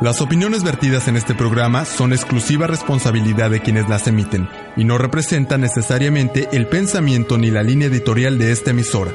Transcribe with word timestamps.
Las 0.00 0.20
opiniones 0.20 0.64
vertidas 0.64 1.06
en 1.06 1.16
este 1.16 1.34
programa 1.34 1.84
son 1.84 2.12
exclusiva 2.12 2.66
responsabilidad 2.66 3.48
de 3.50 3.60
quienes 3.60 3.88
las 3.88 4.06
emiten 4.08 4.48
y 4.76 4.84
no 4.84 4.98
representan 4.98 5.60
necesariamente 5.60 6.48
el 6.52 6.66
pensamiento 6.66 7.38
ni 7.38 7.50
la 7.50 7.62
línea 7.62 7.88
editorial 7.88 8.36
de 8.36 8.50
esta 8.50 8.72
emisora. 8.72 9.12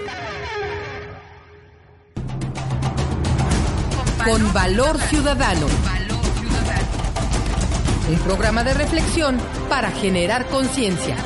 Con 4.24 4.54
Valor 4.54 4.98
Ciudadano. 5.00 5.68
Un 8.10 8.20
programa 8.20 8.64
de 8.64 8.74
reflexión 8.74 9.38
para 9.70 9.92
generar 9.92 10.46
conciencia. 10.48 11.18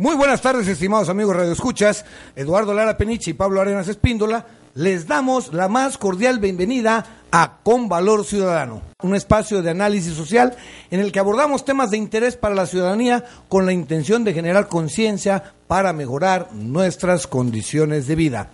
Muy 0.00 0.16
buenas 0.16 0.40
tardes, 0.40 0.66
estimados 0.66 1.10
amigos 1.10 1.36
Radio 1.36 1.52
Escuchas. 1.52 2.06
Eduardo 2.34 2.72
Lara 2.72 2.96
Peniche 2.96 3.32
y 3.32 3.34
Pablo 3.34 3.60
Arenas 3.60 3.86
Espíndola. 3.86 4.46
Les 4.72 5.06
damos 5.06 5.52
la 5.52 5.68
más 5.68 5.98
cordial 5.98 6.38
bienvenida 6.38 7.04
a 7.30 7.58
Con 7.62 7.86
Valor 7.86 8.24
Ciudadano, 8.24 8.80
un 9.02 9.14
espacio 9.14 9.60
de 9.60 9.68
análisis 9.68 10.14
social 10.14 10.56
en 10.90 11.00
el 11.00 11.12
que 11.12 11.18
abordamos 11.18 11.66
temas 11.66 11.90
de 11.90 11.98
interés 11.98 12.34
para 12.36 12.54
la 12.54 12.64
ciudadanía 12.64 13.26
con 13.50 13.66
la 13.66 13.74
intención 13.74 14.24
de 14.24 14.32
generar 14.32 14.68
conciencia 14.68 15.52
para 15.66 15.92
mejorar 15.92 16.48
nuestras 16.54 17.26
condiciones 17.26 18.06
de 18.06 18.14
vida. 18.14 18.48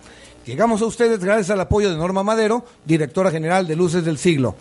Llegamos 0.45 0.81
a 0.81 0.85
ustedes 0.85 1.19
gracias 1.23 1.49
al 1.49 1.61
apoyo 1.61 1.89
de 1.89 1.95
Norma 1.95 2.23
Madero, 2.23 2.65
directora 2.83 3.31
general 3.31 3.67
de 3.67 3.77
Luces 3.77 4.03
del 4.03 4.17
Siglo 4.17 4.55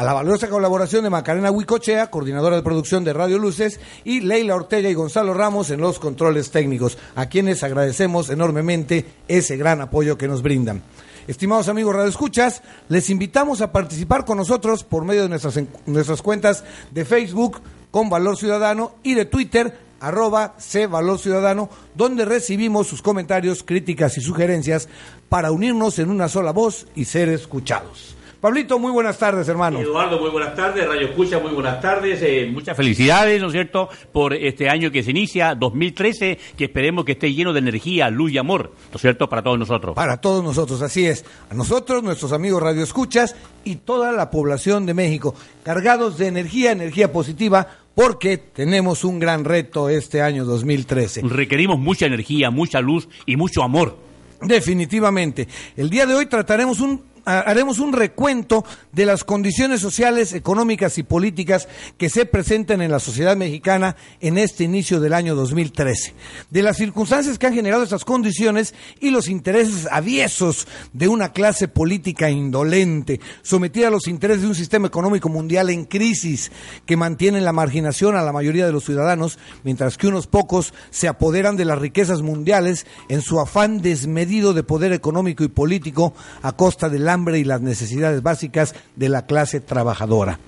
a 0.00 0.02
la 0.02 0.14
valiosa 0.14 0.48
colaboración 0.48 1.04
de 1.04 1.10
Macarena 1.10 1.50
Huicochea, 1.50 2.10
coordinadora 2.10 2.56
de 2.56 2.62
producción 2.62 3.04
de 3.04 3.12
Radio 3.12 3.36
Luces, 3.36 3.78
y 4.02 4.20
Leila 4.20 4.54
Ortega 4.54 4.88
y 4.88 4.94
Gonzalo 4.94 5.34
Ramos 5.34 5.68
en 5.68 5.82
los 5.82 5.98
controles 5.98 6.50
técnicos, 6.50 6.96
a 7.16 7.26
quienes 7.26 7.62
agradecemos 7.62 8.30
enormemente 8.30 9.04
ese 9.28 9.58
gran 9.58 9.82
apoyo 9.82 10.16
que 10.16 10.26
nos 10.26 10.40
brindan. 10.40 10.82
Estimados 11.28 11.68
amigos 11.68 11.94
Radio 11.94 12.08
Escuchas, 12.08 12.62
les 12.88 13.10
invitamos 13.10 13.60
a 13.60 13.72
participar 13.72 14.24
con 14.24 14.38
nosotros 14.38 14.84
por 14.84 15.04
medio 15.04 15.24
de 15.24 15.28
nuestras, 15.28 15.60
nuestras 15.84 16.22
cuentas 16.22 16.64
de 16.92 17.04
Facebook 17.04 17.60
con 17.90 18.08
Valor 18.08 18.38
Ciudadano 18.38 18.94
y 19.02 19.12
de 19.12 19.26
Twitter 19.26 19.76
arroba 20.00 20.54
C 20.56 20.86
Valor 20.86 21.18
Ciudadano, 21.18 21.68
donde 21.94 22.24
recibimos 22.24 22.86
sus 22.86 23.02
comentarios, 23.02 23.62
críticas 23.62 24.16
y 24.16 24.22
sugerencias 24.22 24.88
para 25.28 25.52
unirnos 25.52 25.98
en 25.98 26.08
una 26.08 26.30
sola 26.30 26.52
voz 26.52 26.86
y 26.94 27.04
ser 27.04 27.28
escuchados. 27.28 28.16
Pablito, 28.40 28.78
muy 28.78 28.90
buenas 28.90 29.18
tardes, 29.18 29.46
hermano. 29.48 29.80
Eduardo, 29.80 30.18
muy 30.18 30.30
buenas 30.30 30.54
tardes. 30.54 30.88
Radio 30.88 31.08
Escucha, 31.08 31.38
muy 31.38 31.52
buenas 31.52 31.78
tardes. 31.78 32.22
Eh, 32.22 32.48
muchas 32.50 32.74
felicidades, 32.74 33.38
¿no 33.38 33.48
es 33.48 33.52
cierto?, 33.52 33.90
por 34.12 34.32
este 34.32 34.70
año 34.70 34.90
que 34.90 35.02
se 35.02 35.10
inicia, 35.10 35.54
2013, 35.54 36.38
que 36.56 36.64
esperemos 36.64 37.04
que 37.04 37.12
esté 37.12 37.34
lleno 37.34 37.52
de 37.52 37.58
energía, 37.58 38.08
luz 38.08 38.32
y 38.32 38.38
amor, 38.38 38.72
¿no 38.90 38.96
es 38.96 39.00
cierto?, 39.02 39.28
para 39.28 39.42
todos 39.42 39.58
nosotros. 39.58 39.94
Para 39.94 40.22
todos 40.22 40.42
nosotros, 40.42 40.80
así 40.80 41.04
es. 41.04 41.26
A 41.50 41.54
nosotros, 41.54 42.02
nuestros 42.02 42.32
amigos 42.32 42.62
Radio 42.62 42.82
Escuchas 42.82 43.36
y 43.62 43.76
toda 43.76 44.10
la 44.10 44.30
población 44.30 44.86
de 44.86 44.94
México, 44.94 45.34
cargados 45.62 46.16
de 46.16 46.28
energía, 46.28 46.72
energía 46.72 47.12
positiva, 47.12 47.68
porque 47.94 48.38
tenemos 48.38 49.04
un 49.04 49.18
gran 49.18 49.44
reto 49.44 49.90
este 49.90 50.22
año 50.22 50.46
2013. 50.46 51.20
Requerimos 51.24 51.78
mucha 51.78 52.06
energía, 52.06 52.50
mucha 52.50 52.80
luz 52.80 53.06
y 53.26 53.36
mucho 53.36 53.62
amor. 53.62 53.98
Definitivamente. 54.40 55.46
El 55.76 55.90
día 55.90 56.06
de 56.06 56.14
hoy 56.14 56.24
trataremos 56.24 56.80
un 56.80 57.09
haremos 57.24 57.78
un 57.78 57.92
recuento 57.92 58.64
de 58.92 59.06
las 59.06 59.24
condiciones 59.24 59.80
sociales, 59.80 60.32
económicas 60.32 60.98
y 60.98 61.02
políticas 61.02 61.68
que 61.98 62.08
se 62.08 62.26
presentan 62.26 62.82
en 62.82 62.90
la 62.90 62.98
sociedad 62.98 63.36
mexicana 63.36 63.96
en 64.20 64.38
este 64.38 64.64
inicio 64.64 65.00
del 65.00 65.14
año 65.14 65.34
2013, 65.34 66.14
de 66.50 66.62
las 66.62 66.76
circunstancias 66.76 67.38
que 67.38 67.46
han 67.46 67.54
generado 67.54 67.82
esas 67.82 68.04
condiciones 68.04 68.74
y 69.00 69.10
los 69.10 69.28
intereses 69.28 69.88
aviesos 69.90 70.66
de 70.92 71.08
una 71.08 71.32
clase 71.32 71.68
política 71.68 72.30
indolente, 72.30 73.20
sometida 73.42 73.88
a 73.88 73.90
los 73.90 74.08
intereses 74.08 74.42
de 74.42 74.48
un 74.48 74.54
sistema 74.54 74.86
económico 74.86 75.28
mundial 75.28 75.70
en 75.70 75.84
crisis 75.84 76.50
que 76.86 76.96
mantiene 76.96 77.40
la 77.40 77.52
marginación 77.52 78.16
a 78.16 78.22
la 78.22 78.32
mayoría 78.32 78.66
de 78.66 78.72
los 78.72 78.84
ciudadanos, 78.84 79.38
mientras 79.64 79.96
que 79.96 80.08
unos 80.08 80.26
pocos 80.26 80.74
se 80.90 81.08
apoderan 81.08 81.56
de 81.56 81.64
las 81.64 81.78
riquezas 81.78 82.22
mundiales 82.22 82.86
en 83.08 83.22
su 83.22 83.40
afán 83.40 83.82
desmedido 83.82 84.54
de 84.54 84.62
poder 84.62 84.92
económico 84.92 85.44
y 85.44 85.48
político 85.48 86.14
a 86.42 86.52
costa 86.52 86.88
del 86.88 87.08
hambre 87.12 87.38
y 87.38 87.44
las 87.44 87.60
necesidades 87.60 88.22
básicas 88.22 88.74
de 88.96 89.08
la 89.08 89.26
clase 89.26 89.60
trabajadora. 89.60 90.38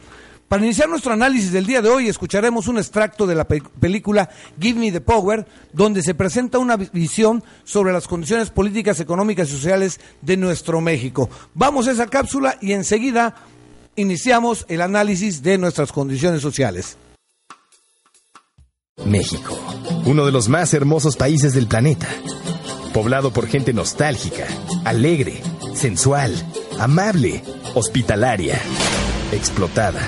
Para 0.53 0.67
iniciar 0.67 0.87
nuestro 0.87 1.15
análisis 1.15 1.50
del 1.50 1.65
día 1.65 1.81
de 1.81 1.89
hoy, 1.89 2.09
escucharemos 2.09 2.69
un 2.69 2.77
extracto 2.77 3.27
de 3.27 3.34
la 3.34 3.47
película 3.47 4.28
Give 4.61 4.78
Me 4.78 4.93
the 4.93 5.00
Power, 5.00 5.47
donde 5.73 6.03
se 6.03 6.15
presenta 6.15 6.59
una 6.59 6.77
visión 6.77 7.43
sobre 7.65 7.91
las 7.91 8.06
condiciones 8.06 8.50
políticas, 8.50 9.00
económicas 9.00 9.49
y 9.49 9.53
sociales 9.53 9.99
de 10.21 10.37
nuestro 10.37 10.83
México. 10.83 11.31
Vamos 11.55 11.89
a 11.89 11.93
esa 11.93 12.06
cápsula 12.06 12.59
y 12.61 12.73
enseguida 12.73 13.34
iniciamos 13.97 14.67
el 14.69 14.83
análisis 14.83 15.43
de 15.43 15.56
nuestras 15.56 15.91
condiciones 15.91 16.43
sociales. 16.43 16.99
México, 19.06 19.59
uno 20.05 20.27
de 20.27 20.33
los 20.33 20.50
más 20.50 20.75
hermosos 20.75 21.17
países 21.17 21.55
del 21.55 21.67
planeta, 21.67 22.09
poblado 22.93 23.33
por 23.33 23.47
gente 23.47 23.73
nostálgica, 23.73 24.47
alegre, 24.84 25.41
sensual, 25.75 26.33
amable, 26.78 27.43
hospitalaria, 27.75 28.59
explotada, 29.33 30.00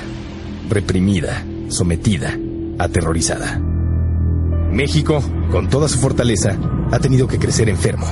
reprimida, 0.68 1.44
sometida, 1.68 2.38
aterrorizada. 2.78 3.60
México, 4.70 5.22
con 5.50 5.68
toda 5.68 5.88
su 5.88 5.98
fortaleza, 5.98 6.58
ha 6.90 6.98
tenido 6.98 7.28
que 7.28 7.38
crecer 7.38 7.68
enfermo. 7.68 8.06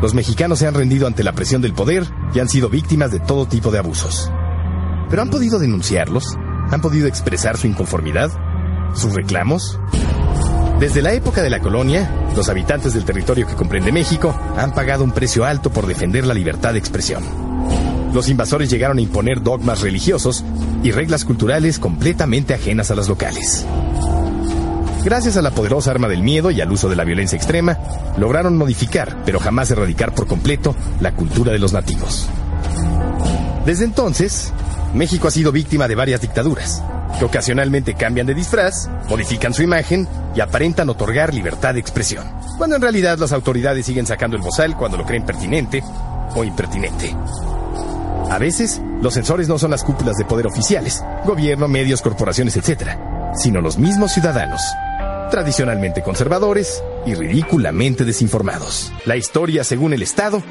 Los 0.00 0.14
mexicanos 0.14 0.58
se 0.58 0.66
han 0.66 0.74
rendido 0.74 1.06
ante 1.06 1.24
la 1.24 1.32
presión 1.32 1.62
del 1.62 1.72
poder 1.72 2.04
y 2.34 2.40
han 2.40 2.48
sido 2.48 2.68
víctimas 2.68 3.10
de 3.10 3.20
todo 3.20 3.46
tipo 3.46 3.70
de 3.70 3.78
abusos. 3.78 4.30
¿Pero 5.08 5.22
han 5.22 5.30
podido 5.30 5.58
denunciarlos? 5.58 6.36
¿Han 6.70 6.80
podido 6.80 7.06
expresar 7.06 7.56
su 7.56 7.66
inconformidad? 7.66 8.30
¿Sus 8.94 9.14
reclamos? 9.14 9.78
Desde 10.78 11.02
la 11.02 11.12
época 11.12 11.40
de 11.40 11.50
la 11.50 11.60
colonia, 11.60 12.10
los 12.34 12.48
habitantes 12.48 12.94
del 12.94 13.04
territorio 13.04 13.46
que 13.46 13.54
comprende 13.54 13.92
México 13.92 14.34
han 14.56 14.74
pagado 14.74 15.04
un 15.04 15.12
precio 15.12 15.44
alto 15.44 15.70
por 15.70 15.86
defender 15.86 16.26
la 16.26 16.34
libertad 16.34 16.72
de 16.72 16.80
expresión. 16.80 17.22
Los 18.12 18.28
invasores 18.28 18.70
llegaron 18.70 18.98
a 18.98 19.00
imponer 19.00 19.42
dogmas 19.42 19.80
religiosos 19.80 20.44
y 20.82 20.90
reglas 20.90 21.24
culturales 21.24 21.78
completamente 21.78 22.54
ajenas 22.54 22.90
a 22.90 22.96
las 22.96 23.08
locales. 23.08 23.64
Gracias 25.04 25.36
a 25.36 25.42
la 25.42 25.50
poderosa 25.52 25.90
arma 25.90 26.08
del 26.08 26.22
miedo 26.22 26.50
y 26.50 26.60
al 26.60 26.72
uso 26.72 26.88
de 26.88 26.96
la 26.96 27.04
violencia 27.04 27.36
extrema, 27.36 27.78
lograron 28.16 28.56
modificar, 28.56 29.22
pero 29.24 29.38
jamás 29.38 29.70
erradicar 29.70 30.14
por 30.14 30.26
completo, 30.26 30.74
la 31.00 31.12
cultura 31.12 31.52
de 31.52 31.58
los 31.58 31.72
nativos. 31.72 32.28
Desde 33.64 33.84
entonces, 33.84 34.52
México 34.94 35.28
ha 35.28 35.30
sido 35.30 35.52
víctima 35.52 35.88
de 35.88 35.94
varias 35.94 36.20
dictaduras, 36.20 36.82
que 37.18 37.24
ocasionalmente 37.24 37.94
cambian 37.94 38.26
de 38.26 38.34
disfraz, 38.34 38.88
modifican 39.08 39.54
su 39.54 39.62
imagen 39.62 40.08
y 40.34 40.40
aparentan 40.40 40.88
otorgar 40.88 41.32
libertad 41.32 41.74
de 41.74 41.80
expresión, 41.80 42.24
cuando 42.58 42.76
en 42.76 42.82
realidad 42.82 43.18
las 43.18 43.32
autoridades 43.32 43.86
siguen 43.86 44.06
sacando 44.06 44.36
el 44.36 44.42
bozal 44.42 44.76
cuando 44.76 44.96
lo 44.96 45.04
creen 45.04 45.24
pertinente 45.24 45.82
o 46.34 46.44
impertinente. 46.44 47.14
A 48.30 48.38
veces, 48.38 48.80
los 49.00 49.14
censores 49.14 49.48
no 49.48 49.58
son 49.58 49.70
las 49.70 49.84
cúpulas 49.84 50.16
de 50.16 50.24
poder 50.24 50.46
oficiales, 50.46 51.04
gobierno, 51.24 51.68
medios, 51.68 52.02
corporaciones, 52.02 52.56
etc., 52.56 52.96
sino 53.36 53.60
los 53.60 53.78
mismos 53.78 54.12
ciudadanos, 54.12 54.62
tradicionalmente 55.30 56.02
conservadores 56.02 56.82
y 57.06 57.14
ridículamente 57.14 58.04
desinformados. 58.04 58.92
La 59.04 59.16
historia, 59.16 59.62
según 59.62 59.92
el 59.92 60.02
Estado, 60.02 60.42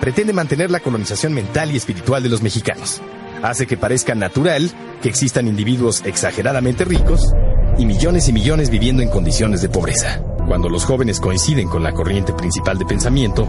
pretende 0.00 0.32
mantener 0.32 0.70
la 0.70 0.80
colonización 0.80 1.32
mental 1.32 1.72
y 1.72 1.76
espiritual 1.76 2.22
de 2.22 2.28
los 2.28 2.42
mexicanos, 2.42 3.02
hace 3.42 3.66
que 3.66 3.76
parezca 3.76 4.14
natural 4.14 4.70
que 5.02 5.08
existan 5.08 5.46
individuos 5.46 6.02
exageradamente 6.04 6.84
ricos 6.84 7.32
y 7.78 7.86
millones 7.86 8.28
y 8.28 8.32
millones 8.32 8.70
viviendo 8.70 9.02
en 9.02 9.10
condiciones 9.10 9.62
de 9.62 9.68
pobreza. 9.68 10.20
Cuando 10.46 10.68
los 10.68 10.84
jóvenes 10.84 11.20
coinciden 11.20 11.68
con 11.68 11.82
la 11.82 11.92
corriente 11.92 12.32
principal 12.32 12.78
de 12.78 12.86
pensamiento, 12.86 13.44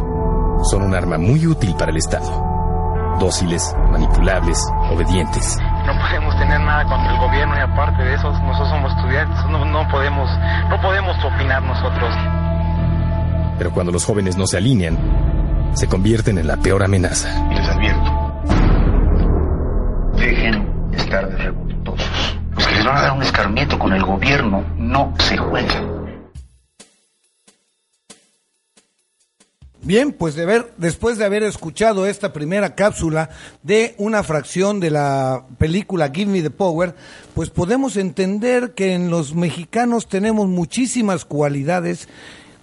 son 0.64 0.84
un 0.84 0.96
arma 0.96 1.18
muy 1.18 1.46
útil 1.46 1.76
para 1.78 1.92
el 1.92 1.98
Estado. 1.98 2.46
Dóciles, 3.20 3.74
manipulables, 3.92 4.60
obedientes. 4.92 5.58
No 5.86 5.94
podemos 6.00 6.38
tener 6.38 6.60
nada 6.60 6.84
contra 6.86 7.14
el 7.14 7.20
gobierno 7.20 7.56
y 7.58 7.62
aparte 7.62 8.04
de 8.04 8.14
eso, 8.16 8.32
nosotros 8.32 8.70
somos 8.70 8.92
estudiantes, 8.96 9.38
no, 9.50 9.66
no 9.66 9.88
podemos, 9.90 10.30
no 10.70 10.82
podemos 10.82 11.16
opinar 11.24 11.64
nosotros. 11.64 12.14
Pero 13.58 13.72
cuando 13.72 13.92
los 13.92 14.06
jóvenes 14.06 14.38
no 14.38 14.46
se 14.46 14.58
alinean, 14.58 14.98
se 15.74 15.88
convierten 15.88 16.38
en 16.38 16.48
la 16.48 16.58
peor 16.58 16.84
amenaza. 16.84 17.30
Y 17.52 17.56
les 17.56 17.68
advierto, 17.68 18.27
dejen 20.28 20.92
de 20.92 20.98
estar 20.98 21.30
de 21.30 21.38
revoltosos. 21.38 22.38
Los 22.54 22.68
que 22.68 22.76
les 22.76 22.86
van 22.86 22.98
a 22.98 23.02
dar 23.02 23.14
un 23.14 23.24
escarmiento 23.24 23.80
con 23.80 23.94
el 23.94 24.04
gobierno 24.04 24.66
no 24.78 25.14
se 25.20 25.38
juegan. 25.38 25.98
Bien, 29.82 30.12
pues 30.12 30.36
de 30.36 30.46
ver, 30.46 30.74
después 30.76 31.18
de 31.18 31.24
haber 31.24 31.44
escuchado 31.44 32.08
esta 32.08 32.34
primera 32.34 32.76
cápsula 32.76 33.30
de 33.64 33.96
una 33.98 34.22
fracción 34.22 34.82
de 34.82 34.92
la 34.92 35.46
película 35.60 36.12
Give 36.14 36.30
Me 36.30 36.42
the 36.42 36.50
Power, 36.50 36.94
pues 37.34 37.50
podemos 37.50 37.96
entender 37.96 38.74
que 38.74 38.94
en 38.94 39.10
los 39.10 39.34
mexicanos 39.34 40.10
tenemos 40.10 40.50
muchísimas 40.50 41.24
cualidades 41.24 42.10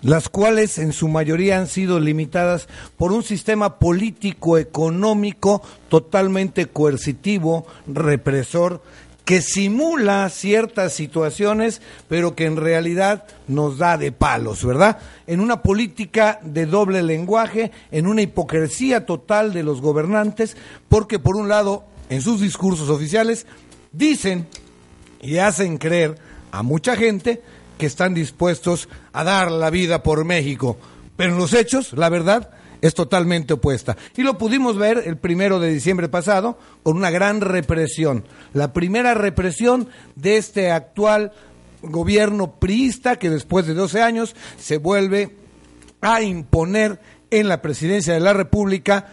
las 0.05 0.29
cuales 0.29 0.79
en 0.79 0.93
su 0.93 1.09
mayoría 1.09 1.59
han 1.59 1.67
sido 1.67 1.99
limitadas 1.99 2.69
por 2.97 3.11
un 3.11 3.23
sistema 3.23 3.79
político 3.79 4.59
económico 4.59 5.63
totalmente 5.89 6.67
coercitivo, 6.67 7.67
represor, 7.87 8.83
que 9.25 9.41
simula 9.41 10.29
ciertas 10.29 10.93
situaciones, 10.93 11.81
pero 12.07 12.35
que 12.35 12.45
en 12.45 12.59
realidad 12.59 13.25
nos 13.49 13.79
da 13.79 13.97
de 13.97 14.13
palos, 14.13 14.63
¿verdad? 14.63 14.99
En 15.27 15.41
una 15.41 15.63
política 15.63 16.39
de 16.43 16.67
doble 16.67 17.03
lenguaje, 17.03 17.73
en 17.91 18.07
una 18.07 18.21
hipocresía 18.21 19.07
total 19.07 19.55
de 19.55 19.63
los 19.63 19.81
gobernantes, 19.81 20.59
porque 20.91 21.19
por 21.19 21.37
un 21.37 21.49
lado, 21.49 21.85
en 22.11 22.21
sus 22.21 22.43
discursos 22.43 22.91
oficiales, 22.91 23.47
dicen 23.93 24.47
y 25.23 25.39
hacen 25.39 25.79
creer 25.79 26.19
a 26.53 26.63
mucha 26.63 26.95
gente 26.95 27.43
que 27.79 27.87
están 27.87 28.15
dispuestos 28.15 28.89
a 29.13 29.25
dar 29.25 29.51
la 29.51 29.71
vida 29.71 30.03
por 30.03 30.25
México, 30.25 30.77
pero 31.17 31.33
en 31.33 31.39
los 31.39 31.53
hechos, 31.53 31.93
la 31.93 32.09
verdad, 32.09 32.51
es 32.81 32.95
totalmente 32.95 33.55
opuesta. 33.55 33.97
Y 34.17 34.23
lo 34.23 34.37
pudimos 34.37 34.77
ver 34.77 35.03
el 35.07 35.17
primero 35.17 35.59
de 35.59 35.71
diciembre 35.71 36.09
pasado 36.09 36.59
con 36.83 36.97
una 36.97 37.11
gran 37.11 37.41
represión. 37.41 38.25
La 38.53 38.73
primera 38.73 39.15
represión 39.15 39.89
de 40.17 40.37
este 40.37 40.71
actual 40.71 41.33
gobierno 41.81 42.59
priista 42.59 43.17
que 43.17 43.31
después 43.31 43.67
de 43.67 43.75
12 43.75 44.03
años 44.03 44.37
se 44.59 44.77
vuelve 44.77 45.35
a 46.01 46.21
imponer 46.21 47.01
en 47.31 47.49
la 47.49 47.63
presidencia 47.63 48.13
de 48.13 48.21
la 48.21 48.35
República 48.35 49.07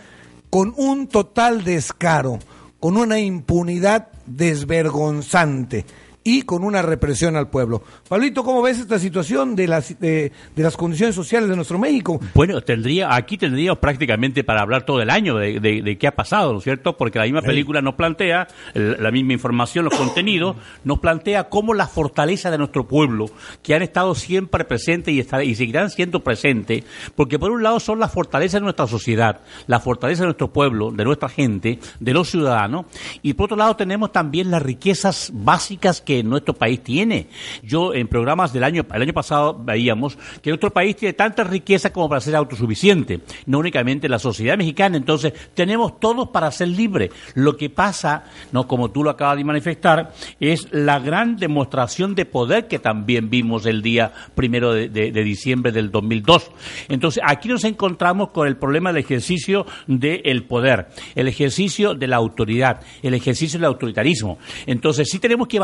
con 0.49 0.73
un 0.75 1.07
total 1.07 1.63
descaro, 1.63 2.39
con 2.79 2.97
una 2.97 3.19
impunidad 3.19 4.09
desvergonzante 4.25 5.85
y 6.23 6.43
con 6.43 6.63
una 6.63 6.81
represión 6.81 7.35
al 7.35 7.49
pueblo. 7.49 7.81
Pablito, 8.07 8.43
¿cómo 8.43 8.61
ves 8.61 8.79
esta 8.79 8.99
situación 8.99 9.55
de 9.55 9.67
las, 9.67 9.99
de, 9.99 10.31
de 10.55 10.63
las 10.63 10.77
condiciones 10.77 11.15
sociales 11.15 11.49
de 11.49 11.55
nuestro 11.55 11.79
México? 11.79 12.19
Bueno, 12.35 12.61
tendría, 12.61 13.15
aquí 13.15 13.37
tendríamos 13.37 13.79
prácticamente 13.79 14.43
para 14.43 14.61
hablar 14.61 14.83
todo 14.85 15.01
el 15.01 15.09
año 15.09 15.35
de, 15.37 15.59
de, 15.59 15.81
de 15.81 15.97
qué 15.97 16.07
ha 16.07 16.15
pasado, 16.15 16.51
¿no 16.53 16.59
es 16.59 16.63
cierto? 16.63 16.95
Porque 16.95 17.17
la 17.17 17.25
misma 17.25 17.41
película 17.41 17.81
nos 17.81 17.95
plantea, 17.95 18.47
la 18.75 19.09
misma 19.11 19.33
información, 19.33 19.85
los 19.85 19.95
contenidos, 19.95 20.55
nos 20.83 20.99
plantea 20.99 21.49
cómo 21.49 21.73
la 21.73 21.87
fortaleza 21.87 22.51
de 22.51 22.57
nuestro 22.59 22.87
pueblo, 22.87 23.25
que 23.63 23.73
han 23.73 23.81
estado 23.81 24.13
siempre 24.13 24.63
presentes 24.65 25.13
y, 25.13 25.19
estar- 25.19 25.43
y 25.43 25.55
seguirán 25.55 25.89
siendo 25.89 26.19
presentes, 26.23 26.83
porque 27.15 27.39
por 27.39 27.49
un 27.51 27.63
lado 27.63 27.79
son 27.79 27.99
la 27.99 28.07
fortaleza 28.07 28.57
de 28.57 28.63
nuestra 28.63 28.85
sociedad, 28.85 29.39
la 29.65 29.79
fortaleza 29.79 30.21
de 30.21 30.27
nuestro 30.27 30.51
pueblo, 30.53 30.91
de 30.91 31.03
nuestra 31.03 31.29
gente, 31.29 31.79
de 31.99 32.13
los 32.13 32.29
ciudadanos, 32.29 32.85
y 33.23 33.33
por 33.33 33.45
otro 33.45 33.57
lado 33.57 33.75
tenemos 33.75 34.11
también 34.11 34.51
las 34.51 34.61
riquezas 34.61 35.31
básicas 35.33 35.99
que 36.01 36.10
nuestro 36.23 36.53
país 36.53 36.83
tiene. 36.83 37.27
Yo 37.63 37.93
en 37.93 38.07
programas 38.07 38.53
del 38.53 38.63
año, 38.63 38.85
el 38.93 39.01
año 39.01 39.13
pasado 39.13 39.57
veíamos 39.63 40.17
que 40.41 40.49
nuestro 40.49 40.71
país 40.71 40.95
tiene 40.95 41.13
tanta 41.13 41.43
riqueza 41.43 41.91
como 41.91 42.09
para 42.09 42.21
ser 42.21 42.35
autosuficiente, 42.35 43.21
no 43.45 43.59
únicamente 43.59 44.07
la 44.09 44.19
sociedad 44.19 44.57
mexicana, 44.57 44.97
entonces 44.97 45.33
tenemos 45.53 45.99
todos 45.99 46.29
para 46.29 46.51
ser 46.51 46.67
libres. 46.69 47.11
Lo 47.35 47.57
que 47.57 47.69
pasa, 47.69 48.25
no 48.51 48.67
como 48.67 48.91
tú 48.91 49.03
lo 49.03 49.09
acabas 49.09 49.37
de 49.37 49.43
manifestar, 49.43 50.11
es 50.39 50.67
la 50.71 50.99
gran 50.99 51.37
demostración 51.37 52.15
de 52.15 52.25
poder 52.25 52.67
que 52.67 52.79
también 52.79 53.29
vimos 53.29 53.65
el 53.65 53.81
día 53.81 54.11
primero 54.35 54.73
de, 54.73 54.89
de- 54.89 55.11
de 55.11 55.23
diciembre 55.23 55.71
del 55.71 55.91
2002. 55.91 56.51
Entonces 56.89 57.23
aquí 57.25 57.47
nos 57.49 57.63
encontramos 57.63 58.29
con 58.31 58.47
el 58.47 58.57
problema 58.57 58.91
del 58.91 59.03
ejercicio 59.03 59.65
del 59.87 60.43
poder, 60.43 60.87
el 61.15 61.27
ejercicio 61.27 61.93
de 61.95 62.07
la 62.07 62.17
autoridad, 62.17 62.81
el 63.01 63.13
ejercicio 63.13 63.59
del 63.59 63.65
autoritarismo. 63.67 64.37
Entonces 64.65 65.09
sí 65.09 65.19
tenemos 65.19 65.47
que 65.47 65.59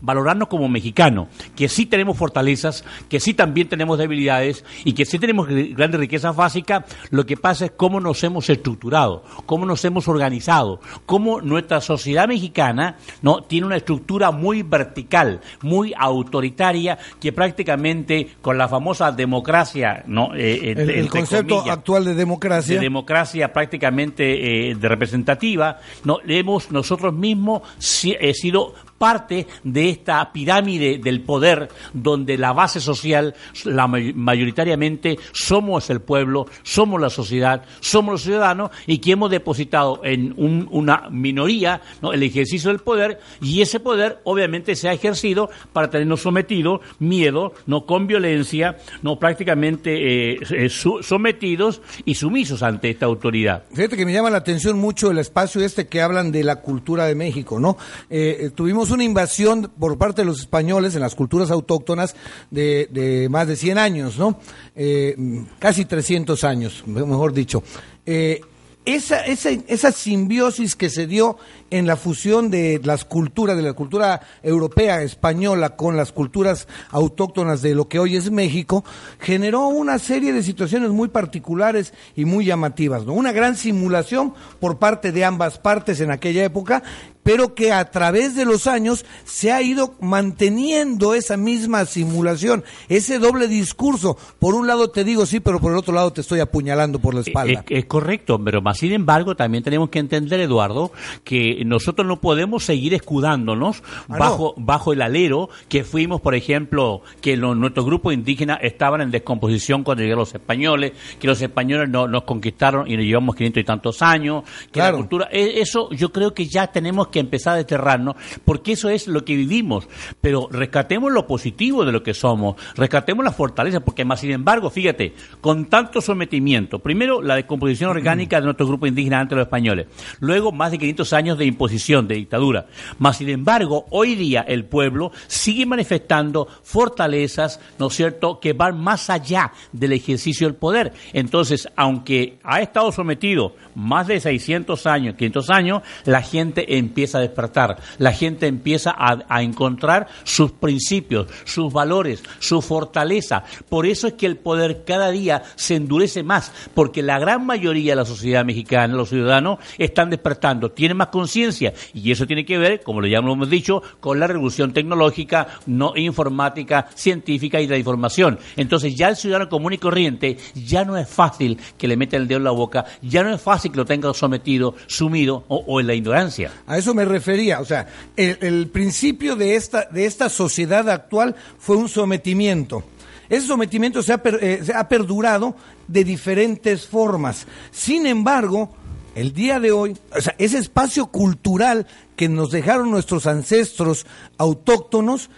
valorarlo, 0.00 0.24
valorarnos 0.24 0.48
como 0.48 0.68
mexicanos, 0.68 1.28
que 1.56 1.68
sí 1.68 1.86
tenemos 1.86 2.16
fortalezas, 2.16 2.84
que 3.08 3.20
sí 3.20 3.34
también 3.34 3.68
tenemos 3.68 3.98
debilidades 3.98 4.64
y 4.84 4.92
que 4.94 5.04
sí 5.04 5.18
tenemos 5.18 5.48
gr- 5.48 5.74
grandes 5.76 6.00
riquezas 6.00 6.34
básicas. 6.34 6.84
Lo 7.10 7.26
que 7.26 7.36
pasa 7.36 7.66
es 7.66 7.72
cómo 7.76 8.00
nos 8.00 8.22
hemos 8.24 8.48
estructurado, 8.48 9.22
cómo 9.44 9.66
nos 9.66 9.84
hemos 9.84 10.08
organizado, 10.08 10.80
cómo 11.04 11.40
nuestra 11.40 11.80
sociedad 11.80 12.26
mexicana 12.28 12.96
no 13.22 13.42
tiene 13.42 13.66
una 13.66 13.76
estructura 13.76 14.30
muy 14.30 14.62
vertical, 14.62 15.40
muy 15.62 15.92
autoritaria, 15.98 16.98
que 17.20 17.32
prácticamente 17.32 18.28
con 18.40 18.56
la 18.56 18.68
famosa 18.68 19.12
democracia, 19.12 20.04
no, 20.06 20.34
Eh, 20.34 20.72
El, 20.72 20.90
el 20.90 21.08
concepto 21.08 21.56
comillas, 21.56 21.76
actual 21.78 22.04
de 22.04 22.14
democracia. 22.14 22.74
de 22.76 22.80
democracia 22.80 23.52
prácticamente 23.52 24.70
eh, 24.70 24.74
de 24.74 24.88
representativa, 24.88 25.78
no, 26.04 26.18
hemos 26.26 26.70
nosotros 26.70 27.12
mismos 27.14 27.62
si- 27.78 28.16
eh, 28.18 28.32
sido 28.34 28.74
parte 28.98 29.46
de 29.62 29.90
esta 29.90 30.32
pirámide 30.32 30.98
del 30.98 31.20
poder 31.20 31.68
donde 31.92 32.38
la 32.38 32.52
base 32.52 32.80
social, 32.80 33.34
la 33.64 33.86
may- 33.86 34.12
mayoritariamente 34.12 35.18
somos 35.32 35.90
el 35.90 36.00
pueblo, 36.00 36.46
somos 36.62 37.00
la 37.00 37.10
sociedad, 37.10 37.64
somos 37.80 38.12
los 38.12 38.22
ciudadanos 38.22 38.70
y 38.86 38.98
que 38.98 39.12
hemos 39.12 39.30
depositado 39.30 40.00
en 40.04 40.34
un- 40.36 40.68
una 40.70 41.08
minoría 41.10 41.80
¿no? 42.02 42.12
el 42.12 42.22
ejercicio 42.22 42.70
del 42.70 42.80
poder 42.80 43.20
y 43.40 43.60
ese 43.62 43.80
poder 43.80 44.20
obviamente 44.24 44.76
se 44.76 44.88
ha 44.88 44.92
ejercido 44.92 45.50
para 45.72 45.90
tenernos 45.90 46.22
sometidos, 46.22 46.80
miedo, 46.98 47.52
no 47.66 47.86
con 47.86 48.06
violencia, 48.06 48.76
no 49.02 49.18
prácticamente 49.18 50.32
eh, 50.34 50.38
eh, 50.50 50.68
sometidos 50.68 51.82
y 52.04 52.14
sumisos 52.14 52.62
ante 52.62 52.90
esta 52.90 53.06
autoridad. 53.06 53.64
Fíjate 53.72 53.96
que 53.96 54.06
me 54.06 54.12
llama 54.12 54.30
la 54.30 54.38
atención 54.38 54.78
mucho 54.78 55.10
el 55.10 55.18
espacio 55.18 55.62
este 55.62 55.86
que 55.88 56.00
hablan 56.00 56.32
de 56.32 56.44
la 56.44 56.56
cultura 56.56 57.06
de 57.06 57.14
México, 57.14 57.58
¿no? 57.60 57.76
Eh, 58.10 58.38
eh, 58.40 58.50
tuvimos 58.84 58.90
una 58.96 59.04
invasión 59.04 59.70
por 59.78 59.96
parte 59.96 60.20
de 60.22 60.26
los 60.26 60.40
españoles 60.40 60.94
en 60.94 61.00
las 61.00 61.14
culturas 61.14 61.50
autóctonas 61.50 62.14
de, 62.50 63.28
más 63.30 63.48
de 63.48 63.56
100 63.56 63.78
años, 63.78 64.18
¿no? 64.18 64.38
Eh, 64.76 65.16
casi 65.58 65.84
300 65.86 66.44
años, 66.44 66.82
me- 66.86 67.04
mejor 67.06 67.32
dicho. 67.32 67.62
Eh, 68.04 68.40
esa, 68.86 69.24
esa, 69.24 69.48
esa 69.66 69.90
simbiosis 69.92 70.76
que 70.76 70.90
se 70.90 71.06
dio 71.06 71.38
en 71.70 71.86
la 71.86 71.96
fusión 71.96 72.50
de 72.50 72.78
las 72.84 73.06
culturas, 73.06 73.56
de 73.56 73.62
la 73.62 73.72
cultura 73.72 74.20
europea, 74.42 75.00
española, 75.02 75.74
con 75.76 75.96
las 75.96 76.12
culturas 76.12 76.68
autóctonas 76.90 77.62
de 77.62 77.74
lo 77.74 77.88
que 77.88 77.98
hoy 77.98 78.16
es 78.16 78.30
México, 78.30 78.84
generó 79.18 79.68
una 79.68 79.98
serie 79.98 80.34
de 80.34 80.42
situaciones 80.42 80.90
muy 80.90 81.08
particulares 81.08 81.94
y 82.14 82.26
muy 82.26 82.44
llamativas, 82.44 83.06
¿no? 83.06 83.14
Una 83.14 83.32
gran 83.32 83.56
simulación 83.56 84.34
por 84.60 84.78
parte 84.78 85.12
de 85.12 85.24
ambas 85.24 85.56
partes 85.58 86.00
en 86.02 86.10
aquella 86.10 86.44
época, 86.44 86.82
pero 87.24 87.54
que 87.56 87.72
a 87.72 87.90
través 87.90 88.36
de 88.36 88.44
los 88.44 88.68
años 88.68 89.04
se 89.24 89.50
ha 89.50 89.60
ido 89.62 89.94
manteniendo 90.00 91.14
esa 91.14 91.36
misma 91.36 91.84
simulación, 91.86 92.64
ese 92.88 93.18
doble 93.18 93.48
discurso. 93.48 94.16
Por 94.38 94.54
un 94.54 94.66
lado 94.66 94.90
te 94.90 95.02
digo 95.04 95.26
sí, 95.26 95.40
pero 95.40 95.58
por 95.60 95.72
el 95.72 95.78
otro 95.78 95.94
lado 95.94 96.12
te 96.12 96.20
estoy 96.20 96.40
apuñalando 96.40 96.98
por 96.98 97.14
la 97.14 97.22
espalda. 97.22 97.64
Es, 97.68 97.78
es 97.78 97.84
correcto, 97.86 98.40
pero 98.44 98.60
más 98.62 98.78
sin 98.78 98.92
embargo 98.92 99.34
también 99.34 99.64
tenemos 99.64 99.88
que 99.88 99.98
entender, 99.98 100.38
Eduardo, 100.40 100.92
que 101.24 101.62
nosotros 101.64 102.06
no 102.06 102.20
podemos 102.20 102.64
seguir 102.64 102.94
escudándonos 102.94 103.82
Ah, 104.08 104.18
bajo, 104.18 104.54
bajo 104.58 104.92
el 104.92 105.00
alero 105.02 105.48
que 105.68 105.82
fuimos, 105.84 106.20
por 106.20 106.34
ejemplo, 106.34 107.00
que 107.20 107.36
nuestros 107.36 107.86
grupos 107.86 108.12
indígenas 108.12 108.58
estaban 108.62 109.00
en 109.00 109.10
descomposición 109.10 109.82
cuando 109.82 110.02
llegaron 110.02 110.20
los 110.20 110.34
españoles, 110.34 110.92
que 111.18 111.26
los 111.26 111.40
españoles 111.40 111.88
no, 111.88 112.06
nos 112.06 112.24
conquistaron 112.24 112.86
y 112.90 112.96
nos 112.96 113.06
llevamos 113.06 113.34
500 113.34 113.60
y 113.60 113.64
tantos 113.64 114.02
años, 114.02 114.44
que 114.66 114.72
Claro. 114.72 114.96
la 114.96 114.98
cultura, 114.98 115.28
e- 115.32 115.60
eso 115.60 115.88
yo 115.90 116.12
creo 116.12 116.34
que 116.34 116.46
ya 116.46 116.66
tenemos 116.66 117.08
que 117.08 117.13
empezar 117.20 117.54
a 117.54 117.56
desterrarnos, 117.56 118.16
porque 118.44 118.72
eso 118.72 118.88
es 118.88 119.06
lo 119.08 119.24
que 119.24 119.36
vivimos, 119.36 119.88
pero 120.20 120.48
rescatemos 120.50 121.12
lo 121.12 121.26
positivo 121.26 121.84
de 121.84 121.92
lo 121.92 122.02
que 122.02 122.14
somos, 122.14 122.56
rescatemos 122.76 123.24
las 123.24 123.36
fortalezas, 123.36 123.82
porque 123.82 124.04
más 124.04 124.20
sin 124.20 124.32
embargo, 124.32 124.70
fíjate, 124.70 125.14
con 125.40 125.66
tanto 125.66 126.00
sometimiento, 126.00 126.78
primero 126.78 127.22
la 127.22 127.36
descomposición 127.36 127.90
orgánica 127.90 128.38
de 128.38 128.44
nuestro 128.44 128.66
grupo 128.66 128.86
indígena 128.86 129.20
ante 129.20 129.34
los 129.34 129.44
españoles, 129.44 129.86
luego 130.20 130.52
más 130.52 130.70
de 130.70 130.78
500 130.78 131.12
años 131.12 131.38
de 131.38 131.46
imposición, 131.46 132.08
de 132.08 132.16
dictadura, 132.16 132.66
más 132.98 133.18
sin 133.18 133.28
embargo, 133.28 133.86
hoy 133.90 134.14
día 134.14 134.44
el 134.46 134.64
pueblo 134.64 135.12
sigue 135.26 135.66
manifestando 135.66 136.48
fortalezas, 136.62 137.60
¿no 137.78 137.88
es 137.88 137.94
cierto?, 137.94 138.40
que 138.40 138.52
van 138.52 138.80
más 138.80 139.10
allá 139.10 139.52
del 139.72 139.92
ejercicio 139.92 140.46
del 140.46 140.56
poder. 140.56 140.92
Entonces, 141.12 141.68
aunque 141.76 142.38
ha 142.42 142.60
estado 142.60 142.92
sometido 142.92 143.54
más 143.74 144.06
de 144.06 144.20
600 144.20 144.86
años, 144.86 145.16
500 145.16 145.50
años, 145.50 145.82
la 146.04 146.22
gente 146.22 146.76
empieza 146.76 147.03
empieza 147.04 147.18
a 147.18 147.22
despertar, 147.22 147.78
la 147.98 148.12
gente 148.12 148.46
empieza 148.46 148.94
a, 148.96 149.42
encontrar 149.42 150.08
sus 150.22 150.52
principios, 150.52 151.26
sus 151.44 151.70
valores, 151.70 152.22
su 152.38 152.62
fortaleza. 152.62 153.44
Por 153.68 153.84
eso 153.84 154.06
es 154.06 154.14
que 154.14 154.24
el 154.24 154.38
poder 154.38 154.84
cada 154.86 155.10
día 155.10 155.42
se 155.54 155.76
endurece 155.76 156.22
más, 156.22 156.50
porque 156.72 157.02
la 157.02 157.18
gran 157.18 157.44
mayoría 157.44 157.92
de 157.92 157.96
la 157.96 158.04
sociedad 158.06 158.42
mexicana, 158.42 158.94
los 158.94 159.10
ciudadanos, 159.10 159.58
están 159.76 160.08
despertando, 160.08 160.70
tienen 160.70 160.96
más 160.96 161.08
conciencia 161.08 161.74
y 161.92 162.10
eso 162.10 162.26
tiene 162.26 162.46
que 162.46 162.56
ver, 162.56 162.82
como 162.82 163.04
ya 163.04 163.20
lo 163.20 163.34
hemos 163.34 163.50
dicho, 163.50 163.82
con 164.00 164.18
la 164.18 164.26
revolución 164.26 164.72
tecnológica, 164.72 165.48
no 165.66 165.92
informática, 165.96 166.88
científica 166.94 167.60
y 167.60 167.66
la 167.66 167.76
información. 167.76 168.38
Entonces 168.56 168.94
ya 168.94 169.08
el 169.10 169.16
ciudadano 169.16 169.50
común 169.50 169.74
y 169.74 169.78
corriente 169.78 170.38
ya 170.54 170.86
no 170.86 170.96
es 170.96 171.06
fácil 171.06 171.58
que 171.76 171.86
le 171.86 171.98
meta 171.98 172.16
el 172.16 172.28
dedo 172.28 172.38
en 172.38 172.44
la 172.44 172.50
boca, 172.52 172.86
ya 173.02 173.22
no 173.22 173.34
es 173.34 173.42
fácil 173.42 173.72
que 173.72 173.76
lo 173.76 173.84
tenga 173.84 174.14
sometido, 174.14 174.74
sumido 174.86 175.44
o, 175.48 175.80
en 175.80 175.86
la 175.86 175.94
ignorancia. 175.94 176.52
A 176.66 176.78
eso 176.78 176.93
me 176.94 177.04
refería, 177.04 177.60
o 177.60 177.64
sea, 177.64 177.86
el, 178.16 178.68
principio 178.68 179.36
de 179.36 179.56
esta, 179.56 179.88
de 179.90 180.06
esta 180.06 180.28
sociedad 180.28 180.88
actual 180.88 181.34
fue 181.58 181.76
un 181.76 181.88
sometimiento. 181.88 182.84
Ese 183.28 183.46
sometimiento 183.46 184.02
se 184.02 184.12
ha, 184.12 184.22
eh, 184.40 184.60
se 184.64 184.74
ha 184.74 184.88
perdurado 184.88 185.56
de 185.88 186.04
diferentes 186.04 186.86
formas. 186.86 187.46
Sin 187.70 188.06
embargo, 188.06 188.74
el 189.14 189.32
día 189.32 189.60
de 189.60 189.72
hoy, 189.72 189.96
o 190.16 190.20
sea, 190.20 190.34
ese 190.38 190.58
espacio 190.58 191.06
cultural 191.06 191.86
que 192.16 192.28
nos 192.28 192.50
dejaron 192.50 192.90
nuestros 192.90 193.26
ancestros 193.26 194.06
autóctonos, 194.38 195.30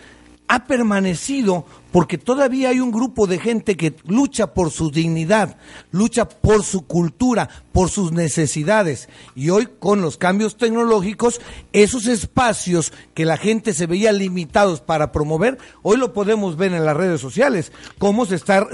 ha 0.49 0.67
permanecido 0.67 1.65
porque 1.97 2.19
todavía 2.19 2.69
hay 2.69 2.81
un 2.81 2.91
grupo 2.91 3.27
de 3.27 3.39
gente 3.39 3.75
que 3.75 3.95
lucha 4.07 4.53
por 4.53 4.71
su 4.71 4.91
dignidad, 4.91 5.57
lucha 5.93 6.29
por 6.29 6.63
su 6.63 6.87
cultura, 6.87 7.49
por 7.73 7.89
sus 7.89 8.13
necesidades. 8.13 9.09
Y 9.35 9.49
hoy 9.49 9.67
con 9.79 10.03
los 10.03 10.19
cambios 10.19 10.59
tecnológicos, 10.59 11.41
esos 11.73 12.07
espacios 12.07 12.93
que 13.15 13.25
la 13.25 13.39
gente 13.39 13.73
se 13.73 13.87
veía 13.87 14.13
limitados 14.13 14.83
para 14.83 15.11
promover, 15.11 15.57
hoy 15.81 15.97
lo 15.97 16.13
podemos 16.13 16.59
ver 16.59 16.75
en 16.75 16.85
las 16.85 16.97
redes 16.97 17.19
sociales, 17.21 17.73
cómo 17.97 18.27
se 18.27 18.35
está 18.35 18.67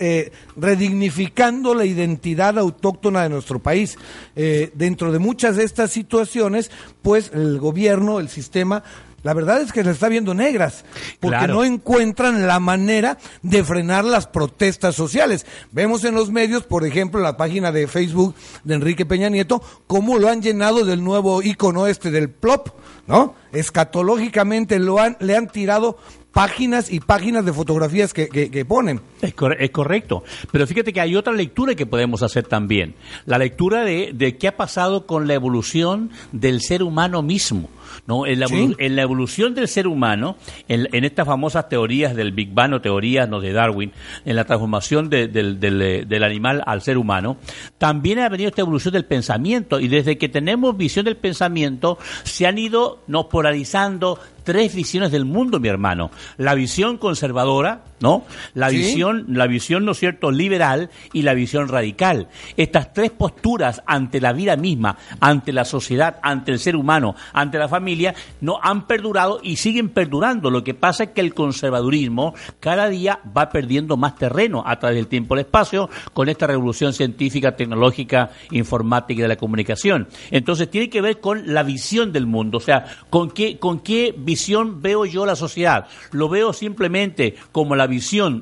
eh, 0.00 0.32
redignificando 0.56 1.74
la 1.74 1.84
identidad 1.84 2.58
autóctona 2.58 3.22
de 3.22 3.28
nuestro 3.28 3.60
país. 3.60 3.96
Eh, 4.34 4.72
dentro 4.74 5.12
de 5.12 5.20
muchas 5.20 5.54
de 5.56 5.62
estas 5.62 5.92
situaciones, 5.92 6.72
pues 7.02 7.30
el 7.32 7.60
gobierno, 7.60 8.18
el 8.18 8.28
sistema, 8.28 8.82
la 9.24 9.32
verdad 9.32 9.62
es 9.62 9.72
que 9.72 9.82
se 9.82 9.90
está 9.90 10.08
viendo 10.08 10.34
negras, 10.34 10.84
porque 11.18 11.48
no 11.48 11.64
encuentran 11.64 12.46
la 12.46 12.60
manera 12.60 13.18
de 13.42 13.64
frenar 13.64 14.04
las 14.04 14.26
protestas 14.26 14.94
sociales. 14.94 15.46
Vemos 15.72 16.04
en 16.04 16.14
los 16.14 16.30
medios, 16.30 16.64
por 16.64 16.84
ejemplo, 16.86 17.20
la 17.20 17.38
página 17.38 17.72
de 17.72 17.88
Facebook 17.88 18.34
de 18.64 18.74
Enrique 18.74 19.06
Peña 19.06 19.30
Nieto, 19.30 19.62
cómo 19.86 20.18
lo 20.18 20.28
han 20.28 20.42
llenado 20.42 20.84
del 20.84 21.02
nuevo 21.02 21.42
icono 21.42 21.86
este 21.86 22.10
del 22.10 22.28
plop, 22.28 22.68
¿no? 23.06 23.34
Escatológicamente 23.52 24.78
lo 24.78 25.00
han, 25.00 25.16
le 25.20 25.36
han 25.36 25.48
tirado 25.48 25.96
páginas 26.34 26.92
y 26.92 27.00
páginas 27.00 27.46
de 27.46 27.52
fotografías 27.54 28.12
que, 28.12 28.28
que, 28.28 28.64
ponen. 28.66 29.00
Es, 29.22 29.34
es, 29.58 29.70
correcto. 29.70 30.24
Pero 30.52 30.66
fíjate 30.66 30.92
que 30.92 31.00
hay 31.00 31.16
otra 31.16 31.32
lectura 31.32 31.74
que 31.74 31.86
podemos 31.86 32.22
hacer 32.22 32.46
también. 32.46 32.94
La 33.24 33.38
lectura 33.38 33.84
de, 33.84 34.10
de 34.12 34.36
qué 34.36 34.48
ha 34.48 34.56
pasado 34.56 35.06
con 35.06 35.26
la 35.28 35.34
evolución 35.34 36.10
del 36.32 36.60
ser 36.60 36.82
humano 36.82 37.22
mismo. 37.22 37.70
¿No? 38.06 38.26
En 38.26 38.40
la, 38.40 38.46
en 38.50 38.96
la 38.96 39.02
evolución 39.02 39.54
del 39.54 39.68
ser 39.68 39.86
humano, 39.86 40.36
en, 40.68 41.04
estas 41.04 41.26
famosas 41.26 41.68
teorías 41.68 42.14
del 42.14 42.32
Big 42.32 42.52
Bang 42.52 42.72
o 42.74 42.80
teorías 42.80 43.28
¿no? 43.28 43.40
de 43.40 43.52
Darwin, 43.52 43.92
en 44.24 44.36
la 44.36 44.44
transformación 44.44 45.10
del, 45.10 45.32
del, 45.32 46.24
animal 46.24 46.62
al 46.66 46.82
ser 46.82 46.98
humano, 46.98 47.36
también 47.78 48.18
ha 48.18 48.28
venido 48.28 48.48
esta 48.48 48.62
evolución 48.62 48.92
del 48.92 49.04
pensamiento 49.04 49.80
y 49.80 49.88
desde 49.88 50.18
que 50.18 50.28
tenemos 50.28 50.76
visión 50.76 51.04
del 51.04 51.16
pensamiento 51.16 51.98
se 52.22 52.46
han 52.46 52.58
ido 52.58 53.02
nos 53.06 53.26
polarizando 53.26 54.18
tres 54.44 54.74
visiones 54.74 55.10
del 55.10 55.24
mundo, 55.24 55.58
mi 55.58 55.68
hermano. 55.68 56.10
La 56.36 56.54
visión 56.54 56.98
conservadora, 56.98 57.82
¿no? 58.04 58.24
La 58.52 58.68
visión, 58.68 59.24
la 59.28 59.46
visión, 59.46 59.86
¿no 59.86 59.92
es 59.92 59.98
cierto?, 59.98 60.30
liberal 60.30 60.90
y 61.14 61.22
la 61.22 61.32
visión 61.32 61.68
radical. 61.68 62.28
Estas 62.58 62.92
tres 62.92 63.10
posturas 63.10 63.82
ante 63.86 64.20
la 64.20 64.34
vida 64.34 64.56
misma, 64.56 64.98
ante 65.20 65.54
la 65.54 65.64
sociedad, 65.64 66.18
ante 66.22 66.52
el 66.52 66.58
ser 66.58 66.76
humano, 66.76 67.14
ante 67.32 67.58
la 67.58 67.66
familia, 67.66 68.14
no 68.42 68.58
han 68.62 68.86
perdurado 68.86 69.40
y 69.42 69.56
siguen 69.56 69.88
perdurando. 69.88 70.50
Lo 70.50 70.62
que 70.62 70.74
pasa 70.74 71.04
es 71.04 71.10
que 71.10 71.22
el 71.22 71.32
conservadurismo 71.32 72.34
cada 72.60 72.90
día 72.90 73.20
va 73.34 73.48
perdiendo 73.48 73.96
más 73.96 74.16
terreno 74.16 74.62
a 74.66 74.78
través 74.78 74.96
del 74.96 75.06
tiempo 75.06 75.34
y 75.34 75.38
el 75.38 75.46
espacio 75.46 75.88
con 76.12 76.28
esta 76.28 76.46
revolución 76.46 76.92
científica, 76.92 77.56
tecnológica, 77.56 78.32
informática 78.50 79.20
y 79.20 79.22
de 79.22 79.28
la 79.28 79.36
comunicación. 79.36 80.08
Entonces 80.30 80.68
tiene 80.70 80.90
que 80.90 81.00
ver 81.00 81.20
con 81.20 81.54
la 81.54 81.62
visión 81.62 82.12
del 82.12 82.26
mundo, 82.26 82.58
o 82.58 82.60
sea, 82.60 82.84
con 83.08 83.30
qué, 83.30 83.58
con 83.58 83.80
qué 83.80 84.14
visión 84.14 84.82
veo 84.82 85.06
yo 85.06 85.24
la 85.24 85.36
sociedad. 85.36 85.86
Lo 86.12 86.28
veo 86.28 86.52
simplemente 86.52 87.36
como 87.50 87.74
la 87.74 87.86
visión 87.86 87.93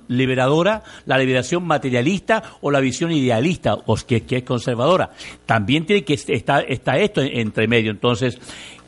liberadora, 0.09 0.83
la 1.07 1.19
liberación 1.19 1.65
materialista 1.65 2.43
o 2.61 2.71
la 2.71 2.81
visión 2.81 3.13
idealista, 3.13 3.75
o 3.87 3.97
que, 3.97 4.23
que 4.23 4.39
es 4.39 4.43
conservadora. 4.43 5.11
También 5.47 5.87
tiene 5.87 6.05
que 6.05 6.15
estar 6.15 6.65
está 6.69 6.99
esto 6.99 7.21
entre 7.23 7.69
medio. 7.69 7.91
Entonces, 7.91 8.39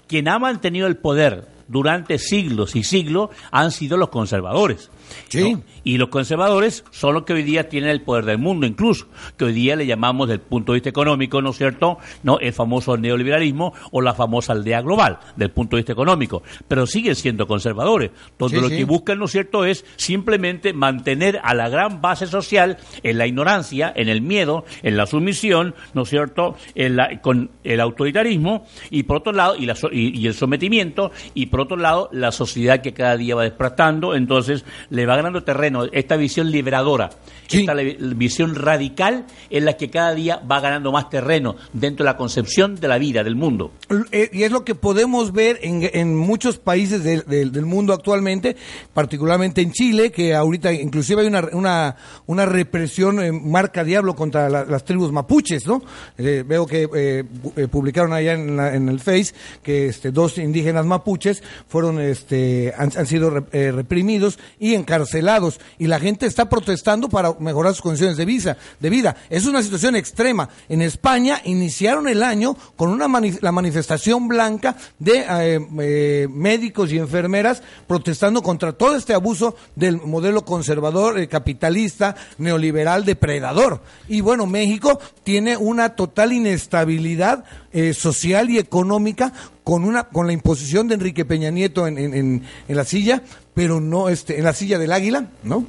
quien 0.06 0.28
ha 0.28 0.38
mantenido 0.38 0.86
el 0.86 0.96
poder 0.96 1.53
durante 1.68 2.18
siglos 2.18 2.76
y 2.76 2.84
siglos 2.84 3.30
han 3.50 3.70
sido 3.70 3.96
los 3.96 4.08
conservadores. 4.08 4.90
Sí. 5.28 5.56
Y 5.84 5.98
los 5.98 6.08
conservadores 6.08 6.84
son 6.90 7.14
los 7.14 7.24
que 7.24 7.34
hoy 7.34 7.42
día 7.42 7.68
tienen 7.68 7.90
el 7.90 8.00
poder 8.00 8.24
del 8.24 8.38
mundo, 8.38 8.66
incluso, 8.66 9.06
que 9.36 9.44
hoy 9.44 9.52
día 9.52 9.76
le 9.76 9.86
llamamos 9.86 10.28
desde 10.28 10.42
el 10.42 10.48
punto 10.48 10.72
de 10.72 10.76
vista 10.76 10.88
económico, 10.88 11.42
¿no 11.42 11.50
es 11.50 11.58
cierto? 11.58 11.98
No, 12.22 12.38
el 12.38 12.52
famoso 12.52 12.96
neoliberalismo 12.96 13.74
o 13.90 14.00
la 14.00 14.14
famosa 14.14 14.52
aldea 14.52 14.80
global, 14.80 15.18
del 15.36 15.50
punto 15.50 15.76
de 15.76 15.80
vista 15.80 15.92
económico. 15.92 16.42
Pero 16.68 16.86
siguen 16.86 17.14
siendo 17.14 17.46
conservadores, 17.46 18.10
donde 18.38 18.60
lo 18.60 18.68
que 18.68 18.84
buscan, 18.84 19.18
¿no 19.18 19.26
es 19.26 19.32
cierto?, 19.32 19.64
es 19.64 19.84
simplemente 19.96 20.72
mantener 20.72 21.40
a 21.42 21.54
la 21.54 21.68
gran 21.68 22.00
base 22.00 22.26
social 22.26 22.78
en 23.02 23.18
la 23.18 23.26
ignorancia, 23.26 23.92
en 23.94 24.08
el 24.08 24.22
miedo, 24.22 24.64
en 24.82 24.96
la 24.96 25.06
sumisión, 25.06 25.74
¿no 25.92 26.02
es 26.02 26.08
cierto?, 26.08 26.56
en 26.74 26.96
la, 26.96 27.20
con 27.20 27.50
el 27.62 27.80
autoritarismo 27.80 28.66
y 28.90 29.02
por 29.02 29.18
otro 29.18 29.32
lado, 29.32 29.56
y, 29.56 29.66
la, 29.66 29.76
y, 29.92 30.26
el 30.26 30.34
sometimiento, 30.34 31.10
y 31.34 31.46
por 31.54 31.60
otro 31.60 31.76
lado, 31.76 32.08
la 32.10 32.32
sociedad 32.32 32.80
que 32.80 32.92
cada 32.92 33.16
día 33.16 33.36
va 33.36 33.44
despertando, 33.44 34.16
entonces 34.16 34.64
le 34.90 35.06
va 35.06 35.14
ganando 35.14 35.44
terreno 35.44 35.84
esta 35.92 36.16
visión 36.16 36.50
liberadora, 36.50 37.10
esta 37.48 37.74
visión 37.74 38.56
radical 38.56 39.26
en 39.50 39.64
la 39.64 39.74
que 39.76 39.88
cada 39.88 40.16
día 40.16 40.42
va 40.50 40.58
ganando 40.58 40.90
más 40.90 41.08
terreno 41.10 41.54
dentro 41.72 42.04
de 42.04 42.10
la 42.10 42.16
concepción 42.16 42.74
de 42.74 42.88
la 42.88 42.98
vida, 42.98 43.22
del 43.22 43.36
mundo. 43.36 43.70
Eh, 44.10 44.30
y 44.32 44.42
es 44.42 44.50
lo 44.50 44.64
que 44.64 44.74
podemos 44.74 45.32
ver 45.32 45.60
en, 45.62 46.16
muchos 46.16 46.58
países 46.58 47.04
del 47.04 47.66
mundo 47.66 47.92
actualmente, 47.92 48.56
particularmente 48.92 49.60
en 49.60 49.70
Chile, 49.70 50.10
que 50.10 50.34
ahorita 50.34 50.72
inclusive 50.72 51.20
hay 51.20 51.28
una, 51.28 51.48
una, 51.52 51.96
una 52.26 52.46
represión 52.46 53.22
en 53.22 53.48
marca 53.48 53.84
diablo 53.84 54.16
contra 54.16 54.48
las 54.48 54.84
tribus 54.84 55.12
mapuches, 55.12 55.68
¿no? 55.68 55.84
Eh, 56.18 56.42
veo 56.44 56.66
que 56.66 56.88
eh, 56.96 57.68
publicaron 57.70 58.12
allá 58.12 58.32
en, 58.32 58.88
el 58.88 58.98
Face 58.98 59.32
que 59.62 59.86
este, 59.86 60.10
dos 60.10 60.38
indígenas 60.38 60.84
mapuches 60.84 61.43
fueron, 61.68 62.00
este, 62.00 62.72
han, 62.76 63.06
sido 63.06 63.30
reprimidos 63.30 64.38
y 64.58 64.74
en 64.74 64.84
encarcelados 64.84 65.60
y 65.78 65.86
la 65.86 65.98
gente 65.98 66.26
está 66.26 66.48
protestando 66.48 67.08
para 67.08 67.34
mejorar 67.40 67.72
sus 67.72 67.82
condiciones 67.82 68.16
de, 68.16 68.24
visa, 68.24 68.56
de 68.78 68.90
vida. 68.90 69.16
Es 69.30 69.46
una 69.46 69.62
situación 69.62 69.96
extrema. 69.96 70.48
En 70.68 70.82
España 70.82 71.40
iniciaron 71.44 72.06
el 72.06 72.22
año 72.22 72.56
con 72.76 72.90
una 72.90 73.08
la 73.40 73.52
manifestación 73.52 74.28
blanca 74.28 74.76
de 74.98 75.24
eh, 75.28 75.66
eh, 75.80 76.28
médicos 76.30 76.92
y 76.92 76.98
enfermeras 76.98 77.62
protestando 77.86 78.42
contra 78.42 78.72
todo 78.72 78.96
este 78.96 79.14
abuso 79.14 79.56
del 79.74 80.00
modelo 80.00 80.44
conservador, 80.44 81.18
eh, 81.18 81.28
capitalista, 81.28 82.14
neoliberal, 82.38 83.04
depredador. 83.04 83.80
Y 84.08 84.20
bueno, 84.20 84.46
México 84.46 85.00
tiene 85.22 85.56
una 85.56 85.96
total 85.96 86.32
inestabilidad 86.32 87.44
social 87.92 88.50
y 88.50 88.58
económica 88.58 89.32
con 89.64 89.84
una 89.84 90.04
con 90.04 90.26
la 90.26 90.32
imposición 90.34 90.86
de 90.88 90.94
Enrique 90.94 91.24
Peña 91.24 91.50
Nieto 91.50 91.86
en, 91.86 91.98
en, 91.98 92.14
en 92.14 92.76
la 92.76 92.84
silla, 92.84 93.22
pero 93.54 93.80
no 93.80 94.10
este 94.10 94.38
en 94.38 94.44
la 94.44 94.52
silla 94.52 94.78
del 94.78 94.92
águila, 94.92 95.30
¿no? 95.42 95.66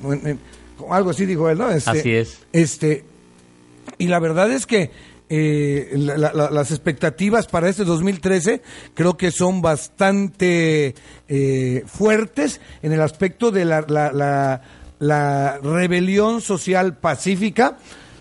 algo 0.91 1.11
así 1.11 1.25
dijo 1.25 1.49
él, 1.49 1.57
¿no? 1.57 1.71
Este, 1.71 1.89
así 1.89 2.11
es. 2.13 2.39
Este 2.51 3.05
y 3.97 4.07
la 4.07 4.19
verdad 4.19 4.51
es 4.51 4.65
que 4.65 4.91
eh, 5.29 5.91
las 5.95 6.69
expectativas 6.69 7.47
para 7.47 7.69
este 7.69 7.83
2013 7.83 8.61
creo 8.93 9.17
que 9.17 9.31
son 9.31 9.61
bastante 9.61 10.93
eh, 11.27 11.83
fuertes 11.87 12.61
en 12.83 12.91
el 12.91 13.01
aspecto 13.01 13.49
de 13.49 13.65
la, 13.65 13.81
la, 13.87 14.61
la 14.99 15.59
rebelión 15.63 16.41
social 16.41 16.97
pacífica 16.97 17.77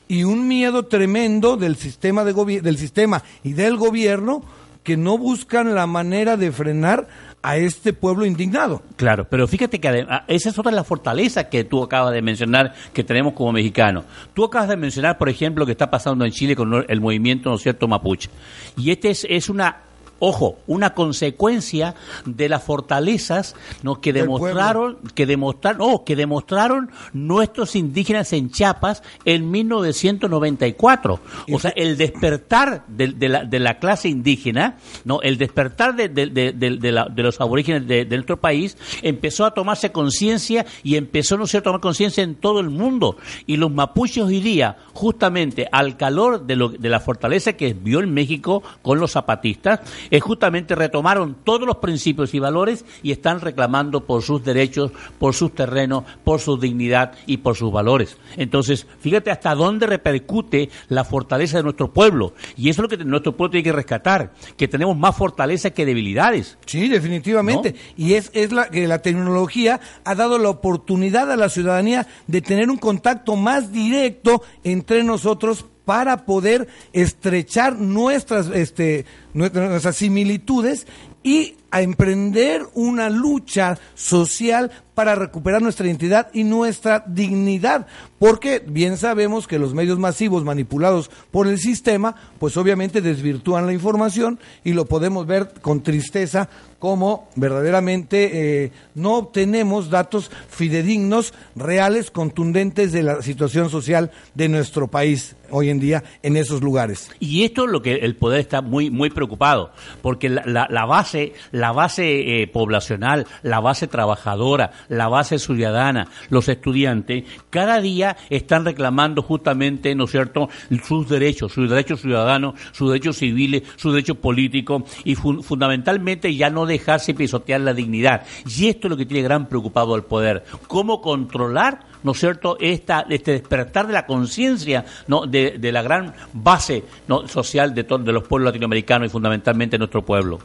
y 0.09 0.25
un 0.25 0.49
miedo 0.49 0.87
tremendo 0.87 1.57
del 1.57 1.77
sistema 1.77 2.25
de 2.25 2.61
del 2.61 2.79
sistema 2.79 3.23
y 3.43 3.53
del 3.53 3.77
gobierno 3.77 4.43
que 4.85 4.97
no 4.97 5.19
buscan 5.19 5.75
la 5.75 5.87
manera 5.87 6.37
de 6.37 6.53
frenar 6.53 7.09
a 7.43 7.57
este 7.57 7.93
pueblo 7.93 8.25
indignado. 8.25 8.83
Claro, 8.97 9.27
pero 9.29 9.49
fíjate 9.49 9.81
que 9.81 10.07
esa 10.29 10.49
es 10.49 10.59
otra 10.59 10.71
de 10.71 10.77
las 10.77 10.87
fortalezas 10.87 11.47
que 11.47 11.65
tú 11.65 11.83
acabas 11.83 12.13
de 12.13 12.23
mencionar 12.23 12.73
que 12.93 13.03
tenemos 13.03 13.35
como 13.35 13.53
mexicanos. 13.53 14.05
Tú 14.33 14.45
acabas 14.45 14.69
de 14.69 14.77
mencionar, 14.77 15.19
por 15.19 15.29
ejemplo, 15.29 15.63
lo 15.63 15.67
que 15.67 15.73
está 15.73 15.91
pasando 15.91 16.25
en 16.25 16.31
Chile 16.31 16.55
con 16.55 16.85
el 16.89 17.01
movimiento, 17.01 17.51
¿no 17.51 17.57
es 17.57 17.63
cierto?, 17.63 17.89
mapuche. 17.89 18.31
Y 18.77 18.91
este 18.91 19.11
es, 19.11 19.27
es 19.29 19.49
una 19.49 19.83
ojo, 20.19 20.59
una 20.67 20.95
consecuencia 20.95 21.95
de 22.25 22.49
las 22.49 22.63
fortalezas 22.63 23.55
¿no? 23.83 24.01
que 24.01 24.13
demostraron, 24.13 24.99
que 25.15 25.27
demostraron, 25.27 25.81
oh, 25.81 26.05
que 26.05 26.17
demostraron 26.17 26.91
nuestros 27.13 27.77
indígenas 27.77 28.33
en 28.33 28.51
Chiapas 28.51 29.03
en 29.25 29.51
1994. 29.51 31.21
O 31.53 31.59
sea, 31.59 31.73
el 31.77 31.97
despertar 31.97 32.85
de, 32.89 33.09
de, 33.09 33.29
la, 33.29 33.45
de 33.45 33.59
la 33.59 33.79
clase 33.79 34.09
indígena, 34.09 34.79
no, 35.05 35.21
el 35.23 35.39
despertar 35.39 35.95
de, 35.97 36.09
de, 36.09 36.93
la, 36.93 37.09
los 37.15 37.41
aborígenes 37.41 37.87
de, 37.87 38.05
nuestro 38.05 38.41
país 38.41 38.77
empezó 39.03 39.45
a 39.45 39.53
tomarse 39.53 39.93
conciencia 39.93 40.67
y 40.83 40.97
empezó, 40.97 41.37
¿no 41.37 41.47
sé, 41.47 41.59
a 41.59 41.63
tomar 41.63 41.81
conciencia 41.81 42.23
en 42.23 42.37
todo 42.37 42.61
el 42.61 42.71
mundo. 42.71 43.17
Y 43.47 43.57
los 43.57 43.71
mapuches 43.71 44.25
hoy 44.25 44.41
día, 44.41 44.77
justamente 44.93 45.69
al 45.71 45.97
calor 45.97 46.47
de, 46.47 46.57
lo, 46.57 46.69
de 46.69 46.89
la 46.89 47.01
fortaleza 47.01 47.55
que 47.55 47.75
vio 47.75 48.01
en 48.01 48.13
México 48.13 48.63
con 48.83 48.99
los 48.99 49.13
zapatistas, 49.13 49.81
es 50.11 50.23
justamente 50.23 50.75
retomaron 50.75 51.37
todos 51.45 51.67
los 51.67 51.77
principios 51.77 52.35
y 52.35 52.39
valores 52.39 52.85
y 53.03 53.13
están 53.13 53.41
reclamando 53.41 54.05
por 54.05 54.23
sus 54.23 54.45
derechos, 54.45 54.93
por 55.19 55.35
sus 55.35 55.55
terrenos, 55.55 56.05
por 56.25 56.41
su 56.41 56.57
dignidad 56.57 57.13
y 57.27 57.39
por 57.39 57.57
sus 57.57 57.73
valores. 57.73 58.17
Entonces, 58.37 58.87
fíjate 59.01 59.31
hasta 59.31 59.55
dónde 59.55 59.87
repercute 59.87 60.71
la 60.89 61.05
fortaleza 61.05 61.59
de 61.59 61.65
nuestro 61.65 61.93
pueblo. 61.93 62.35
Y 62.57 62.69
eso 62.69 62.83
es 62.83 62.91
lo 62.91 62.97
que 62.97 63.05
nuestro 63.05 63.37
pueblo 63.37 63.53
tiene 63.53 63.65
que 63.65 63.73
rescatar, 63.73 64.33
que 64.57 64.69
tenemos 64.69 64.97
más 64.97 65.17
fortaleza 65.17 65.71
que 65.71 65.87
debilidades. 65.87 66.59
Sí, 66.67 66.89
definitivamente. 66.89 67.75
Y 67.97 68.15
es, 68.15 68.31
es 68.35 68.53
la 68.53 68.69
que 68.69 68.87
la 68.87 69.03
tecnología 69.03 69.81
ha 70.05 70.15
dado 70.15 70.39
la 70.39 70.49
oportunidad 70.49 71.31
a 71.31 71.37
la 71.37 71.49
ciudadanía 71.49 72.07
de 72.27 72.41
tener 72.41 72.71
un 72.71 72.79
contacto 72.79 73.37
más 73.37 73.73
directo 73.73 74.43
entre 74.63 75.05
nosotros 75.05 75.67
para 75.85 76.25
poder 76.25 76.69
estrechar 76.93 77.79
nuestras, 77.79 78.49
este, 78.49 79.05
nuestras 79.33 79.97
similitudes 79.97 80.87
y 81.23 81.57
a 81.75 81.83
emprender 81.83 82.63
una 82.75 83.11
lucha 83.11 83.77
social 83.97 84.71
para 84.95 85.17
recuperar 85.17 85.61
nuestra 85.61 85.87
identidad 85.87 86.29
y 86.33 86.45
nuestra 86.45 87.03
dignidad, 87.05 87.89
porque 88.21 88.63
bien 88.65 88.97
sabemos 88.97 89.49
que 89.49 89.59
los 89.59 89.75
medios 89.75 89.99
masivos 89.99 90.45
manipulados 90.45 91.11
por 91.33 91.49
el 91.49 91.59
sistema, 91.59 92.15
pues 92.39 92.57
obviamente 92.57 93.01
desvirtúan 93.01 93.67
la 93.67 93.73
información 93.73 94.39
y 94.63 94.73
lo 94.73 94.85
podemos 94.85 95.27
ver 95.27 95.53
con 95.61 95.83
tristeza 95.83 96.49
como 96.79 97.29
verdaderamente 97.35 98.65
eh, 98.65 98.73
no 98.95 99.15
obtenemos 99.15 99.89
datos 99.89 100.31
fidedignos, 100.49 101.33
reales, 101.57 102.11
contundentes 102.11 102.93
de 102.93 103.03
la 103.03 103.23
situación 103.23 103.71
social 103.71 104.11
de 104.35 104.49
nuestro 104.49 104.89
país 104.89 105.35
hoy 105.51 105.71
en 105.71 105.81
día 105.81 106.05
en 106.23 106.37
esos 106.37 106.63
lugares. 106.63 107.11
Y 107.21 107.45
esto 107.45 107.65
es 107.65 107.71
lo 107.71 107.81
que 107.81 107.95
el 107.95 108.17
poder 108.17 108.41
está 108.41 108.61
muy 108.61 108.91
muy 108.91 109.09
preocupado, 109.09 109.73
porque 110.03 110.29
la, 110.29 110.67
la, 110.69 110.85
base 110.85 111.33
la 111.53 111.64
base 111.73 112.43
eh, 112.43 112.47
poblacional, 112.47 113.27
la 113.43 113.61
base 113.61 113.87
trabajadora, 113.87 114.73
la 114.89 115.09
base 115.09 115.39
ciudadana, 115.39 116.09
los 116.31 116.49
estudiantes, 116.49 117.25
cada 117.51 117.81
día 117.81 118.17
están 118.31 118.65
reclamando 118.65 119.23
justamente, 119.23 119.95
¿no 119.95 120.05
es 120.05 120.11
cierto?, 120.11 120.49
sus 120.85 121.09
derechos, 121.09 121.53
sus 121.53 121.69
derechos 121.69 122.01
ciudadanos, 122.01 122.55
sus 122.73 122.91
derechos 122.91 123.17
civiles, 123.19 123.63
sus 123.77 123.93
derechos 123.93 124.17
políticos 124.19 124.83
y 125.05 125.15
fundamentalmente 125.15 126.35
ya 126.35 126.51
no 126.51 126.67
dejarse 126.67 127.15
pisotear 127.15 127.61
la 127.61 127.75
dignidad. 127.75 128.27
Y 128.47 128.69
esto 128.69 128.89
es 128.89 128.91
lo 128.91 128.97
que 128.97 129.07
tiene 129.07 129.23
gran 129.23 129.49
preocupado 129.49 129.95
al 129.95 130.05
poder. 130.05 130.45
¿Cómo 130.67 131.01
controlar, 131.01 131.81
¿no 132.03 132.13
es 132.13 132.19
cierto?, 132.19 132.57
esta, 132.61 133.07
este 133.09 133.33
despertar 133.33 133.87
de 133.87 133.93
la 133.93 134.07
conciencia 134.07 134.85
de, 135.29 135.73
la 135.73 135.83
gran 135.83 136.15
base 136.33 136.85
¿no? 137.09 137.27
social 137.29 137.75
de, 137.75 137.83
de 137.83 138.13
los 138.13 138.25
pueblos 138.25 138.47
latinoamericanos 138.47 139.07
y 139.07 139.11
fundamentalmente 139.11 139.79
nuestro 139.79 140.03
pueblo. 140.03 140.39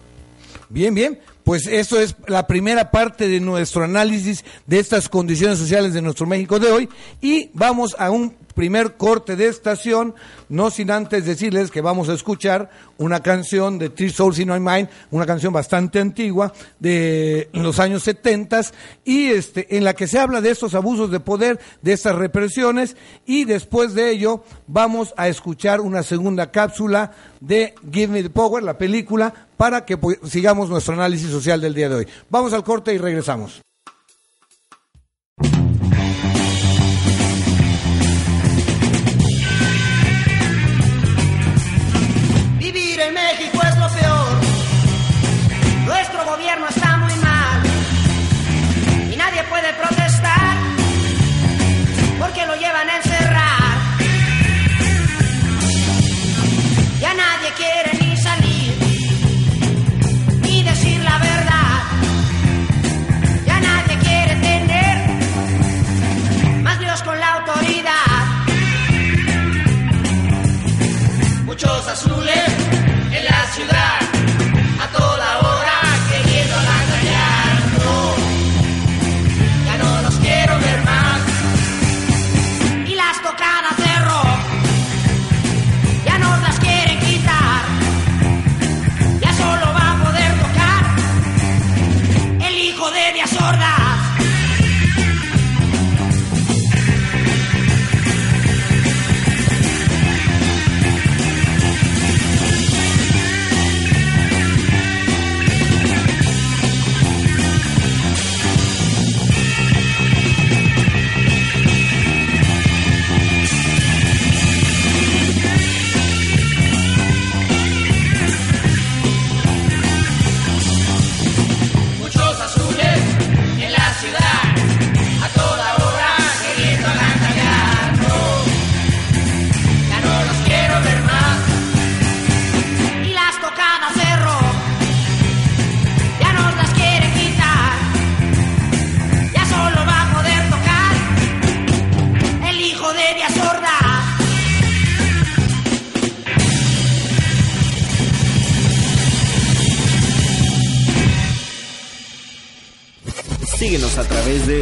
Bien, 0.70 0.94
bien. 0.94 1.20
Pues 1.44 1.66
eso 1.66 2.00
es 2.00 2.16
la 2.28 2.46
primera 2.46 2.92
parte 2.92 3.28
de 3.28 3.40
nuestro 3.40 3.84
análisis 3.84 4.46
de 4.68 4.80
estas 4.80 5.10
condiciones 5.10 5.58
sociales 5.58 5.94
de 5.94 6.02
nuestro 6.02 6.28
México 6.28 6.60
de 6.60 6.72
hoy. 6.72 6.90
Y 7.22 7.50
vamos 7.54 7.96
a 7.98 8.12
un 8.12 8.36
primer 8.60 8.98
corte 8.98 9.38
de 9.38 9.48
estación, 9.48 10.16
no 10.50 10.70
sin 10.70 10.92
antes 10.92 11.24
decirles 11.24 11.72
que 11.72 11.80
vamos 11.80 12.10
a 12.10 12.14
escuchar 12.14 12.70
una 12.98 13.22
canción 13.22 13.80
de 13.80 13.90
Three 13.90 14.10
Souls 14.10 14.38
in 14.38 14.50
My 14.50 14.60
Mind, 14.60 14.90
una 15.12 15.26
canción 15.26 15.54
bastante 15.54 15.98
antigua 15.98 16.52
de 16.78 17.48
los 17.54 17.80
años 17.80 18.04
70 18.04 18.60
y 19.06 19.28
este 19.28 19.78
en 19.78 19.86
la 19.86 19.94
que 19.94 20.08
se 20.08 20.20
habla 20.20 20.42
de 20.42 20.50
estos 20.50 20.76
abusos 20.76 21.10
de 21.10 21.22
poder, 21.22 21.58
de 21.82 21.94
estas 21.94 22.16
represiones 22.16 22.98
y 23.26 23.46
después 23.46 23.94
de 23.94 24.12
ello 24.12 24.44
vamos 24.68 25.14
a 25.16 25.30
escuchar 25.30 25.80
una 25.80 26.04
segunda 26.04 26.52
cápsula 26.52 27.14
de 27.40 27.76
Give 27.90 28.12
Me 28.12 28.24
the 28.24 28.30
Power, 28.30 28.62
la 28.62 28.78
película, 28.78 29.48
para 29.56 29.86
que 29.86 29.98
sigamos 30.26 30.70
nuestro 30.70 30.96
análisis 30.96 31.32
social 31.32 31.62
del 31.62 31.74
día 31.74 31.88
de 31.88 31.96
hoy. 31.96 32.08
Vamos 32.30 32.52
al 32.52 32.66
corte 32.66 32.94
y 32.94 32.98
regresamos. 32.98 33.62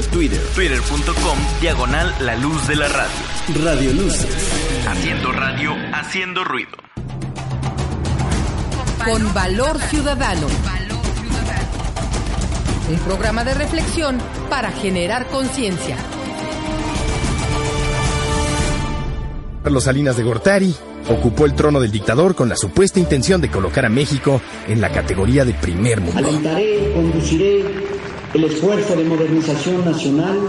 Twitter. 0.05 0.39
Twitter.com, 0.53 1.37
diagonal 1.59 2.13
La 2.21 2.35
Luz 2.35 2.67
de 2.67 2.75
la 2.75 2.87
Radio. 2.87 3.63
Radio 3.63 3.93
Luces. 3.93 4.85
Haciendo 4.87 5.31
radio, 5.31 5.73
haciendo 5.93 6.43
ruido. 6.43 6.71
Con 9.03 9.33
valor 9.33 9.79
ciudadano. 9.79 10.47
Un 12.89 12.99
programa 12.99 13.43
de 13.43 13.53
reflexión 13.55 14.17
para 14.49 14.71
generar 14.71 15.27
conciencia. 15.27 15.97
Carlos 19.63 19.83
Salinas 19.83 20.15
de 20.15 20.23
Gortari 20.23 20.75
ocupó 21.09 21.45
el 21.45 21.53
trono 21.53 21.79
del 21.79 21.91
dictador 21.91 22.35
con 22.35 22.49
la 22.49 22.55
supuesta 22.55 22.99
intención 22.99 23.41
de 23.41 23.49
colocar 23.49 23.85
a 23.85 23.89
México 23.89 24.41
en 24.67 24.79
la 24.79 24.91
categoría 24.91 25.43
de 25.43 25.53
primer 25.53 26.01
mundo. 26.01 26.19
Alentaré, 26.19 26.91
conduciré 26.93 27.86
el 28.33 28.43
esfuerzo 28.43 28.95
de 28.95 29.03
modernización 29.03 29.85
nacional. 29.85 30.39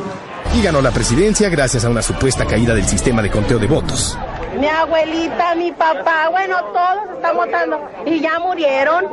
Y 0.57 0.63
ganó 0.63 0.81
la 0.81 0.91
presidencia 0.91 1.49
gracias 1.49 1.85
a 1.85 1.91
una 1.91 2.03
supuesta 2.03 2.45
caída 2.47 2.75
del 2.75 2.87
sistema 2.87 3.23
de 3.23 3.31
conteo 3.31 3.59
de 3.59 3.67
votos. 3.67 4.17
Mi 4.59 4.67
abuelita, 4.67 5.55
mi 5.55 5.71
papá, 5.73 6.29
bueno, 6.31 6.57
todos 6.73 7.17
están 7.17 7.37
votando 7.37 7.79
y 8.07 8.21
ya 8.21 8.39
murieron. 8.39 9.05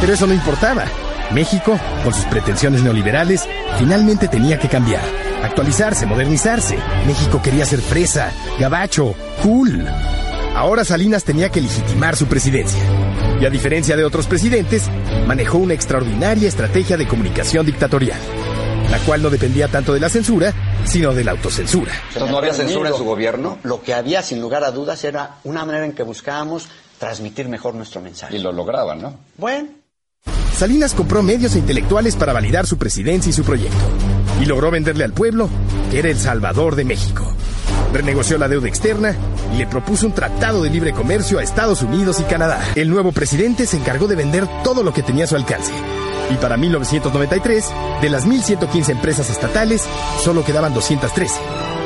Pero 0.00 0.12
eso 0.12 0.26
no 0.26 0.34
importaba. 0.34 0.84
México, 1.32 1.78
con 2.04 2.12
sus 2.12 2.24
pretensiones 2.26 2.82
neoliberales, 2.82 3.48
finalmente 3.78 4.28
tenía 4.28 4.58
que 4.58 4.68
cambiar, 4.68 5.02
actualizarse, 5.42 6.04
modernizarse. 6.04 6.76
México 7.06 7.40
quería 7.42 7.64
ser 7.64 7.80
fresa, 7.80 8.32
gabacho, 8.58 9.14
cool. 9.42 9.86
Ahora 10.54 10.84
Salinas 10.84 11.24
tenía 11.24 11.48
que 11.48 11.62
legitimar 11.62 12.16
su 12.16 12.26
presidencia. 12.26 12.82
Y 13.42 13.44
a 13.44 13.50
diferencia 13.50 13.96
de 13.96 14.04
otros 14.04 14.28
presidentes, 14.28 14.88
manejó 15.26 15.58
una 15.58 15.74
extraordinaria 15.74 16.46
estrategia 16.46 16.96
de 16.96 17.08
comunicación 17.08 17.66
dictatorial, 17.66 18.20
la 18.88 19.00
cual 19.00 19.20
no 19.20 19.30
dependía 19.30 19.66
tanto 19.66 19.92
de 19.92 19.98
la 19.98 20.08
censura, 20.08 20.54
sino 20.84 21.12
de 21.12 21.24
la 21.24 21.32
autocensura. 21.32 21.90
Entonces 22.10 22.30
no 22.30 22.38
había 22.38 22.54
censura 22.54 22.90
en 22.90 22.96
su 22.96 23.02
gobierno. 23.02 23.58
Lo 23.64 23.82
que 23.82 23.94
había, 23.94 24.22
sin 24.22 24.40
lugar 24.40 24.62
a 24.62 24.70
dudas, 24.70 25.02
era 25.02 25.38
una 25.42 25.64
manera 25.64 25.84
en 25.84 25.92
que 25.92 26.04
buscábamos 26.04 26.68
transmitir 27.00 27.48
mejor 27.48 27.74
nuestro 27.74 28.00
mensaje. 28.00 28.36
Y 28.36 28.38
lo 28.38 28.52
lograban, 28.52 29.02
¿no? 29.02 29.18
Bueno. 29.36 29.70
Salinas 30.56 30.94
compró 30.94 31.24
medios 31.24 31.56
e 31.56 31.58
intelectuales 31.58 32.14
para 32.14 32.32
validar 32.32 32.68
su 32.68 32.78
presidencia 32.78 33.30
y 33.30 33.32
su 33.32 33.42
proyecto. 33.42 33.76
Y 34.40 34.44
logró 34.44 34.70
venderle 34.70 35.02
al 35.02 35.14
pueblo 35.14 35.50
que 35.90 35.98
era 35.98 36.10
el 36.10 36.16
salvador 36.16 36.76
de 36.76 36.84
México. 36.84 37.26
Renegoció 37.92 38.38
la 38.38 38.48
deuda 38.48 38.68
externa 38.68 39.14
y 39.52 39.58
le 39.58 39.66
propuso 39.66 40.06
un 40.06 40.12
tratado 40.12 40.62
de 40.62 40.70
libre 40.70 40.92
comercio 40.92 41.38
a 41.38 41.42
Estados 41.42 41.82
Unidos 41.82 42.20
y 42.20 42.24
Canadá. 42.24 42.60
El 42.74 42.88
nuevo 42.88 43.12
presidente 43.12 43.66
se 43.66 43.76
encargó 43.76 44.08
de 44.08 44.16
vender 44.16 44.46
todo 44.64 44.82
lo 44.82 44.94
que 44.94 45.02
tenía 45.02 45.24
a 45.24 45.28
su 45.28 45.36
alcance. 45.36 45.72
Y 46.30 46.36
para 46.36 46.56
1993, 46.56 47.70
de 48.00 48.08
las 48.08 48.26
1.115 48.26 48.88
empresas 48.90 49.28
estatales, 49.28 49.86
solo 50.22 50.44
quedaban 50.44 50.72
213. 50.72 51.34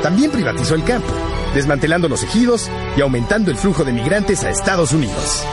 También 0.01 0.31
privatizó 0.31 0.75
el 0.75 0.85
campo, 0.85 1.11
desmantelando 1.53 2.07
los 2.07 2.23
ejidos 2.23 2.69
y 2.95 3.01
aumentando 3.01 3.51
el 3.51 3.57
flujo 3.57 3.83
de 3.83 3.91
migrantes 3.91 4.43
a 4.43 4.49
Estados 4.49 4.93
Unidos. 4.93 5.43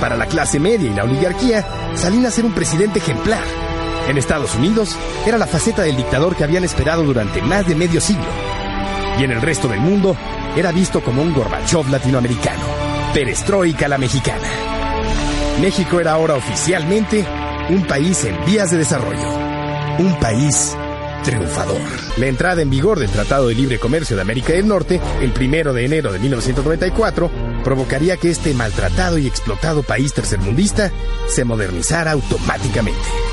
Para 0.00 0.16
la 0.16 0.26
clase 0.26 0.58
media 0.58 0.90
y 0.90 0.94
la 0.94 1.04
oligarquía, 1.04 1.64
Salinas 1.94 2.36
era 2.36 2.48
un 2.48 2.54
presidente 2.54 2.98
ejemplar. 2.98 3.44
En 4.08 4.18
Estados 4.18 4.56
Unidos, 4.56 4.96
era 5.24 5.38
la 5.38 5.46
faceta 5.46 5.82
del 5.82 5.96
dictador 5.96 6.34
que 6.34 6.42
habían 6.42 6.64
esperado 6.64 7.04
durante 7.04 7.40
más 7.40 7.68
de 7.68 7.76
medio 7.76 8.00
siglo. 8.00 8.26
Y 9.18 9.24
en 9.24 9.30
el 9.30 9.42
resto 9.42 9.68
del 9.68 9.80
mundo, 9.80 10.16
era 10.56 10.72
visto 10.72 11.02
como 11.02 11.22
un 11.22 11.32
Gorbachev 11.32 11.88
latinoamericano. 11.88 12.62
Perestroika 13.14 13.88
la 13.88 13.98
mexicana. 13.98 14.48
México 15.60 16.00
era 16.00 16.12
ahora 16.12 16.34
oficialmente 16.34 17.24
un 17.68 17.86
país 17.86 18.24
en 18.24 18.44
vías 18.44 18.70
de 18.70 18.78
desarrollo. 18.78 19.28
Un 19.98 20.18
país 20.18 20.76
triunfador. 21.22 21.80
La 22.16 22.26
entrada 22.26 22.62
en 22.62 22.70
vigor 22.70 22.98
del 22.98 23.10
Tratado 23.10 23.48
de 23.48 23.54
Libre 23.54 23.78
Comercio 23.78 24.16
de 24.16 24.22
América 24.22 24.52
del 24.52 24.66
Norte, 24.66 25.00
el 25.20 25.30
primero 25.30 25.72
de 25.72 25.84
enero 25.84 26.12
de 26.12 26.18
1994, 26.18 27.30
provocaría 27.62 28.16
que 28.16 28.30
este 28.30 28.54
maltratado 28.54 29.18
y 29.18 29.26
explotado 29.26 29.82
país 29.82 30.12
tercermundista 30.12 30.90
se 31.28 31.44
modernizara 31.44 32.10
automáticamente. 32.12 33.31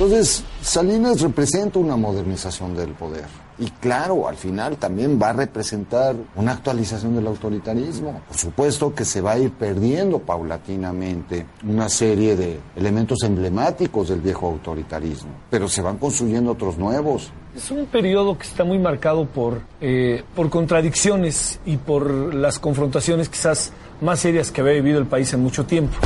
Entonces, 0.00 0.42
Salinas 0.62 1.20
representa 1.20 1.78
una 1.78 1.94
modernización 1.94 2.74
del 2.74 2.94
poder. 2.94 3.26
Y 3.58 3.66
claro, 3.66 4.28
al 4.28 4.36
final 4.36 4.78
también 4.78 5.20
va 5.20 5.28
a 5.28 5.32
representar 5.34 6.16
una 6.36 6.52
actualización 6.52 7.16
del 7.16 7.26
autoritarismo. 7.26 8.22
Por 8.26 8.36
supuesto 8.38 8.94
que 8.94 9.04
se 9.04 9.20
va 9.20 9.32
a 9.32 9.38
ir 9.38 9.50
perdiendo 9.50 10.18
paulatinamente 10.20 11.44
una 11.68 11.90
serie 11.90 12.34
de 12.34 12.58
elementos 12.76 13.18
emblemáticos 13.24 14.08
del 14.08 14.22
viejo 14.22 14.46
autoritarismo, 14.46 15.32
pero 15.50 15.68
se 15.68 15.82
van 15.82 15.98
construyendo 15.98 16.52
otros 16.52 16.78
nuevos. 16.78 17.30
Es 17.54 17.70
un 17.70 17.84
periodo 17.84 18.38
que 18.38 18.44
está 18.44 18.64
muy 18.64 18.78
marcado 18.78 19.26
por, 19.26 19.60
eh, 19.82 20.24
por 20.34 20.48
contradicciones 20.48 21.60
y 21.66 21.76
por 21.76 22.34
las 22.34 22.58
confrontaciones 22.58 23.28
quizás 23.28 23.70
más 24.00 24.20
serias 24.20 24.50
que 24.50 24.62
había 24.62 24.72
vivido 24.72 24.98
el 24.98 25.06
país 25.06 25.30
en 25.34 25.42
mucho 25.42 25.66
tiempo. 25.66 25.98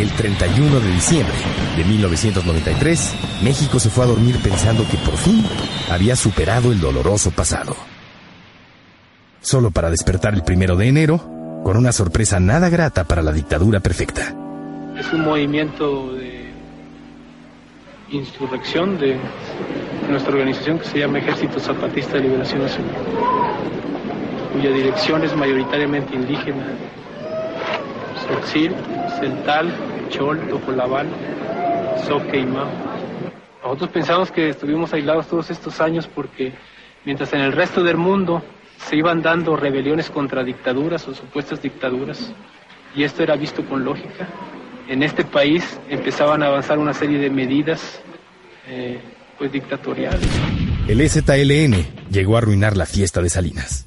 El 0.00 0.08
31 0.12 0.80
de 0.80 0.92
diciembre 0.92 1.34
de 1.76 1.84
1993, 1.84 3.14
México 3.42 3.78
se 3.78 3.90
fue 3.90 4.04
a 4.04 4.06
dormir 4.06 4.34
pensando 4.42 4.82
que 4.90 4.96
por 4.96 5.14
fin 5.18 5.44
había 5.90 6.16
superado 6.16 6.72
el 6.72 6.80
doloroso 6.80 7.30
pasado. 7.32 7.76
Solo 9.42 9.70
para 9.70 9.90
despertar 9.90 10.32
el 10.32 10.42
primero 10.42 10.74
de 10.76 10.88
enero 10.88 11.18
con 11.62 11.76
una 11.76 11.92
sorpresa 11.92 12.40
nada 12.40 12.70
grata 12.70 13.04
para 13.04 13.20
la 13.20 13.30
dictadura 13.30 13.80
perfecta. 13.80 14.34
Es 14.98 15.12
un 15.12 15.20
movimiento 15.20 16.14
de 16.14 16.48
insurrección 18.08 18.98
de 18.98 19.18
nuestra 20.08 20.32
organización 20.32 20.78
que 20.78 20.86
se 20.86 20.98
llama 21.00 21.18
Ejército 21.18 21.60
Zapatista 21.60 22.14
de 22.14 22.22
Liberación 22.22 22.62
Nacional, 22.62 22.94
cuya 24.54 24.70
dirección 24.70 25.24
es 25.24 25.36
mayoritariamente 25.36 26.14
indígena. 26.16 26.68
Sotzil, 28.30 28.74
Celtal, 29.18 29.72
Chol, 30.08 30.48
Topolabal, 30.48 31.08
Soque 32.06 32.38
y 32.38 32.46
Mao. 32.46 32.70
Nosotros 33.62 33.90
pensamos 33.90 34.30
que 34.30 34.48
estuvimos 34.48 34.92
aislados 34.92 35.26
todos 35.26 35.50
estos 35.50 35.80
años 35.80 36.06
porque 36.06 36.52
mientras 37.04 37.32
en 37.32 37.40
el 37.40 37.52
resto 37.52 37.82
del 37.82 37.96
mundo 37.96 38.42
se 38.78 38.96
iban 38.96 39.20
dando 39.20 39.56
rebeliones 39.56 40.10
contra 40.10 40.42
dictaduras 40.42 41.06
o 41.08 41.14
supuestas 41.14 41.60
dictaduras, 41.60 42.32
y 42.94 43.04
esto 43.04 43.22
era 43.22 43.36
visto 43.36 43.64
con 43.66 43.84
lógica, 43.84 44.28
en 44.88 45.02
este 45.02 45.24
país 45.24 45.78
empezaban 45.88 46.42
a 46.42 46.46
avanzar 46.46 46.78
una 46.78 46.94
serie 46.94 47.18
de 47.18 47.30
medidas 47.30 48.00
eh, 48.66 49.00
pues 49.38 49.52
dictatoriales. 49.52 50.28
El 50.88 51.00
EZLN 51.00 52.10
llegó 52.10 52.36
a 52.36 52.38
arruinar 52.38 52.76
la 52.76 52.86
fiesta 52.86 53.20
de 53.22 53.28
Salinas. 53.28 53.86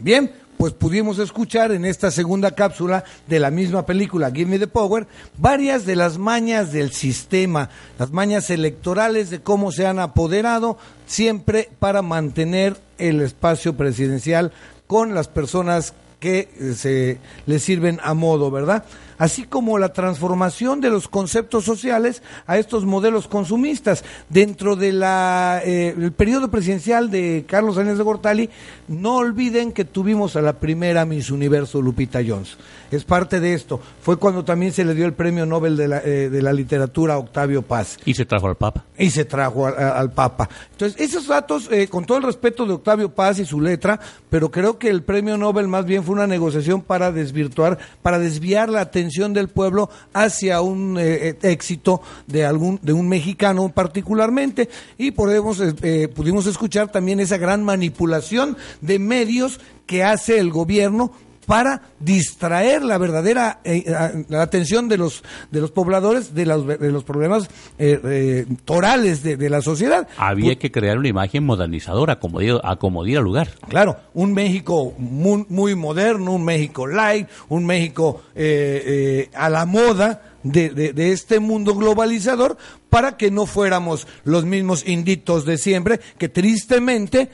Bien, 0.00 0.32
pues 0.56 0.72
pudimos 0.72 1.18
escuchar 1.18 1.72
en 1.72 1.84
esta 1.84 2.10
segunda 2.10 2.52
cápsula 2.52 3.04
de 3.26 3.38
la 3.38 3.50
misma 3.50 3.84
película, 3.84 4.30
Give 4.30 4.50
Me 4.50 4.58
the 4.58 4.66
Power, 4.66 5.06
varias 5.36 5.84
de 5.84 5.94
las 5.94 6.16
mañas 6.16 6.72
del 6.72 6.92
sistema, 6.92 7.68
las 7.98 8.10
mañas 8.12 8.48
electorales 8.50 9.28
de 9.28 9.40
cómo 9.40 9.72
se 9.72 9.86
han 9.86 9.98
apoderado 9.98 10.78
siempre 11.06 11.70
para 11.78 12.00
mantener 12.02 12.78
el 12.96 13.20
espacio 13.20 13.76
presidencial 13.76 14.52
con 14.86 15.14
las 15.14 15.28
personas 15.28 15.92
que 16.18 16.50
eh, 16.58 16.74
se 16.74 17.18
les 17.46 17.62
sirven 17.62 17.98
a 18.02 18.14
modo, 18.14 18.50
¿verdad? 18.50 18.84
Así 19.20 19.44
como 19.44 19.78
la 19.78 19.92
transformación 19.92 20.80
de 20.80 20.88
los 20.90 21.06
conceptos 21.06 21.64
sociales 21.64 22.22
a 22.46 22.56
estos 22.58 22.84
modelos 22.86 23.28
consumistas. 23.28 24.02
Dentro 24.30 24.76
del 24.76 25.02
eh, 25.04 26.10
periodo 26.16 26.50
presidencial 26.50 27.10
de 27.10 27.44
Carlos 27.46 27.74
Salinas 27.74 27.98
de 27.98 28.04
Gortali, 28.04 28.50
no 28.88 29.16
olviden 29.16 29.72
que 29.72 29.84
tuvimos 29.84 30.36
a 30.36 30.40
la 30.42 30.54
primera 30.54 31.04
Miss 31.04 31.30
Universo 31.30 31.82
Lupita 31.82 32.20
Jones. 32.26 32.56
Es 32.90 33.04
parte 33.04 33.38
de 33.40 33.52
esto. 33.52 33.78
Fue 34.02 34.16
cuando 34.16 34.42
también 34.44 34.72
se 34.72 34.84
le 34.86 34.94
dio 34.94 35.04
el 35.04 35.12
premio 35.12 35.44
Nobel 35.44 35.76
de 35.76 35.86
la, 35.86 35.98
eh, 35.98 36.30
de 36.30 36.40
la 36.42 36.52
literatura 36.54 37.14
a 37.14 37.18
Octavio 37.18 37.60
Paz. 37.60 37.98
Y 38.06 38.14
se 38.14 38.24
trajo 38.24 38.48
al 38.48 38.56
Papa. 38.56 38.84
Y 38.98 39.10
se 39.10 39.26
trajo 39.26 39.66
a- 39.66 39.70
a- 39.70 39.98
al 40.00 40.10
Papa. 40.12 40.48
Entonces, 40.72 40.98
esos 40.98 41.26
datos, 41.28 41.68
eh, 41.70 41.88
con 41.88 42.06
todo 42.06 42.16
el 42.18 42.24
respeto 42.24 42.64
de 42.64 42.72
Octavio 42.72 43.14
Paz 43.14 43.38
y 43.38 43.44
su 43.44 43.60
letra, 43.60 44.00
pero 44.30 44.50
creo 44.50 44.78
que 44.78 44.88
el 44.88 45.02
premio 45.02 45.36
Nobel 45.36 45.68
más 45.68 45.84
bien 45.84 46.02
fue 46.04 46.14
una 46.14 46.26
negociación 46.26 46.80
para 46.80 47.12
desvirtuar, 47.12 47.78
para 48.02 48.18
desviar 48.18 48.70
la 48.70 48.80
atención 48.80 49.09
del 49.10 49.48
pueblo 49.48 49.90
hacia 50.12 50.60
un 50.60 50.96
eh, 50.98 51.28
eh, 51.28 51.38
éxito 51.42 52.00
de 52.26 52.44
algún, 52.44 52.78
de 52.82 52.92
un 52.92 53.08
mexicano 53.08 53.68
particularmente. 53.68 54.68
Y 54.96 55.10
podemos, 55.10 55.60
eh, 55.60 56.08
pudimos 56.08 56.46
escuchar 56.46 56.92
también 56.92 57.20
esa 57.20 57.38
gran 57.38 57.64
manipulación 57.64 58.56
de 58.80 58.98
medios 58.98 59.60
que 59.86 60.04
hace 60.04 60.38
el 60.38 60.50
gobierno 60.50 61.12
para 61.46 61.82
distraer 61.98 62.82
la 62.82 62.98
verdadera 62.98 63.60
eh, 63.64 63.84
a- 63.92 64.12
la 64.28 64.42
atención 64.42 64.88
de 64.88 64.98
los 64.98 65.22
de 65.50 65.60
los 65.60 65.70
pobladores 65.70 66.34
de 66.34 66.46
los, 66.46 66.66
de 66.66 66.92
los 66.92 67.02
problemas 67.04 67.48
eh, 67.78 67.98
eh, 68.04 68.46
torales 68.64 69.22
de, 69.22 69.36
de 69.36 69.50
la 69.50 69.62
sociedad. 69.62 70.06
Había 70.16 70.56
que 70.56 70.70
crear 70.70 70.98
una 70.98 71.08
imagen 71.08 71.44
modernizadora, 71.44 72.14
acomodar 72.14 73.18
al 73.18 73.24
lugar. 73.24 73.48
Claro, 73.68 73.96
un 74.14 74.32
México 74.34 74.94
muy, 74.98 75.44
muy 75.48 75.74
moderno, 75.74 76.32
un 76.32 76.44
México 76.44 76.86
light, 76.86 77.28
un 77.48 77.64
México 77.66 78.22
eh, 78.34 78.82
eh, 78.86 79.30
a 79.34 79.48
la 79.48 79.66
moda 79.66 80.22
de, 80.42 80.70
de- 80.70 80.92
de 80.92 81.12
este 81.12 81.40
mundo 81.40 81.74
globalizador 81.74 82.56
para 82.88 83.16
que 83.16 83.30
no 83.30 83.46
fuéramos 83.46 84.06
los 84.24 84.44
mismos 84.44 84.86
inditos 84.86 85.44
de 85.44 85.58
siempre 85.58 86.00
que 86.18 86.28
tristemente 86.28 87.30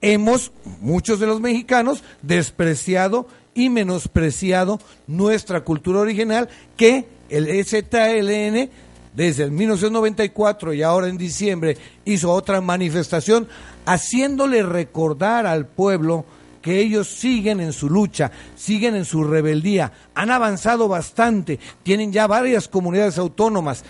hemos, 0.00 0.52
muchos 0.80 1.18
de 1.20 1.26
los 1.26 1.40
mexicanos, 1.40 2.02
despreciado 2.22 3.26
y 3.58 3.70
menospreciado 3.70 4.78
nuestra 5.08 5.62
cultura 5.62 5.98
original 5.98 6.48
que 6.76 7.08
el 7.28 7.48
EZLN 7.48 8.70
desde 9.14 9.42
el 9.42 9.50
1994 9.50 10.74
y 10.74 10.82
ahora 10.82 11.08
en 11.08 11.18
diciembre 11.18 11.76
hizo 12.04 12.32
otra 12.32 12.60
manifestación 12.60 13.48
haciéndole 13.84 14.62
recordar 14.62 15.44
al 15.44 15.66
pueblo 15.66 16.24
que 16.62 16.78
ellos 16.78 17.08
siguen 17.08 17.58
en 17.58 17.72
su 17.72 17.90
lucha, 17.90 18.30
siguen 18.54 18.94
en 18.94 19.04
su 19.04 19.24
rebeldía, 19.24 19.92
han 20.14 20.30
avanzado 20.30 20.86
bastante, 20.86 21.58
tienen 21.82 22.12
ya 22.12 22.28
varias 22.28 22.68
comunidades 22.68 23.18
autónomas. 23.18 23.82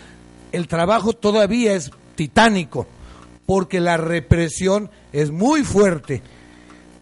El 0.50 0.66
trabajo 0.66 1.12
todavía 1.12 1.74
es 1.74 1.90
titánico 2.14 2.86
porque 3.44 3.80
la 3.80 3.98
represión 3.98 4.90
es 5.12 5.30
muy 5.30 5.62
fuerte. 5.62 6.22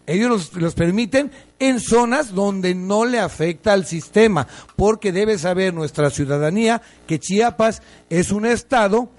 Ellos 0.05 0.29
los, 0.29 0.53
los 0.53 0.73
permiten 0.73 1.31
en 1.59 1.79
zonas 1.79 2.33
donde 2.33 2.75
no 2.75 3.05
le 3.05 3.19
afecta 3.19 3.73
al 3.73 3.85
sistema, 3.85 4.47
porque 4.75 5.11
debe 5.11 5.37
saber 5.37 5.73
nuestra 5.73 6.09
ciudadanía 6.09 6.81
que 7.07 7.19
Chiapas 7.19 7.81
es 8.09 8.31
un 8.31 8.45
estado 8.45 9.09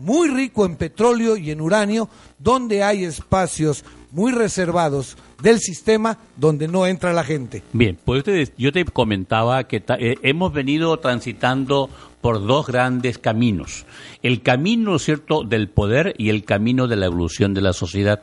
muy 0.00 0.28
rico 0.28 0.66
en 0.66 0.76
petróleo 0.76 1.36
y 1.36 1.50
en 1.50 1.60
uranio, 1.60 2.08
donde 2.38 2.82
hay 2.82 3.04
espacios 3.04 3.84
muy 4.10 4.32
reservados 4.32 5.16
del 5.42 5.58
sistema 5.58 6.18
donde 6.36 6.68
no 6.68 6.86
entra 6.86 7.12
la 7.12 7.24
gente. 7.24 7.62
Bien, 7.72 7.98
pues 8.04 8.24
yo 8.56 8.72
te, 8.72 8.84
comentaba 8.84 9.64
que 9.64 9.82
eh, 9.98 10.14
hemos 10.22 10.52
venido 10.52 10.98
transitando 10.98 11.90
por 12.24 12.46
dos 12.46 12.68
grandes 12.68 13.18
caminos. 13.18 13.84
El 14.22 14.40
camino, 14.40 14.98
¿cierto?, 14.98 15.44
del 15.44 15.68
poder 15.68 16.14
y 16.16 16.30
el 16.30 16.42
camino 16.42 16.88
de 16.88 16.96
la 16.96 17.04
evolución 17.04 17.52
de 17.52 17.60
la 17.60 17.74
sociedad. 17.74 18.22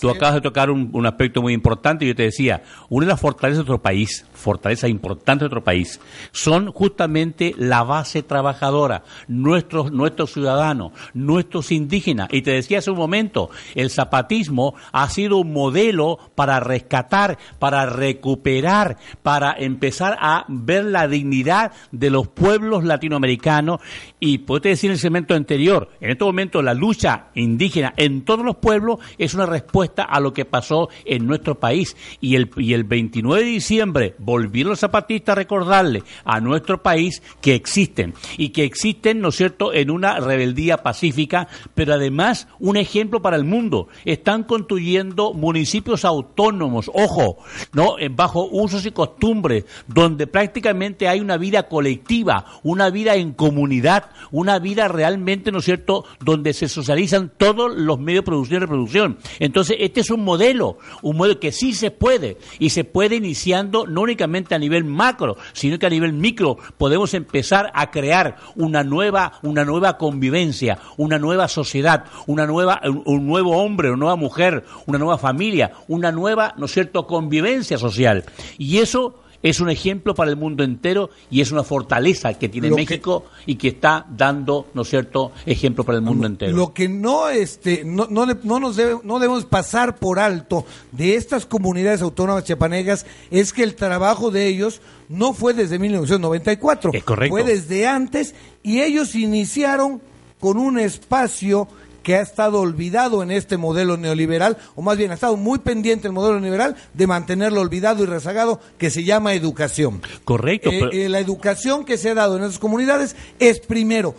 Tú 0.00 0.08
acabas 0.08 0.36
de 0.36 0.40
tocar 0.40 0.70
un, 0.70 0.88
un 0.94 1.04
aspecto 1.04 1.42
muy 1.42 1.52
importante 1.52 2.06
yo 2.06 2.14
te 2.14 2.22
decía, 2.22 2.62
una 2.88 3.04
de 3.04 3.12
las 3.12 3.20
fortalezas 3.20 3.58
de 3.58 3.68
nuestro 3.68 3.82
país, 3.82 4.24
fortaleza 4.42 4.88
importante 4.88 5.44
de 5.44 5.48
nuestro 5.48 5.64
país, 5.64 6.00
son 6.32 6.70
justamente 6.72 7.54
la 7.56 7.82
base 7.82 8.22
trabajadora, 8.22 9.04
nuestros, 9.28 9.92
nuestros 9.92 10.32
ciudadanos, 10.32 10.92
nuestros 11.14 11.72
indígenas. 11.72 12.28
Y 12.32 12.42
te 12.42 12.50
decía 12.50 12.80
hace 12.80 12.90
un 12.90 12.98
momento, 12.98 13.50
el 13.74 13.90
zapatismo 13.90 14.74
ha 14.92 15.08
sido 15.08 15.38
un 15.38 15.52
modelo 15.52 16.18
para 16.34 16.60
rescatar, 16.60 17.38
para 17.58 17.86
recuperar, 17.86 18.98
para 19.22 19.54
empezar 19.56 20.18
a 20.20 20.44
ver 20.48 20.84
la 20.84 21.08
dignidad 21.08 21.72
de 21.92 22.10
los 22.10 22.28
pueblos 22.28 22.84
latinoamericanos. 22.84 23.80
Y 24.24 24.38
puedo 24.38 24.60
decir 24.60 24.88
en 24.88 24.92
el 24.92 25.00
segmento 25.00 25.34
anterior, 25.34 25.88
en 26.00 26.12
este 26.12 26.22
momento 26.22 26.62
la 26.62 26.74
lucha 26.74 27.30
indígena 27.34 27.92
en 27.96 28.24
todos 28.24 28.44
los 28.44 28.54
pueblos 28.54 29.00
es 29.18 29.34
una 29.34 29.46
respuesta 29.46 30.04
a 30.04 30.20
lo 30.20 30.32
que 30.32 30.44
pasó 30.44 30.90
en 31.04 31.26
nuestro 31.26 31.58
país. 31.58 31.96
Y 32.20 32.36
el, 32.36 32.48
y 32.56 32.74
el 32.74 32.84
29 32.84 33.42
de 33.42 33.50
diciembre 33.50 34.14
volvieron 34.20 34.70
los 34.70 34.78
zapatistas 34.78 35.32
a 35.32 35.40
recordarle 35.40 36.04
a 36.24 36.38
nuestro 36.38 36.84
país 36.84 37.20
que 37.40 37.56
existen 37.56 38.14
y 38.38 38.50
que 38.50 38.62
existen, 38.62 39.20
¿no 39.20 39.30
es 39.30 39.34
cierto?, 39.34 39.74
en 39.74 39.90
una 39.90 40.20
rebeldía 40.20 40.84
pacífica, 40.84 41.48
pero 41.74 41.94
además 41.94 42.46
un 42.60 42.76
ejemplo 42.76 43.22
para 43.22 43.36
el 43.36 43.44
mundo. 43.44 43.88
Están 44.04 44.44
construyendo 44.44 45.32
municipios 45.34 46.04
autónomos, 46.04 46.88
ojo, 46.94 47.38
¿no? 47.72 47.98
Eh, 47.98 48.08
bajo 48.08 48.48
usos 48.48 48.86
y 48.86 48.92
costumbres, 48.92 49.64
donde 49.88 50.28
prácticamente 50.28 51.08
hay 51.08 51.18
una 51.18 51.38
vida 51.38 51.64
colectiva, 51.64 52.44
una 52.62 52.88
vida 52.90 53.16
en 53.16 53.32
comunidad, 53.32 54.11
una 54.30 54.58
vida 54.58 54.88
realmente, 54.88 55.52
¿no 55.52 55.58
es 55.58 55.64
cierto?, 55.64 56.04
donde 56.20 56.52
se 56.52 56.68
socializan 56.68 57.32
todos 57.36 57.74
los 57.74 57.98
medios 57.98 58.22
de 58.22 58.26
producción 58.26 58.56
y 58.56 58.60
reproducción. 58.60 59.18
Entonces, 59.38 59.76
este 59.80 60.00
es 60.00 60.10
un 60.10 60.24
modelo, 60.24 60.78
un 61.02 61.16
modelo 61.16 61.40
que 61.40 61.52
sí 61.52 61.72
se 61.72 61.90
puede, 61.90 62.38
y 62.58 62.70
se 62.70 62.84
puede 62.84 63.16
iniciando 63.16 63.86
no 63.86 64.02
únicamente 64.02 64.54
a 64.54 64.58
nivel 64.58 64.84
macro, 64.84 65.36
sino 65.52 65.78
que 65.78 65.86
a 65.86 65.90
nivel 65.90 66.12
micro 66.12 66.56
podemos 66.78 67.14
empezar 67.14 67.70
a 67.74 67.90
crear 67.90 68.36
una 68.56 68.84
nueva, 68.84 69.38
una 69.42 69.64
nueva 69.64 69.98
convivencia, 69.98 70.78
una 70.96 71.18
nueva 71.18 71.48
sociedad, 71.48 72.04
una 72.26 72.46
nueva, 72.46 72.80
un, 72.84 73.26
nuevo 73.26 73.56
hombre, 73.56 73.88
una 73.88 73.98
nueva 73.98 74.16
mujer, 74.16 74.64
una 74.86 74.98
nueva 74.98 75.18
familia, 75.18 75.72
una 75.88 76.12
nueva, 76.12 76.54
¿no 76.56 76.66
es 76.66 76.72
cierto?, 76.72 77.06
convivencia 77.06 77.78
social. 77.78 78.24
Y 78.58 78.78
eso 78.78 79.22
es 79.42 79.60
un 79.60 79.68
ejemplo 79.70 80.14
para 80.14 80.30
el 80.30 80.36
mundo 80.36 80.62
entero 80.64 81.10
y 81.30 81.40
es 81.40 81.50
una 81.52 81.64
fortaleza 81.64 82.34
que 82.34 82.48
tiene 82.48 82.68
Lo 82.68 82.76
que- 82.76 82.82
México 82.82 83.24
y 83.46 83.56
que 83.56 83.68
está 83.68 84.06
dando, 84.08 84.68
¿no 84.74 84.82
es 84.82 84.88
cierto?, 84.88 85.32
ejemplo 85.46 85.84
para 85.84 85.98
el 85.98 86.02
mundo 86.04 86.26
entero. 86.26 86.56
Lo 86.56 86.72
que 86.72 86.88
no, 86.88 87.28
este, 87.28 87.82
no, 87.84 88.06
no, 88.08 88.24
le- 88.26 88.36
no 88.44 88.60
nos 88.60 88.76
debe- 88.76 89.00
no 89.02 89.18
debemos 89.18 89.44
pasar 89.44 89.96
por 89.96 90.18
alto 90.18 90.64
de 90.92 91.16
estas 91.16 91.46
comunidades 91.46 92.02
autónomas 92.02 92.44
chiapanecas 92.44 93.06
es 93.30 93.52
que 93.52 93.62
el 93.62 93.74
trabajo 93.74 94.30
de 94.30 94.46
ellos 94.46 94.80
no 95.08 95.32
fue 95.34 95.54
desde 95.54 95.78
1994. 95.78 96.90
Es 96.94 97.04
correcto. 97.04 97.34
Fue 97.34 97.44
desde 97.44 97.86
antes 97.86 98.34
y 98.62 98.80
ellos 98.80 99.14
iniciaron 99.14 100.00
con 100.40 100.56
un 100.58 100.78
espacio 100.78 101.68
que 102.02 102.16
ha 102.16 102.20
estado 102.20 102.60
olvidado 102.60 103.22
en 103.22 103.30
este 103.30 103.56
modelo 103.56 103.96
neoliberal, 103.96 104.56
o 104.74 104.82
más 104.82 104.96
bien 104.96 105.10
ha 105.10 105.14
estado 105.14 105.36
muy 105.36 105.58
pendiente 105.60 106.06
el 106.06 106.12
modelo 106.12 106.34
neoliberal 106.40 106.76
de 106.94 107.06
mantenerlo 107.06 107.60
olvidado 107.60 108.02
y 108.02 108.06
rezagado, 108.06 108.60
que 108.78 108.90
se 108.90 109.04
llama 109.04 109.34
educación. 109.34 110.02
Correcto. 110.24 110.70
Eh, 110.70 110.76
pero- 110.80 110.92
eh, 110.92 111.08
la 111.08 111.20
educación 111.20 111.84
que 111.84 111.96
se 111.98 112.10
ha 112.10 112.14
dado 112.14 112.36
en 112.36 112.44
esas 112.44 112.58
comunidades 112.58 113.16
es 113.38 113.60
primero 113.60 114.14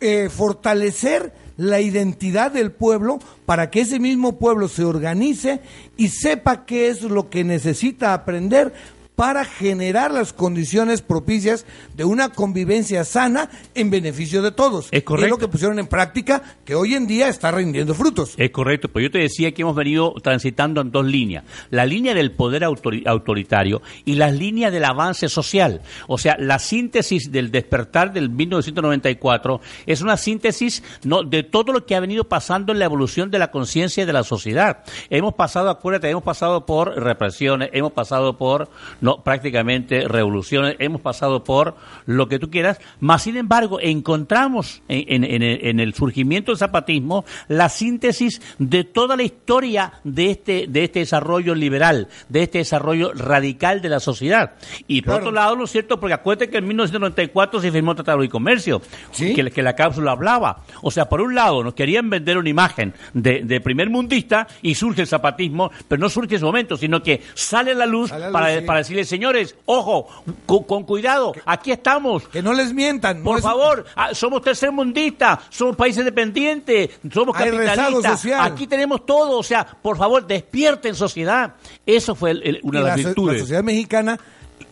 eh, 0.00 0.28
fortalecer 0.28 1.32
la 1.56 1.80
identidad 1.80 2.50
del 2.50 2.72
pueblo 2.72 3.20
para 3.46 3.70
que 3.70 3.82
ese 3.82 4.00
mismo 4.00 4.38
pueblo 4.38 4.66
se 4.68 4.84
organice 4.84 5.60
y 5.96 6.08
sepa 6.08 6.64
qué 6.64 6.88
es 6.88 7.02
lo 7.02 7.28
que 7.30 7.44
necesita 7.44 8.14
aprender 8.14 8.72
para 9.16 9.44
generar 9.44 10.10
las 10.10 10.32
condiciones 10.32 11.02
propicias 11.02 11.66
de 11.94 12.04
una 12.04 12.30
convivencia 12.30 13.04
sana 13.04 13.50
en 13.74 13.90
beneficio 13.90 14.40
de 14.42 14.52
todos. 14.52 14.88
Es 14.90 15.02
correcto. 15.02 15.30
lo 15.30 15.38
que 15.38 15.48
pusieron 15.48 15.78
en 15.78 15.86
práctica 15.86 16.42
que 16.64 16.74
hoy 16.74 16.94
en 16.94 17.06
día 17.06 17.28
está 17.28 17.50
rindiendo 17.50 17.94
frutos. 17.94 18.34
Es 18.38 18.50
correcto, 18.50 18.88
pues 18.88 19.04
yo 19.04 19.10
te 19.10 19.18
decía 19.18 19.52
que 19.52 19.62
hemos 19.62 19.76
venido 19.76 20.14
transitando 20.22 20.80
en 20.80 20.90
dos 20.90 21.04
líneas. 21.04 21.44
La 21.70 21.84
línea 21.86 22.14
del 22.14 22.32
poder 22.32 22.62
autori- 22.62 23.06
autoritario 23.06 23.82
y 24.04 24.14
las 24.14 24.32
líneas 24.32 24.72
del 24.72 24.84
avance 24.84 25.28
social. 25.28 25.82
O 26.08 26.16
sea, 26.18 26.36
la 26.38 26.58
síntesis 26.58 27.30
del 27.30 27.50
despertar 27.50 28.12
del 28.12 28.30
1994 28.30 29.60
es 29.86 30.00
una 30.00 30.16
síntesis 30.16 30.82
no, 31.04 31.22
de 31.22 31.42
todo 31.42 31.72
lo 31.72 31.84
que 31.86 31.94
ha 31.96 32.00
venido 32.00 32.24
pasando 32.24 32.72
en 32.72 32.78
la 32.78 32.86
evolución 32.86 33.30
de 33.30 33.38
la 33.38 33.50
conciencia 33.50 34.06
de 34.06 34.12
la 34.12 34.24
sociedad. 34.24 34.84
Hemos 35.10 35.34
pasado, 35.34 35.70
acuérdate, 35.70 36.08
hemos 36.10 36.22
pasado 36.24 36.66
por 36.66 36.94
represiones, 36.96 37.70
hemos 37.72 37.92
pasado 37.92 38.36
por 38.36 38.68
no 39.00 39.11
prácticamente 39.24 40.06
revoluciones, 40.08 40.76
hemos 40.78 41.00
pasado 41.00 41.44
por 41.44 41.76
lo 42.06 42.28
que 42.28 42.38
tú 42.38 42.50
quieras, 42.50 42.80
más 43.00 43.22
sin 43.22 43.36
embargo 43.36 43.78
encontramos 43.80 44.82
en, 44.88 45.24
en- 45.24 45.24
en 45.24 45.42
el- 45.42 45.66
en 45.66 45.80
el 45.80 45.94
surgimiento 45.94 46.52
del 46.52 46.58
zapatismo 46.58 47.24
la 47.48 47.68
síntesis 47.68 48.40
de 48.58 48.84
toda 48.84 49.16
la 49.16 49.22
historia 49.22 49.92
de 50.04 50.30
este, 50.30 50.66
de 50.68 50.84
este 50.84 51.00
desarrollo 51.00 51.54
liberal, 51.54 52.08
de 52.28 52.42
este 52.44 52.58
desarrollo 52.58 53.12
radical 53.14 53.80
de 53.82 53.88
la 53.88 54.00
sociedad. 54.00 54.52
Y 54.86 55.02
por 55.02 55.12
Claro. 55.14 55.20
otro 55.24 55.32
lado, 55.32 55.56
¿no 55.56 55.64
es 55.64 55.70
cierto? 55.70 55.98
Porque 56.00 56.14
acuérdate 56.14 56.50
que 56.50 56.58
en 56.58 56.66
1994 56.68 57.60
se 57.60 57.70
firmó 57.72 57.92
el 57.92 57.96
Tratado 57.96 58.20
de 58.20 58.28
Comercio, 58.28 58.80
que, 59.16 59.50
que 59.50 59.62
la 59.62 59.74
cápsula 59.74 60.12
hablaba. 60.12 60.62
O 60.82 60.90
sea, 60.90 61.08
por 61.08 61.20
un 61.20 61.34
lado, 61.34 61.62
nos 61.62 61.74
querían 61.74 62.08
vender 62.10 62.38
una 62.38 62.48
imagen 62.48 62.94
de, 63.14 63.42
de 63.44 63.60
primer 63.60 63.90
mundista 63.90 64.46
y 64.62 64.74
surge 64.74 65.02
el 65.02 65.06
zapatismo, 65.06 65.70
pero 65.88 66.00
no 66.00 66.08
surge 66.08 66.30
en 66.34 66.36
ese 66.36 66.44
momento, 66.44 66.76
sino 66.76 67.02
que 67.02 67.22
sale 67.34 67.72
a 67.72 67.74
la 67.74 67.86
luz, 67.86 68.10
Sale 68.10 68.24
a 68.24 68.26
la 68.28 68.32
para, 68.32 68.58
sí. 68.60 68.66
para 68.66 68.84
decirle, 68.92 69.04
señores, 69.04 69.54
ojo, 69.66 70.06
con, 70.46 70.84
cuidado, 70.84 71.32
aquí 71.46 71.72
estamos. 71.72 72.28
Que 72.28 72.42
no 72.42 72.52
les 72.52 72.72
mientan. 72.72 73.22
Por 73.22 73.40
favor, 73.40 73.84
ah, 73.96 74.10
somos 74.14 74.42
tercermundistas, 74.42 75.38
somos 75.50 75.76
países 75.76 76.04
dependientes, 76.04 76.90
somos 77.12 77.34
capitalistas, 77.36 78.24
aquí 78.40 78.66
tenemos 78.66 79.04
todo, 79.06 79.38
o 79.38 79.42
sea, 79.42 79.64
por 79.64 79.96
favor, 79.96 80.26
despierten 80.26 80.94
sociedad. 80.94 81.54
Eso 81.86 82.14
fue 82.14 82.32
el- 82.32 82.42
el- 82.42 82.60
una 82.62 82.80
de 82.80 82.84
la, 82.84 82.90
las 82.90 82.96
so- 83.00 83.08
la 83.08 83.08
virtudes. 83.14 83.40
sociedad 83.40 83.62
mexicana 83.62 84.18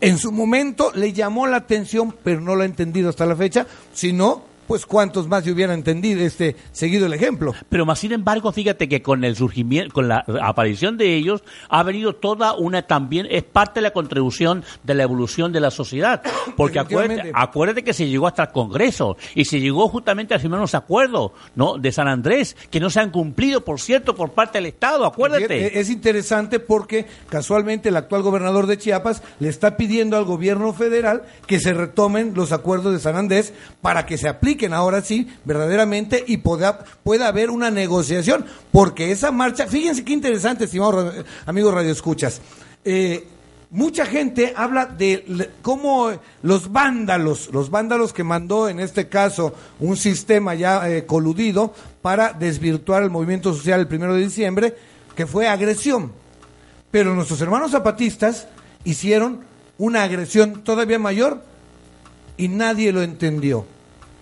en 0.00 0.16
su 0.18 0.32
momento 0.32 0.92
le 0.94 1.12
llamó 1.12 1.46
la 1.46 1.58
atención, 1.58 2.14
pero 2.24 2.40
no 2.40 2.54
lo 2.54 2.62
ha 2.62 2.66
entendido 2.66 3.10
hasta 3.10 3.26
la 3.26 3.36
fecha. 3.36 3.66
Si 3.92 4.12
no, 4.12 4.42
pues 4.70 4.86
cuántos 4.86 5.26
más 5.26 5.42
se 5.42 5.50
hubieran 5.50 5.74
entendido, 5.74 6.20
este, 6.20 6.54
seguido 6.70 7.06
el 7.06 7.12
ejemplo. 7.12 7.52
Pero 7.68 7.84
más 7.84 7.98
sin 7.98 8.12
embargo, 8.12 8.52
fíjate 8.52 8.88
que 8.88 9.02
con 9.02 9.24
el 9.24 9.34
surgimiento, 9.34 9.92
con 9.92 10.06
la 10.06 10.24
aparición 10.40 10.96
de 10.96 11.16
ellos, 11.16 11.42
ha 11.68 11.82
venido 11.82 12.14
toda 12.14 12.54
una 12.54 12.86
también, 12.86 13.26
es 13.28 13.42
parte 13.42 13.80
de 13.80 13.82
la 13.82 13.90
contribución 13.90 14.62
de 14.84 14.94
la 14.94 15.02
evolución 15.02 15.52
de 15.52 15.58
la 15.58 15.72
sociedad. 15.72 16.22
Porque 16.56 16.78
acuérdate, 16.78 17.32
acuérdate 17.34 17.82
que 17.82 17.92
se 17.92 18.06
llegó 18.06 18.28
hasta 18.28 18.44
el 18.44 18.50
Congreso 18.50 19.16
y 19.34 19.44
se 19.44 19.58
llegó 19.58 19.88
justamente 19.88 20.34
a 20.34 20.38
firmar 20.38 20.60
unos 20.60 20.76
acuerdos, 20.76 21.32
¿no? 21.56 21.76
De 21.76 21.90
San 21.90 22.06
Andrés, 22.06 22.56
que 22.70 22.78
no 22.78 22.90
se 22.90 23.00
han 23.00 23.10
cumplido, 23.10 23.64
por 23.64 23.80
cierto, 23.80 24.14
por 24.14 24.30
parte 24.30 24.58
del 24.58 24.66
Estado, 24.66 25.04
acuérdate. 25.04 25.80
Es 25.80 25.80
es 25.80 25.90
interesante 25.90 26.60
porque 26.60 27.06
casualmente 27.28 27.88
el 27.88 27.96
actual 27.96 28.22
gobernador 28.22 28.68
de 28.68 28.78
Chiapas 28.78 29.22
le 29.40 29.48
está 29.48 29.76
pidiendo 29.76 30.16
al 30.16 30.24
gobierno 30.24 30.72
federal 30.72 31.24
que 31.46 31.58
se 31.58 31.72
retomen 31.72 32.34
los 32.36 32.52
acuerdos 32.52 32.92
de 32.92 33.00
San 33.00 33.16
Andrés 33.16 33.52
para 33.82 34.06
que 34.06 34.16
se 34.16 34.28
apliquen 34.60 34.74
ahora 34.74 35.00
sí 35.00 35.26
verdaderamente 35.44 36.22
y 36.26 36.38
pueda, 36.38 36.84
pueda 37.02 37.28
haber 37.28 37.50
una 37.50 37.70
negociación. 37.70 38.44
Porque 38.70 39.10
esa 39.10 39.30
marcha, 39.30 39.66
fíjense 39.66 40.04
qué 40.04 40.12
interesante, 40.12 40.64
estimados 40.64 41.24
amigos 41.46 41.74
radioescuchas. 41.74 42.40
Eh, 42.84 43.26
mucha 43.70 44.04
gente 44.04 44.52
habla 44.56 44.86
de 44.86 45.50
cómo 45.62 46.12
los 46.42 46.70
vándalos, 46.70 47.50
los 47.52 47.70
vándalos 47.70 48.12
que 48.12 48.24
mandó 48.24 48.68
en 48.68 48.80
este 48.80 49.08
caso 49.08 49.54
un 49.78 49.96
sistema 49.96 50.54
ya 50.54 50.88
eh, 50.88 51.06
coludido 51.06 51.72
para 52.02 52.32
desvirtuar 52.32 53.02
el 53.02 53.10
movimiento 53.10 53.54
social 53.54 53.80
el 53.80 53.88
primero 53.88 54.14
de 54.14 54.22
diciembre, 54.22 54.74
que 55.16 55.26
fue 55.26 55.48
agresión. 55.48 56.12
Pero 56.90 57.14
nuestros 57.14 57.40
hermanos 57.40 57.70
zapatistas 57.70 58.46
hicieron 58.84 59.40
una 59.78 60.02
agresión 60.02 60.62
todavía 60.64 60.98
mayor 60.98 61.42
y 62.36 62.48
nadie 62.48 62.92
lo 62.92 63.02
entendió. 63.02 63.64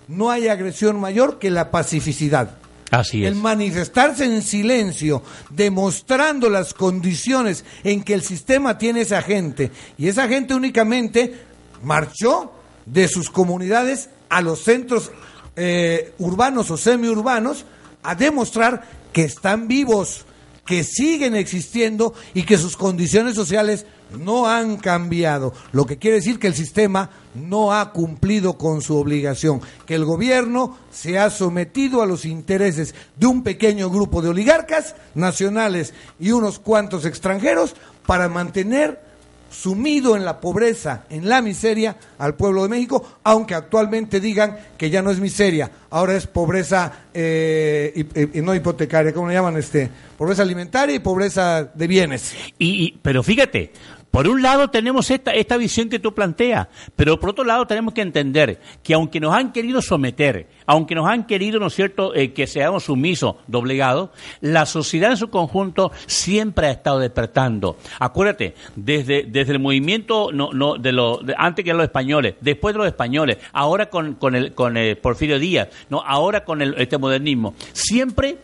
No 0.08 0.30
hay 0.30 0.48
agresión 0.48 0.98
mayor 0.98 1.38
que 1.38 1.50
la 1.50 1.70
pacificidad. 1.70 2.56
Así 2.90 3.22
es. 3.22 3.28
El 3.28 3.34
manifestarse 3.36 4.24
en 4.24 4.42
silencio, 4.42 5.22
demostrando 5.50 6.48
las 6.48 6.72
condiciones 6.72 7.64
en 7.84 8.02
que 8.02 8.14
el 8.14 8.22
sistema 8.22 8.78
tiene 8.78 9.02
esa 9.02 9.20
gente, 9.20 9.70
y 9.98 10.08
esa 10.08 10.26
gente 10.26 10.54
únicamente 10.54 11.34
marchó 11.82 12.52
de 12.86 13.08
sus 13.08 13.30
comunidades 13.30 14.08
a 14.30 14.40
los 14.40 14.60
centros 14.60 15.10
eh, 15.56 16.14
urbanos 16.18 16.70
o 16.70 16.76
semiurbanos 16.76 17.64
a 18.02 18.14
demostrar 18.14 18.82
que 19.12 19.24
están 19.24 19.68
vivos, 19.68 20.24
que 20.68 20.85
siguen 20.85 21.35
existiendo 21.35 22.12
y 22.35 22.42
que 22.42 22.59
sus 22.59 22.76
condiciones 22.76 23.35
sociales 23.35 23.87
no 24.11 24.46
han 24.46 24.76
cambiado, 24.76 25.54
lo 25.72 25.87
que 25.87 25.96
quiere 25.96 26.16
decir 26.16 26.38
que 26.38 26.46
el 26.46 26.54
sistema 26.54 27.09
no 27.35 27.72
ha 27.72 27.90
cumplido 27.90 28.59
con 28.59 28.83
su 28.83 28.94
obligación, 28.96 29.62
que 29.87 29.94
el 29.94 30.04
gobierno 30.04 30.76
se 30.92 31.18
ha 31.18 31.31
sometido 31.31 32.02
a 32.02 32.07
los 32.07 32.26
intereses 32.26 32.94
de 33.16 33.26
un 33.26 33.42
pequeño 33.42 33.88
grupo 33.88 34.20
de 34.20 34.28
oligarcas 34.28 34.94
nacionales 35.14 35.94
y 36.20 36.33
unos 36.33 36.59
cuantos 36.59 37.07
extranjeros 37.07 37.74
para 38.04 38.28
mantener 38.28 39.07
sumido 39.50 40.16
en 40.16 40.24
la 40.24 40.40
pobreza, 40.40 41.04
en 41.11 41.28
la 41.28 41.40
miseria 41.42 41.96
al 42.18 42.34
pueblo 42.34 42.62
de 42.62 42.68
México, 42.68 43.18
aunque 43.24 43.54
actualmente 43.54 44.20
digan 44.20 44.56
que 44.76 44.90
ya 44.90 45.02
no 45.02 45.11
es 45.11 45.20
miseria, 45.20 45.70
ahora 45.90 46.16
es 46.16 46.26
pobreza 46.26 46.92
eh, 47.14 47.92
y, 47.94 48.38
y 48.38 48.42
no 48.42 48.54
hipotecaria, 48.54 49.12
¿cómo 49.12 49.28
le 49.28 49.34
llaman? 49.34 49.56
este 49.56 49.90
Pobreza 50.18 50.42
alimentaria 50.42 50.96
y 50.96 50.98
pobreza 50.98 51.62
de 51.62 51.87
bienes. 51.87 52.34
Y- 52.58 52.98
pero 53.02 53.22
fíjate, 53.22 53.72
por 54.10 54.26
un 54.26 54.42
lado 54.42 54.68
tenemos 54.68 55.10
esta, 55.10 55.32
esta 55.32 55.56
visión 55.56 55.88
que 55.88 55.98
tú 55.98 56.14
planteas, 56.14 56.68
pero 56.96 57.20
por 57.20 57.30
otro 57.30 57.44
lado 57.44 57.66
tenemos 57.66 57.94
que 57.94 58.00
entender 58.00 58.60
que 58.82 58.94
aunque 58.94 59.20
nos 59.20 59.34
han 59.34 59.52
querido 59.52 59.82
someter, 59.82 60.48
aunque 60.66 60.94
nos 60.94 61.08
han 61.08 61.26
querido, 61.26 61.60
¿no 61.60 61.66
es 61.66 61.74
cierto?, 61.74 62.14
eh, 62.14 62.32
que 62.32 62.46
seamos 62.46 62.84
sumisos, 62.84 63.36
doblegados, 63.46 64.10
la 64.40 64.66
sociedad 64.66 65.10
en 65.10 65.16
su 65.18 65.28
conjunto 65.28 65.92
siempre 66.06 66.68
ha 66.68 66.70
estado 66.70 66.98
despertando. 67.00 67.76
Acuérdate, 67.98 68.54
desde, 68.76 69.24
desde 69.24 69.52
el 69.52 69.60
movimiento 69.60 70.30
no, 70.32 70.52
no, 70.52 70.76
de 70.76 70.92
los, 70.92 71.20
antes 71.36 71.64
que 71.64 71.74
los 71.74 71.84
españoles, 71.84 72.34
después 72.40 72.74
de 72.74 72.78
los 72.78 72.86
españoles, 72.86 73.38
ahora 73.52 73.90
con, 73.90 74.14
con, 74.14 74.34
el, 74.34 74.54
con 74.54 74.76
el 74.76 74.96
Porfirio 74.96 75.38
Díaz, 75.38 75.68
no, 75.90 76.02
ahora 76.04 76.44
con 76.44 76.62
el, 76.62 76.74
este 76.78 76.98
modernismo, 76.98 77.54
siempre 77.72 78.38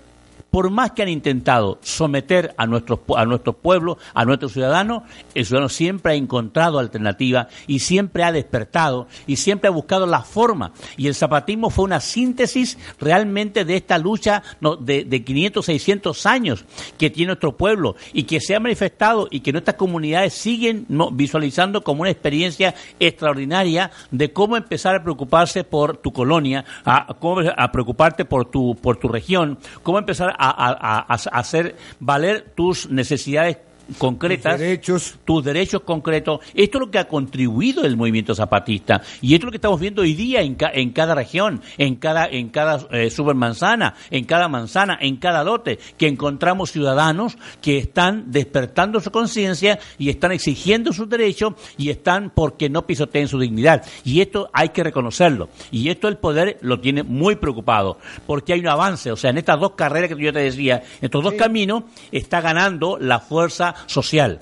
por 0.54 0.70
más 0.70 0.92
que 0.92 1.02
han 1.02 1.08
intentado 1.08 1.80
someter 1.82 2.54
a 2.56 2.68
nuestros 2.68 3.00
a 3.16 3.24
nuestros 3.24 3.56
pueblos, 3.56 3.96
a 4.14 4.24
nuestros 4.24 4.52
ciudadanos, 4.52 5.02
el 5.34 5.44
ciudadano 5.44 5.68
siempre 5.68 6.12
ha 6.12 6.14
encontrado 6.14 6.78
alternativas 6.78 7.48
y 7.66 7.80
siempre 7.80 8.22
ha 8.22 8.30
despertado 8.30 9.08
y 9.26 9.34
siempre 9.34 9.66
ha 9.66 9.72
buscado 9.72 10.06
la 10.06 10.20
forma. 10.20 10.70
Y 10.96 11.08
el 11.08 11.16
zapatismo 11.16 11.70
fue 11.70 11.86
una 11.86 11.98
síntesis 11.98 12.78
realmente 13.00 13.64
de 13.64 13.74
esta 13.74 13.98
lucha 13.98 14.44
de, 14.78 15.02
de 15.02 15.24
500, 15.24 15.66
600 15.66 16.26
años 16.26 16.64
que 16.98 17.10
tiene 17.10 17.30
nuestro 17.30 17.56
pueblo 17.56 17.96
y 18.12 18.22
que 18.22 18.38
se 18.38 18.54
ha 18.54 18.60
manifestado 18.60 19.26
y 19.32 19.40
que 19.40 19.50
nuestras 19.50 19.76
comunidades 19.76 20.34
siguen 20.34 20.86
visualizando 21.14 21.82
como 21.82 22.02
una 22.02 22.10
experiencia 22.10 22.76
extraordinaria 23.00 23.90
de 24.12 24.32
cómo 24.32 24.56
empezar 24.56 24.94
a 24.94 25.02
preocuparse 25.02 25.64
por 25.64 25.96
tu 25.96 26.12
colonia, 26.12 26.64
a, 26.84 27.08
a 27.56 27.72
preocuparte 27.72 28.24
por 28.24 28.44
tu, 28.44 28.76
por 28.76 28.98
tu 28.98 29.08
región, 29.08 29.58
cómo 29.82 29.98
empezar 29.98 30.32
a, 30.38 30.43
a- 30.50 30.76
a- 30.80 31.06
a 31.08 31.38
hacer 31.38 31.76
valer 32.00 32.42
tus 32.54 32.88
necesidades 32.90 33.58
concretas, 33.98 34.58
derechos. 34.58 35.16
tus 35.24 35.44
derechos 35.44 35.82
concretos. 35.82 36.40
Esto 36.54 36.78
es 36.78 36.80
lo 36.80 36.90
que 36.90 36.98
ha 36.98 37.08
contribuido 37.08 37.84
el 37.84 37.96
movimiento 37.96 38.34
zapatista 38.34 39.02
y 39.20 39.34
esto 39.34 39.44
es 39.44 39.46
lo 39.46 39.50
que 39.50 39.56
estamos 39.58 39.80
viendo 39.80 40.02
hoy 40.02 40.14
día 40.14 40.40
en, 40.42 40.54
ca- 40.54 40.70
en 40.72 40.90
cada 40.92 41.14
región, 41.14 41.60
en 41.78 41.96
cada 41.96 42.26
en 42.26 42.48
cada 42.48 42.86
eh, 42.90 43.10
supermanzana, 43.10 43.94
en 44.10 44.24
cada 44.24 44.48
manzana, 44.48 44.98
en 45.00 45.16
cada 45.16 45.44
lote, 45.44 45.78
que 45.98 46.06
encontramos 46.08 46.70
ciudadanos 46.72 47.36
que 47.60 47.78
están 47.78 48.30
despertando 48.30 49.00
su 49.00 49.10
conciencia 49.10 49.78
y 49.98 50.08
están 50.08 50.32
exigiendo 50.32 50.92
sus 50.92 51.08
derechos 51.08 51.54
y 51.76 51.90
están 51.90 52.30
porque 52.34 52.68
no 52.70 52.86
pisoteen 52.86 53.28
su 53.28 53.38
dignidad. 53.38 53.84
Y 54.04 54.20
esto 54.20 54.48
hay 54.52 54.70
que 54.70 54.82
reconocerlo. 54.84 55.48
Y 55.70 55.88
esto 55.88 56.08
el 56.08 56.16
poder 56.16 56.58
lo 56.62 56.80
tiene 56.80 57.02
muy 57.02 57.36
preocupado 57.36 57.98
porque 58.26 58.52
hay 58.52 58.60
un 58.60 58.68
avance. 58.68 59.10
O 59.12 59.16
sea, 59.16 59.30
en 59.30 59.38
estas 59.38 59.60
dos 59.60 59.72
carreras 59.72 60.08
que 60.14 60.22
yo 60.22 60.32
te 60.32 60.40
decía, 60.40 60.76
en 61.00 61.04
estos 61.06 61.22
dos 61.22 61.34
caminos, 61.34 61.84
está 62.12 62.40
ganando 62.40 62.96
la 62.98 63.20
fuerza 63.20 63.73
social. 63.86 64.40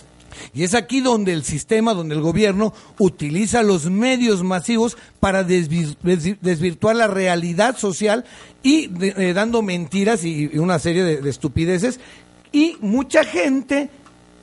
Y 0.55 0.65
es 0.65 0.75
aquí 0.75 1.01
donde 1.01 1.33
el 1.33 1.45
sistema, 1.45 1.95
donde 1.95 2.15
el 2.15 2.21
gobierno 2.21 2.73
utiliza 2.99 3.63
los 3.63 3.91
medios 3.91 4.43
masivos 4.43 4.97
para 5.21 5.47
desvi- 5.47 5.97
desvi- 6.03 6.39
desvirtuar 6.41 6.97
la 6.97 7.07
realidad 7.07 7.77
social 7.77 8.25
y 8.63 8.91
eh, 9.03 9.33
dando 9.35 9.63
mentiras 9.63 10.25
y, 10.25 10.51
y 10.53 10.59
una 10.59 10.79
serie 10.79 11.05
de, 11.05 11.21
de 11.21 11.31
estupideces. 11.31 12.01
Y 12.51 12.77
mucha 12.81 13.25
gente 13.25 13.91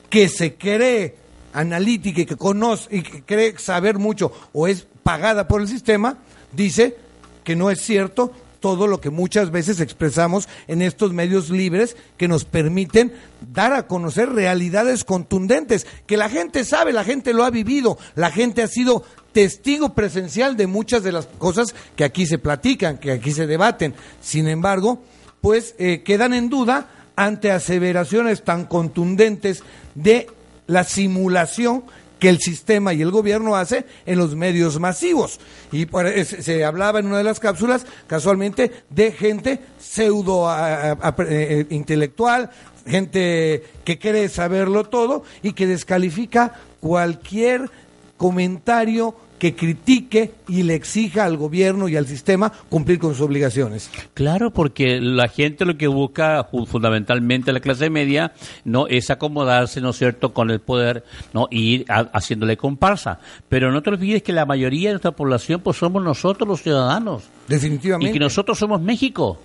que 0.08 0.28
se 0.28 0.54
cree 0.54 1.16
analítica 1.52 2.20
y 2.22 2.26
que 2.26 2.36
conoce 2.36 2.96
y 2.96 3.02
que 3.02 3.22
cree 3.22 3.58
saber 3.58 3.98
mucho 3.98 4.32
o 4.52 4.68
es 4.68 4.86
pagada 5.02 5.48
por 5.48 5.60
el 5.60 5.68
sistema, 5.68 6.18
dice 6.52 6.96
que 7.44 7.56
no 7.56 7.70
es 7.70 7.80
cierto 7.80 8.32
todo 8.60 8.86
lo 8.86 9.00
que 9.00 9.10
muchas 9.10 9.50
veces 9.50 9.80
expresamos 9.80 10.48
en 10.68 10.82
estos 10.82 11.12
medios 11.12 11.50
libres 11.50 11.96
que 12.16 12.28
nos 12.28 12.44
permiten 12.44 13.12
dar 13.52 13.72
a 13.72 13.86
conocer 13.86 14.30
realidades 14.30 15.04
contundentes, 15.04 15.86
que 16.06 16.16
la 16.16 16.28
gente 16.28 16.64
sabe, 16.64 16.92
la 16.92 17.04
gente 17.04 17.32
lo 17.32 17.44
ha 17.44 17.50
vivido, 17.50 17.98
la 18.14 18.30
gente 18.30 18.62
ha 18.62 18.68
sido 18.68 19.02
testigo 19.32 19.94
presencial 19.94 20.56
de 20.56 20.66
muchas 20.66 21.02
de 21.02 21.12
las 21.12 21.26
cosas 21.26 21.74
que 21.96 22.04
aquí 22.04 22.26
se 22.26 22.38
platican, 22.38 22.98
que 22.98 23.12
aquí 23.12 23.32
se 23.32 23.46
debaten. 23.46 23.94
Sin 24.20 24.48
embargo, 24.48 25.02
pues 25.40 25.74
eh, 25.78 26.02
quedan 26.02 26.34
en 26.34 26.48
duda 26.48 26.88
ante 27.16 27.50
aseveraciones 27.50 28.42
tan 28.44 28.64
contundentes 28.64 29.62
de 29.94 30.28
la 30.66 30.84
simulación 30.84 31.84
que 32.20 32.28
el 32.28 32.38
sistema 32.38 32.94
y 32.94 33.02
el 33.02 33.10
gobierno 33.10 33.56
hace 33.56 33.86
en 34.06 34.18
los 34.18 34.36
medios 34.36 34.78
masivos. 34.78 35.40
Y 35.72 35.88
es- 36.06 36.28
se 36.28 36.64
hablaba 36.64 37.00
en 37.00 37.06
una 37.06 37.18
de 37.18 37.24
las 37.24 37.40
cápsulas, 37.40 37.86
casualmente, 38.06 38.70
de 38.90 39.10
gente 39.10 39.58
pseudo 39.80 40.48
a- 40.48 40.92
a- 40.92 41.14
eh, 41.26 41.66
intelectual, 41.70 42.50
gente 42.86 43.64
que 43.84 43.98
cree 43.98 44.28
saberlo 44.28 44.84
todo 44.84 45.24
y 45.42 45.54
que 45.54 45.66
descalifica 45.66 46.54
cualquier 46.80 47.70
comentario 48.16 49.14
que 49.40 49.56
critique 49.56 50.34
y 50.46 50.62
le 50.62 50.74
exija 50.76 51.24
al 51.24 51.36
gobierno 51.36 51.88
y 51.88 51.96
al 51.96 52.06
sistema 52.06 52.52
cumplir 52.68 53.00
con 53.00 53.14
sus 53.14 53.22
obligaciones. 53.22 53.90
Claro, 54.14 54.52
porque 54.52 55.00
la 55.00 55.26
gente 55.26 55.64
lo 55.64 55.76
que 55.76 55.88
busca, 55.88 56.44
fu- 56.44 56.66
fundamentalmente 56.66 57.52
la 57.52 57.58
clase 57.58 57.90
media, 57.90 58.32
no 58.64 58.86
es 58.86 59.10
acomodarse, 59.10 59.80
¿no 59.80 59.90
es 59.90 59.96
cierto?, 59.96 60.32
con 60.32 60.50
el 60.50 60.60
poder, 60.60 61.04
¿no? 61.32 61.48
Y 61.50 61.74
ir 61.74 61.84
a- 61.88 62.10
haciéndole 62.12 62.56
comparsa. 62.56 63.18
Pero 63.48 63.72
no 63.72 63.82
te 63.82 63.90
olvides 63.90 64.22
que 64.22 64.32
la 64.32 64.46
mayoría 64.46 64.90
de 64.90 64.92
nuestra 64.94 65.12
población, 65.12 65.60
pues 65.62 65.78
somos 65.78 66.02
nosotros 66.04 66.46
los 66.46 66.62
ciudadanos. 66.62 67.24
Definitivamente. 67.48 68.10
Y 68.10 68.12
que 68.12 68.20
nosotros 68.20 68.58
somos 68.58 68.80
México. 68.80 69.40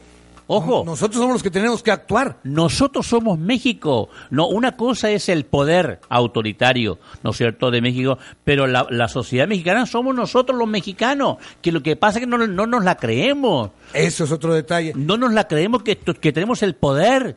Ojo. 0.47 0.83
Nosotros 0.85 1.19
somos 1.19 1.33
los 1.33 1.43
que 1.43 1.49
tenemos 1.51 1.81
que 1.81 1.91
actuar. 1.91 2.37
Nosotros 2.43 3.07
somos 3.07 3.39
México. 3.39 4.09
No, 4.29 4.47
una 4.47 4.77
cosa 4.77 5.09
es 5.09 5.29
el 5.29 5.45
poder 5.45 5.99
autoritario, 6.09 6.99
¿no 7.23 7.31
es 7.31 7.37
cierto?, 7.37 7.71
de 7.71 7.81
México, 7.81 8.17
pero 8.43 8.67
la, 8.67 8.85
la 8.89 9.07
sociedad 9.07 9.47
mexicana 9.47 9.85
somos 9.85 10.15
nosotros 10.15 10.57
los 10.57 10.67
mexicanos, 10.67 11.37
que 11.61 11.71
lo 11.71 11.81
que 11.81 11.95
pasa 11.95 12.19
es 12.19 12.25
que 12.25 12.29
no, 12.29 12.37
no 12.37 12.67
nos 12.67 12.83
la 12.83 12.95
creemos. 12.95 13.71
Eso 13.93 14.23
es 14.23 14.31
otro 14.31 14.53
detalle. 14.53 14.93
No 14.95 15.17
nos 15.17 15.33
la 15.33 15.47
creemos 15.47 15.83
que, 15.83 15.97
que 15.97 16.31
tenemos 16.31 16.61
el 16.63 16.75
poder. 16.75 17.35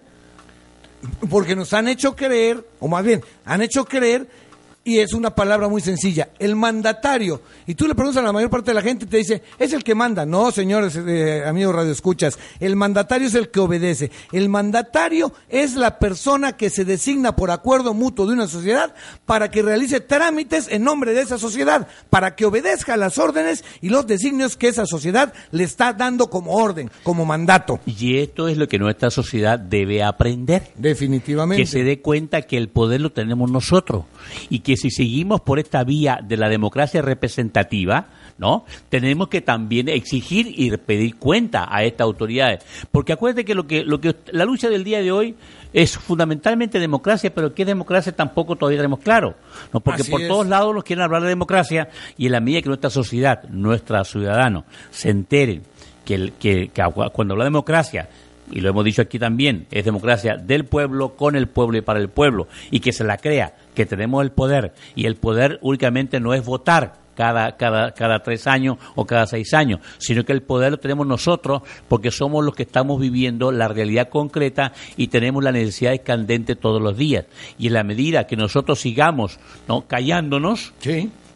Porque 1.30 1.54
nos 1.54 1.72
han 1.72 1.86
hecho 1.86 2.16
creer, 2.16 2.66
o 2.80 2.88
más 2.88 3.04
bien, 3.04 3.22
han 3.44 3.62
hecho 3.62 3.84
creer, 3.84 4.28
y 4.88 5.00
es 5.00 5.12
una 5.12 5.34
palabra 5.34 5.68
muy 5.68 5.82
sencilla, 5.82 6.30
el 6.38 6.56
mandatario. 6.56 7.42
Y 7.66 7.74
tú 7.74 7.86
le 7.86 7.94
preguntas 7.94 8.22
a 8.22 8.24
la 8.24 8.32
mayor 8.32 8.48
parte 8.48 8.70
de 8.70 8.74
la 8.74 8.80
gente 8.80 9.04
y 9.04 9.08
te 9.08 9.18
dice, 9.18 9.42
es 9.58 9.74
el 9.74 9.84
que 9.84 9.94
manda. 9.94 10.24
No, 10.24 10.50
señores, 10.50 10.96
eh, 10.96 11.44
amigos 11.46 11.74
radioescuchas, 11.74 12.38
el 12.58 12.74
mandatario 12.74 13.28
es 13.28 13.34
el 13.34 13.50
que 13.50 13.60
obedece. 13.60 14.10
El 14.32 14.48
mandatario 14.48 15.34
es 15.50 15.74
la 15.74 15.98
persona 15.98 16.56
que 16.56 16.70
se 16.70 16.86
designa 16.86 17.36
por 17.36 17.50
acuerdo 17.50 17.92
mutuo 17.92 18.26
de 18.26 18.32
una 18.32 18.46
sociedad 18.46 18.94
para 19.26 19.50
que 19.50 19.60
realice 19.60 20.00
trámites 20.00 20.68
en 20.70 20.84
nombre 20.84 21.12
de 21.12 21.20
esa 21.20 21.36
sociedad, 21.36 21.86
para 22.08 22.34
que 22.34 22.46
obedezca 22.46 22.96
las 22.96 23.18
órdenes 23.18 23.66
y 23.82 23.90
los 23.90 24.06
designios 24.06 24.56
que 24.56 24.68
esa 24.68 24.86
sociedad 24.86 25.34
le 25.50 25.64
está 25.64 25.92
dando 25.92 26.30
como 26.30 26.54
orden, 26.54 26.90
como 27.02 27.26
mandato. 27.26 27.78
Y 27.84 28.20
esto 28.20 28.48
es 28.48 28.56
lo 28.56 28.66
que 28.68 28.78
nuestra 28.78 29.10
sociedad 29.10 29.58
debe 29.58 30.02
aprender. 30.02 30.70
Definitivamente. 30.76 31.62
Que 31.62 31.68
se 31.68 31.84
dé 31.84 32.00
cuenta 32.00 32.40
que 32.40 32.56
el 32.56 32.70
poder 32.70 33.02
lo 33.02 33.12
tenemos 33.12 33.50
nosotros 33.50 34.06
y 34.50 34.60
que 34.60 34.76
si 34.76 34.90
seguimos 34.90 35.40
por 35.40 35.58
esta 35.58 35.84
vía 35.84 36.20
de 36.22 36.36
la 36.36 36.48
democracia 36.48 37.02
representativa, 37.02 38.06
¿no? 38.38 38.64
Tenemos 38.88 39.28
que 39.28 39.40
también 39.40 39.88
exigir 39.88 40.52
y 40.56 40.76
pedir 40.76 41.16
cuenta 41.16 41.66
a 41.68 41.82
estas 41.84 42.04
autoridades, 42.04 42.64
porque 42.92 43.12
acuérdate 43.12 43.44
que 43.44 43.54
lo 43.54 43.66
que 43.66 43.84
lo 43.84 44.00
que 44.00 44.14
la 44.30 44.44
lucha 44.44 44.68
del 44.68 44.84
día 44.84 45.02
de 45.02 45.10
hoy 45.10 45.34
es 45.72 45.98
fundamentalmente 45.98 46.78
democracia, 46.78 47.34
pero 47.34 47.52
qué 47.52 47.64
democracia 47.64 48.14
tampoco 48.14 48.56
todavía 48.56 48.78
tenemos 48.78 49.00
claro, 49.00 49.34
¿no? 49.72 49.80
Porque 49.80 50.02
Así 50.02 50.10
por 50.10 50.22
es. 50.22 50.28
todos 50.28 50.46
lados 50.46 50.74
nos 50.74 50.84
quieren 50.84 51.04
hablar 51.04 51.22
de 51.22 51.28
democracia 51.28 51.88
y 52.16 52.26
en 52.26 52.32
la 52.32 52.40
medida 52.40 52.62
que 52.62 52.68
nuestra 52.68 52.90
sociedad, 52.90 53.42
nuestros 53.50 54.08
ciudadanos 54.08 54.64
se 54.90 55.10
enteren 55.10 55.62
que, 56.04 56.32
que, 56.38 56.68
que 56.68 56.82
cuando 57.12 57.34
habla 57.34 57.44
de 57.44 57.50
democracia 57.50 58.08
y 58.50 58.60
lo 58.60 58.70
hemos 58.70 58.84
dicho 58.84 59.02
aquí 59.02 59.18
también, 59.18 59.66
es 59.70 59.84
democracia 59.84 60.36
del 60.36 60.64
pueblo, 60.64 61.10
con 61.16 61.36
el 61.36 61.48
pueblo 61.48 61.78
y 61.78 61.82
para 61.82 62.00
el 62.00 62.08
pueblo, 62.08 62.48
y 62.70 62.80
que 62.80 62.92
se 62.92 63.04
la 63.04 63.18
crea, 63.18 63.54
que 63.78 63.86
tenemos 63.86 64.24
el 64.24 64.32
poder, 64.32 64.72
y 64.96 65.06
el 65.06 65.14
poder 65.14 65.60
únicamente 65.62 66.18
no 66.18 66.34
es 66.34 66.44
votar 66.44 66.94
cada, 67.14 67.56
cada, 67.56 67.92
cada 67.92 68.24
tres 68.24 68.48
años 68.48 68.76
o 68.96 69.04
cada 69.04 69.24
seis 69.28 69.54
años, 69.54 69.78
sino 69.98 70.24
que 70.24 70.32
el 70.32 70.42
poder 70.42 70.72
lo 70.72 70.78
tenemos 70.78 71.06
nosotros 71.06 71.62
porque 71.86 72.10
somos 72.10 72.44
los 72.44 72.56
que 72.56 72.64
estamos 72.64 73.00
viviendo 73.00 73.52
la 73.52 73.68
realidad 73.68 74.08
concreta 74.08 74.72
y 74.96 75.06
tenemos 75.06 75.44
las 75.44 75.52
necesidades 75.52 76.00
candentes 76.00 76.58
todos 76.58 76.82
los 76.82 76.96
días. 76.96 77.26
Y 77.56 77.68
en 77.68 77.74
la 77.74 77.84
medida 77.84 78.26
que 78.26 78.36
nosotros 78.36 78.80
sigamos 78.80 79.38
¿no? 79.68 79.86
callándonos, 79.86 80.72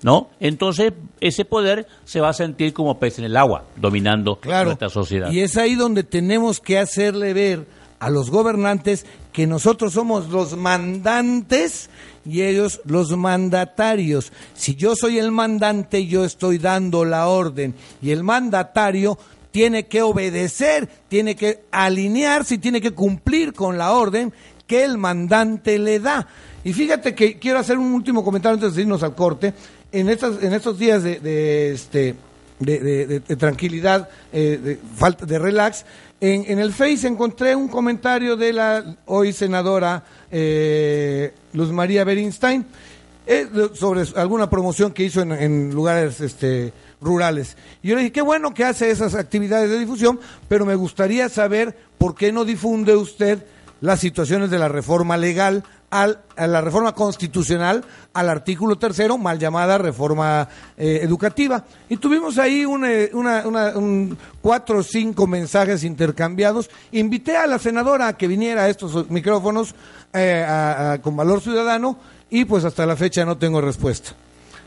¿no? 0.02 0.30
entonces 0.40 0.94
ese 1.20 1.44
poder 1.44 1.86
se 2.04 2.20
va 2.20 2.30
a 2.30 2.32
sentir 2.32 2.72
como 2.72 2.98
pez 2.98 3.20
en 3.20 3.26
el 3.26 3.36
agua, 3.36 3.66
dominando 3.76 4.40
nuestra 4.44 4.88
sociedad. 4.88 5.30
Y 5.30 5.42
es 5.42 5.56
ahí 5.56 5.76
donde 5.76 6.02
tenemos 6.02 6.58
que 6.58 6.80
hacerle 6.80 7.34
ver 7.34 7.66
a 8.02 8.10
los 8.10 8.30
gobernantes 8.30 9.06
que 9.32 9.46
nosotros 9.46 9.92
somos 9.92 10.28
los 10.28 10.56
mandantes 10.56 11.88
y 12.24 12.42
ellos 12.42 12.80
los 12.84 13.16
mandatarios. 13.16 14.32
Si 14.54 14.74
yo 14.74 14.94
soy 14.96 15.18
el 15.18 15.30
mandante, 15.30 16.06
yo 16.06 16.24
estoy 16.24 16.58
dando 16.58 17.04
la 17.04 17.28
orden 17.28 17.74
y 18.00 18.10
el 18.10 18.22
mandatario 18.22 19.18
tiene 19.50 19.86
que 19.86 20.02
obedecer, 20.02 20.88
tiene 21.08 21.36
que 21.36 21.64
alinearse 21.70 22.54
y 22.54 22.58
tiene 22.58 22.80
que 22.80 22.92
cumplir 22.92 23.52
con 23.52 23.78
la 23.78 23.92
orden 23.92 24.32
que 24.66 24.84
el 24.84 24.98
mandante 24.98 25.78
le 25.78 26.00
da. 26.00 26.26
Y 26.64 26.72
fíjate 26.72 27.14
que 27.14 27.38
quiero 27.38 27.58
hacer 27.58 27.78
un 27.78 27.92
último 27.92 28.24
comentario 28.24 28.54
antes 28.54 28.74
de 28.74 28.82
irnos 28.82 29.02
al 29.02 29.14
corte. 29.14 29.52
En 29.90 30.08
estos, 30.08 30.42
en 30.42 30.54
estos 30.54 30.78
días 30.78 31.02
de, 31.02 31.20
de, 31.20 31.72
este 31.72 32.14
de, 32.64 33.20
tranquilidad, 33.38 34.08
eh, 34.32 34.58
de 34.62 34.78
falta 34.96 35.26
de 35.26 35.38
relax, 35.38 35.84
en, 36.20 36.44
en 36.46 36.58
el 36.60 36.72
Face 36.72 37.06
encontré 37.08 37.56
un 37.56 37.68
comentario 37.68 38.36
de 38.36 38.52
la 38.52 38.96
hoy 39.06 39.32
senadora 39.32 40.04
eh, 40.30 41.34
Luz 41.52 41.72
María 41.72 42.04
Berinstein 42.04 42.64
eh, 43.26 43.48
sobre 43.74 44.04
alguna 44.14 44.48
promoción 44.48 44.92
que 44.92 45.04
hizo 45.04 45.22
en, 45.22 45.32
en 45.32 45.74
lugares 45.74 46.20
este, 46.20 46.72
rurales. 47.00 47.56
Y 47.82 47.88
yo 47.88 47.96
le 47.96 48.02
dije, 48.02 48.12
qué 48.12 48.22
bueno 48.22 48.54
que 48.54 48.64
hace 48.64 48.90
esas 48.90 49.14
actividades 49.14 49.70
de 49.70 49.78
difusión, 49.78 50.20
pero 50.48 50.64
me 50.64 50.74
gustaría 50.74 51.28
saber 51.28 51.76
por 51.98 52.14
qué 52.14 52.32
no 52.32 52.44
difunde 52.44 52.96
usted 52.96 53.44
las 53.82 54.00
situaciones 54.00 54.48
de 54.48 54.58
la 54.58 54.68
reforma 54.68 55.16
legal 55.16 55.64
al, 55.90 56.20
a 56.36 56.46
la 56.46 56.60
reforma 56.62 56.94
constitucional 56.94 57.84
al 58.14 58.30
artículo 58.30 58.76
tercero, 58.78 59.18
mal 59.18 59.38
llamada 59.38 59.76
reforma 59.76 60.48
eh, 60.78 61.00
educativa. 61.02 61.64
Y 61.88 61.96
tuvimos 61.98 62.38
ahí 62.38 62.62
eh, 62.62 63.10
una, 63.12 63.76
un 63.76 64.16
cuatro 64.40 64.78
o 64.78 64.82
cinco 64.82 65.26
mensajes 65.26 65.84
intercambiados. 65.84 66.70
Invité 66.92 67.36
a 67.36 67.46
la 67.46 67.58
senadora 67.58 68.06
a 68.08 68.16
que 68.16 68.28
viniera 68.28 68.62
a 68.62 68.68
estos 68.68 69.10
micrófonos 69.10 69.74
eh, 70.12 70.98
con 71.02 71.16
valor 71.16 71.40
ciudadano 71.40 71.98
y 72.30 72.44
pues 72.44 72.64
hasta 72.64 72.86
la 72.86 72.96
fecha 72.96 73.24
no 73.24 73.36
tengo 73.36 73.60
respuesta. 73.60 74.12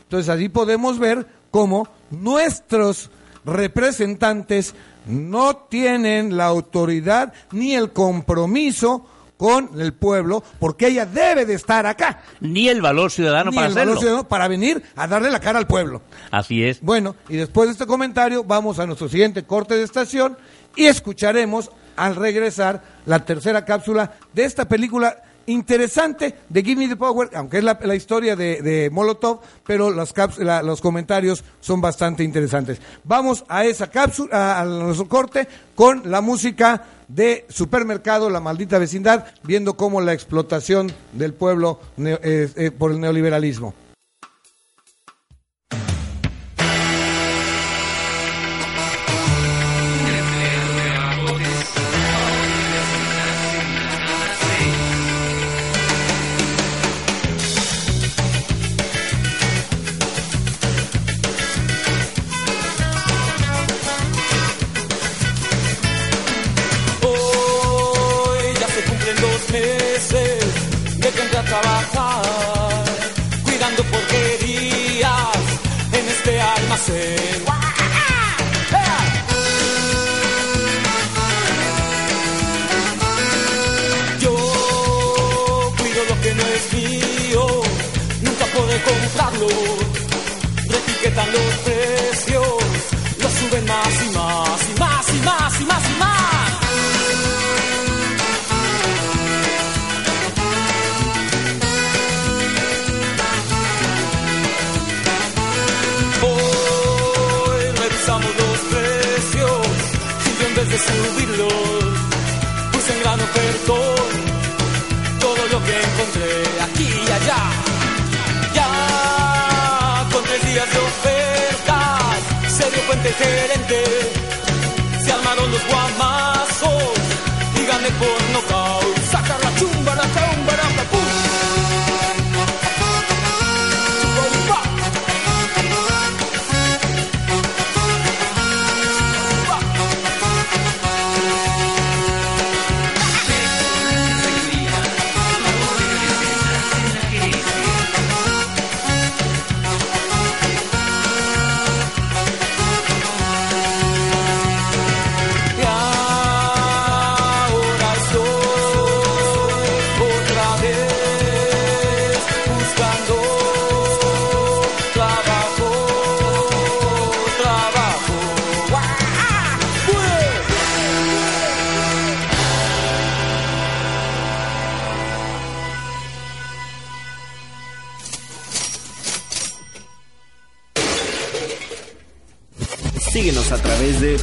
Entonces 0.02 0.28
allí 0.28 0.50
podemos 0.50 0.98
ver 0.98 1.26
cómo 1.50 1.88
nuestros 2.10 3.10
representantes 3.46 4.74
no 5.06 5.56
tienen 5.56 6.36
la 6.36 6.46
autoridad 6.46 7.32
ni 7.52 7.74
el 7.74 7.92
compromiso 7.92 9.06
con 9.36 9.80
el 9.80 9.92
pueblo, 9.92 10.42
porque 10.58 10.88
ella 10.88 11.04
debe 11.04 11.44
de 11.44 11.54
estar 11.54 11.86
acá. 11.86 12.22
Ni 12.40 12.68
el 12.68 12.80
valor 12.80 13.10
ciudadano 13.10 13.50
Ni 13.50 13.56
para 13.56 13.68
el 13.68 13.74
valor 13.74 13.98
ciudadano 13.98 14.28
para 14.28 14.48
venir 14.48 14.82
a 14.96 15.06
darle 15.06 15.30
la 15.30 15.40
cara 15.40 15.58
al 15.58 15.66
pueblo. 15.66 16.02
Así 16.30 16.64
es. 16.64 16.80
Bueno, 16.80 17.16
y 17.28 17.36
después 17.36 17.68
de 17.68 17.72
este 17.72 17.86
comentario 17.86 18.44
vamos 18.44 18.78
a 18.78 18.86
nuestro 18.86 19.08
siguiente 19.08 19.44
corte 19.44 19.76
de 19.76 19.82
estación 19.82 20.38
y 20.74 20.86
escucharemos 20.86 21.70
al 21.96 22.16
regresar 22.16 22.82
la 23.04 23.24
tercera 23.24 23.64
cápsula 23.64 24.12
de 24.32 24.44
esta 24.44 24.66
película 24.66 25.22
interesante 25.46 26.34
de 26.48 26.62
Give 26.62 26.80
Me 26.80 26.88
the 26.88 26.96
Power, 26.96 27.30
aunque 27.34 27.58
es 27.58 27.64
la, 27.64 27.94
historia 27.94 28.36
de, 28.36 28.88
Molotov, 28.92 29.40
pero 29.66 29.90
las 29.90 30.14
caps- 30.14 30.38
los 30.62 30.80
comentarios 30.80 31.44
son 31.60 31.80
bastante 31.80 32.24
interesantes. 32.24 32.80
Vamos 33.04 33.44
a 33.48 33.64
esa 33.64 33.88
cápsula, 33.90 34.60
a, 34.60 34.64
nuestro 34.64 35.08
corte, 35.08 35.48
con 35.74 36.10
la 36.10 36.20
música 36.20 36.84
de 37.08 37.44
Supermercado, 37.48 38.30
la 38.30 38.40
maldita 38.40 38.78
vecindad, 38.78 39.26
viendo 39.44 39.76
cómo 39.76 40.00
la 40.00 40.12
explotación 40.12 40.92
del 41.12 41.34
pueblo 41.34 41.80
eh, 41.98 42.50
eh, 42.56 42.70
por 42.70 42.90
el 42.90 43.00
neoliberalismo. 43.00 43.74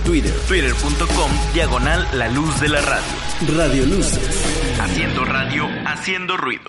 Twitter. 0.04 0.34
Twitter.com 0.48 1.32
diagonal 1.54 2.08
la 2.14 2.28
luz 2.28 2.60
de 2.60 2.68
la 2.68 2.82
radio. 2.82 3.58
Radio 3.58 3.86
Luces. 3.86 4.78
Haciendo 4.80 5.24
radio, 5.24 5.66
haciendo 5.86 6.36
ruido. 6.36 6.64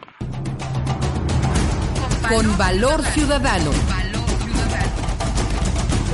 Con 2.28 2.56
valor 2.56 3.02
ciudadano. 3.02 3.70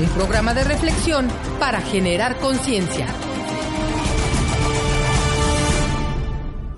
Un 0.00 0.08
programa 0.10 0.54
de 0.54 0.64
reflexión 0.64 1.28
para 1.58 1.82
generar 1.82 2.38
conciencia. 2.38 3.06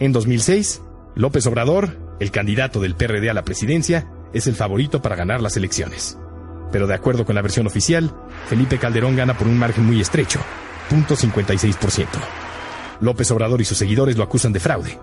En 0.01 0.13
2006, 0.13 0.83
López 1.15 1.47
Obrador, 1.47 1.97
el 2.19 2.33
candidato 2.33 2.81
del 2.81 2.97
PRD 2.97 3.31
a 3.31 3.35
la 3.35 3.45
presidencia, 3.45 4.11
es 4.35 4.49
el 4.49 4.57
favorito 4.57 5.01
para 5.03 5.15
ganar 5.15 5.41
las 5.41 5.57
elecciones. 5.57 6.19
Pero 6.73 6.87
de 6.87 6.95
acuerdo 6.95 7.25
con 7.25 7.37
la 7.37 7.43
versión 7.43 7.67
oficial, 7.67 8.13
Felipe 8.47 8.79
Calderón 8.79 9.17
gana 9.17 9.37
por 9.37 9.47
un 9.47 9.59
margen 9.59 9.87
muy 9.87 10.01
estrecho, 10.01 10.41
.56%. 10.91 12.07
López 13.01 13.31
Obrador 13.31 13.61
y 13.61 13.65
sus 13.65 13.79
seguidores 13.79 14.17
lo 14.17 14.25
acusan 14.25 14.53
de 14.53 14.61
fraude. 14.61 14.99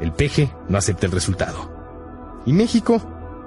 El 0.00 0.12
PG 0.12 0.68
no 0.68 0.78
acepta 0.78 1.06
el 1.06 1.12
resultado. 1.12 2.42
Y 2.46 2.52
México, 2.52 3.02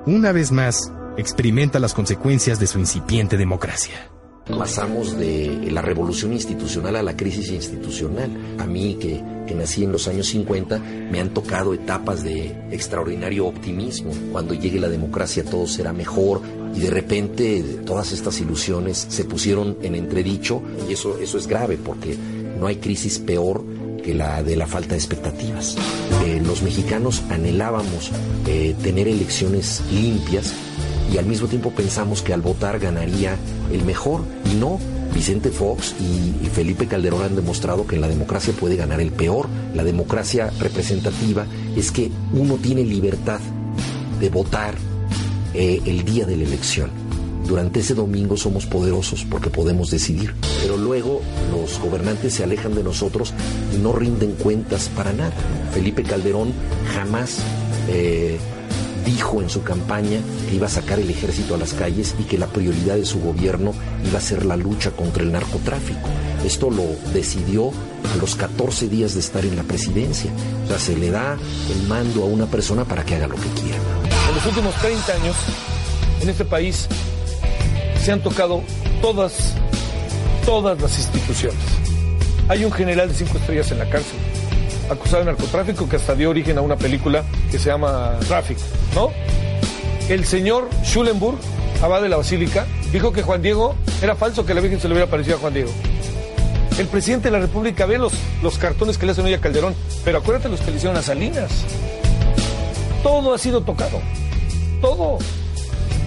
una 0.06 0.32
vez 0.32 0.52
más, 0.52 0.92
experimenta 1.18 1.80
las 1.80 1.94
consecuencias 1.94 2.60
de 2.60 2.68
su 2.68 2.80
incipiente 2.80 3.38
democracia. 3.38 4.10
Pasamos 4.58 5.16
de 5.18 5.70
la 5.72 5.82
revolución 5.84 6.34
institucional 6.34 6.96
a 6.96 7.04
la 7.04 7.16
crisis 7.16 7.52
institucional. 7.52 8.32
A 8.58 8.66
mí, 8.66 8.98
que, 9.00 9.24
que, 9.46 9.54
nací 9.54 9.84
en 9.84 9.92
los 9.92 10.08
años 10.08 10.28
50, 10.28 10.80
me 10.80 11.20
han 11.20 11.30
tocado 11.30 11.74
etapas 11.74 12.24
de 12.24 12.48
extraordinario 12.72 13.46
optimismo. 13.46 14.12
Cuando 14.32 14.56
llegue 14.56 14.80
la 14.80 14.90
democracia 14.90 15.46
todo 15.46 15.68
será 15.68 15.94
mejor 15.94 16.42
y 16.76 16.80
de 16.80 16.90
repente 16.90 17.62
todas 17.86 18.12
estas 18.12 18.40
ilusiones 18.42 19.06
se 19.10 19.26
pusieron 19.26 19.78
en 19.82 19.96
entredicho 19.96 20.62
y 20.88 20.94
eso, 20.94 21.18
eso 21.18 21.38
es 21.38 21.48
grave 21.48 21.78
porque 21.78 22.16
no 22.60 22.68
hay 22.68 22.78
crisis 22.78 23.20
peor 23.20 23.64
que 24.04 24.14
la 24.14 24.44
de 24.44 24.56
la 24.56 24.68
falta 24.68 24.90
de 24.90 24.98
expectativas. 24.98 25.76
Eh, 26.26 26.42
los 26.46 26.62
mexicanos 26.62 27.24
anhelábamos 27.30 28.12
eh, 28.48 28.76
tener 28.82 29.08
elecciones 29.08 29.82
limpias 29.92 30.54
y 31.12 31.18
al 31.18 31.26
mismo 31.26 31.48
tiempo 31.48 31.72
pensamos 31.72 32.22
que 32.22 32.34
al 32.34 32.42
votar 32.42 32.80
ganaría 32.80 33.36
el 33.72 33.84
mejor 33.84 34.22
y 34.52 34.56
no. 34.56 34.80
Vicente 35.14 35.50
Fox 35.50 35.96
y, 36.00 36.46
y, 36.46 36.50
Felipe 36.54 36.86
Calderón 36.86 37.24
han 37.24 37.36
demostrado 37.36 37.88
que 37.88 37.96
en 37.96 38.02
la 38.02 38.08
democracia 38.08 38.54
puede 38.54 38.76
ganar 38.76 39.02
el 39.02 39.12
peor. 39.12 39.48
La 39.74 39.84
democracia 39.84 40.52
representativa 40.60 41.48
es 41.76 41.92
que 41.92 42.12
uno 42.32 42.58
tiene 42.58 42.86
libertad 42.86 43.40
de 44.20 44.30
votar 44.30 44.76
eh, 45.54 45.82
el 45.86 46.06
día 46.06 46.26
de 46.26 46.38
la 46.38 46.44
elección. 46.44 46.90
Durante 47.48 47.80
ese 47.80 47.96
domingo 47.96 48.38
somos 48.38 48.68
poderosos 48.68 49.26
porque 49.26 49.50
podemos 49.50 49.90
decidir, 49.90 50.36
pero 50.62 50.78
luego 50.78 51.22
los 51.52 51.80
gobernantes 51.80 52.36
se 52.36 52.44
alejan 52.44 52.76
de 52.76 52.84
nosotros 52.84 53.34
y 53.74 53.78
no 53.78 53.92
rinden 53.92 54.34
cuentas 54.34 54.90
para 54.96 55.14
nada. 55.14 55.34
Felipe 55.74 56.04
Calderón 56.04 56.54
jamás 56.94 57.40
eh, 57.88 58.38
dijo 59.04 59.42
en 59.42 59.50
su 59.50 59.64
campaña 59.64 60.20
que 60.48 60.56
iba 60.56 60.68
a 60.68 60.70
sacar 60.70 61.00
el 61.00 61.10
ejército 61.10 61.56
a 61.56 61.58
las 61.58 61.74
calles 61.74 62.16
y 62.20 62.24
que 62.24 62.38
la 62.38 62.46
prioridad 62.48 62.96
de 62.96 63.06
su 63.06 63.20
gobierno 63.20 63.74
iba 64.08 64.20
a 64.20 64.22
ser 64.22 64.46
la 64.46 64.56
lucha 64.56 64.92
contra 64.92 65.24
el 65.24 65.32
narcotráfico. 65.32 66.08
Esto 66.46 66.70
lo 66.70 66.86
decidió 67.14 67.72
a 68.14 68.18
los 68.18 68.36
14 68.36 68.88
días 68.90 69.16
de 69.16 69.22
estar 69.22 69.44
en 69.44 69.56
la 69.56 69.64
presidencia. 69.64 70.32
O 70.66 70.68
sea, 70.68 70.78
se 70.78 70.96
le 70.96 71.10
da 71.10 71.36
el 71.74 71.88
mando 71.88 72.24
a 72.24 72.28
una 72.28 72.46
persona 72.46 72.86
para 72.86 73.04
que 73.04 73.16
haga 73.16 73.28
lo 73.28 73.36
que 73.36 73.50
quiera. 73.62 74.09
En 74.30 74.36
los 74.36 74.46
últimos 74.46 74.76
30 74.76 75.12
años, 75.12 75.36
en 76.22 76.30
este 76.30 76.46
país, 76.46 76.88
se 78.00 78.12
han 78.12 78.22
tocado 78.22 78.62
todas, 79.02 79.56
todas 80.46 80.80
las 80.80 81.00
instituciones. 81.00 81.58
Hay 82.48 82.64
un 82.64 82.72
general 82.72 83.10
de 83.10 83.16
cinco 83.16 83.40
estrellas 83.40 83.72
en 83.72 83.80
la 83.80 83.90
cárcel, 83.90 84.20
acusado 84.92 85.26
de 85.26 85.32
narcotráfico 85.32 85.90
que 85.90 85.96
hasta 85.96 86.14
dio 86.14 86.30
origen 86.30 86.60
a 86.60 86.62
una 86.62 86.76
película 86.76 87.24
que 87.50 87.58
se 87.58 87.72
llama 87.72 88.20
Traffic, 88.28 88.60
¿no? 88.94 89.10
El 90.10 90.24
señor 90.26 90.70
Schulenburg, 90.84 91.40
abad 91.82 92.04
de 92.04 92.10
la 92.10 92.18
Basílica, 92.18 92.68
dijo 92.92 93.12
que 93.12 93.24
Juan 93.24 93.42
Diego 93.42 93.76
era 94.00 94.16
falso, 94.16 94.46
que 94.46 94.54
la 94.54 94.62
Virgen 94.62 94.80
se 94.80 94.88
le 94.90 94.94
hubiera 94.94 95.10
parecido 95.10 95.38
a 95.38 95.40
Juan 95.40 95.56
Diego. 95.56 95.72
El 96.78 96.86
presidente 96.86 97.30
de 97.30 97.32
la 97.32 97.40
República 97.40 97.88
ve 97.88 97.98
los, 97.98 98.14
los 98.44 98.60
cartones 98.60 99.00
que 99.00 99.08
le 99.08 99.14
hacen 99.14 99.26
hoy 99.26 99.34
a 99.34 99.42
Calderón, 99.42 99.74
pero 100.06 100.20
acuérdate 100.20 100.50
los 100.50 100.62
que 100.62 100.70
le 100.70 100.78
hicieron 100.78 100.98
a 100.98 101.02
Salinas. 101.02 101.50
Todo 103.04 103.34
ha 103.34 103.38
sido 103.38 103.62
tocado. 103.62 104.00
Todo. 104.82 105.18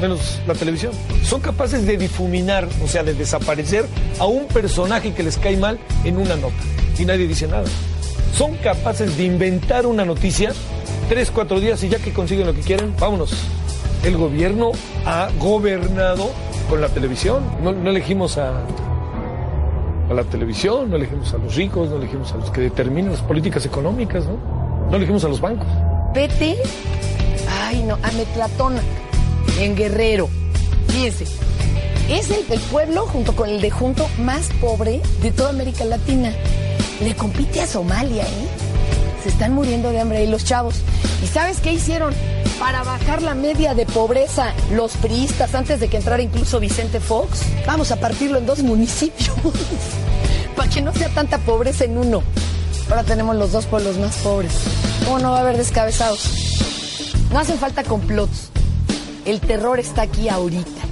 Menos 0.00 0.40
la 0.46 0.54
televisión. 0.54 0.92
Son 1.24 1.40
capaces 1.40 1.86
de 1.86 1.96
difuminar, 1.96 2.68
o 2.84 2.88
sea, 2.88 3.02
de 3.02 3.14
desaparecer 3.14 3.86
a 4.18 4.26
un 4.26 4.46
personaje 4.46 5.14
que 5.14 5.22
les 5.22 5.38
cae 5.38 5.56
mal 5.56 5.78
en 6.04 6.16
una 6.16 6.36
nota. 6.36 6.54
Y 6.98 7.04
nadie 7.04 7.26
dice 7.26 7.46
nada. 7.46 7.64
Son 8.36 8.56
capaces 8.56 9.16
de 9.16 9.24
inventar 9.24 9.86
una 9.86 10.04
noticia 10.04 10.52
tres, 11.08 11.30
cuatro 11.30 11.60
días 11.60 11.82
y 11.84 11.88
ya 11.88 11.98
que 11.98 12.12
consiguen 12.12 12.46
lo 12.46 12.54
que 12.54 12.62
quieren, 12.62 12.94
vámonos. 12.98 13.32
El 14.02 14.16
gobierno 14.16 14.72
ha 15.06 15.28
gobernado 15.38 16.30
con 16.68 16.80
la 16.80 16.88
televisión. 16.88 17.44
No, 17.62 17.70
elegimos 17.70 18.38
a, 18.38 18.62
a 20.10 20.14
la 20.14 20.24
televisión, 20.24 20.90
no 20.90 20.96
elegimos 20.96 21.32
a 21.34 21.38
los 21.38 21.54
ricos, 21.54 21.90
no 21.90 21.96
elegimos 21.96 22.32
a 22.32 22.36
los 22.38 22.50
que 22.50 22.62
determinan 22.62 23.12
las 23.12 23.22
políticas 23.22 23.64
económicas, 23.66 24.24
¿no? 24.24 24.38
No 24.90 24.96
elegimos 24.96 25.24
a 25.24 25.28
los 25.28 25.40
bancos. 25.40 25.66
Vete, 26.14 26.58
ay 27.62 27.82
no, 27.84 27.98
a 28.02 28.10
Metlatona, 28.12 28.82
en 29.58 29.74
Guerrero. 29.74 30.28
Fíjense, 30.88 31.24
es 32.10 32.30
el, 32.30 32.60
pueblo 32.70 33.06
junto 33.06 33.34
con 33.34 33.48
el 33.48 33.62
de 33.62 33.70
junto 33.70 34.06
más 34.18 34.50
pobre 34.60 35.00
de 35.22 35.32
toda 35.32 35.48
América 35.48 35.86
Latina. 35.86 36.30
Le 37.00 37.16
compite 37.16 37.62
a 37.62 37.66
Somalia, 37.66 38.24
¿eh? 38.24 38.48
Se 39.22 39.30
están 39.30 39.54
muriendo 39.54 39.90
de 39.90 40.00
hambre 40.00 40.18
ahí 40.18 40.26
los 40.26 40.44
chavos. 40.44 40.74
¿Y 41.24 41.28
sabes 41.28 41.60
qué 41.60 41.72
hicieron? 41.72 42.12
Para 42.60 42.82
bajar 42.82 43.22
la 43.22 43.34
media 43.34 43.72
de 43.72 43.86
pobreza, 43.86 44.52
los 44.70 44.94
priistas, 44.98 45.54
antes 45.54 45.80
de 45.80 45.88
que 45.88 45.96
entrara 45.96 46.22
incluso 46.22 46.60
Vicente 46.60 47.00
Fox, 47.00 47.40
vamos 47.66 47.90
a 47.90 47.96
partirlo 47.96 48.36
en 48.36 48.44
dos 48.44 48.62
municipios. 48.62 49.32
Para 50.56 50.68
que 50.68 50.82
no 50.82 50.92
sea 50.92 51.08
tanta 51.08 51.38
pobreza 51.38 51.84
en 51.84 51.96
uno. 51.96 52.22
Ahora 52.92 53.04
tenemos 53.04 53.34
los 53.36 53.52
dos 53.52 53.64
pueblos 53.64 53.96
más 53.96 54.18
pobres. 54.18 54.52
¿Cómo 55.06 55.18
no 55.18 55.30
va 55.30 55.38
a 55.38 55.40
haber 55.40 55.56
descabezados? 55.56 56.28
No 57.32 57.38
hacen 57.38 57.56
falta 57.56 57.84
complots. 57.84 58.50
El 59.24 59.40
terror 59.40 59.80
está 59.80 60.02
aquí 60.02 60.28
ahorita. 60.28 60.82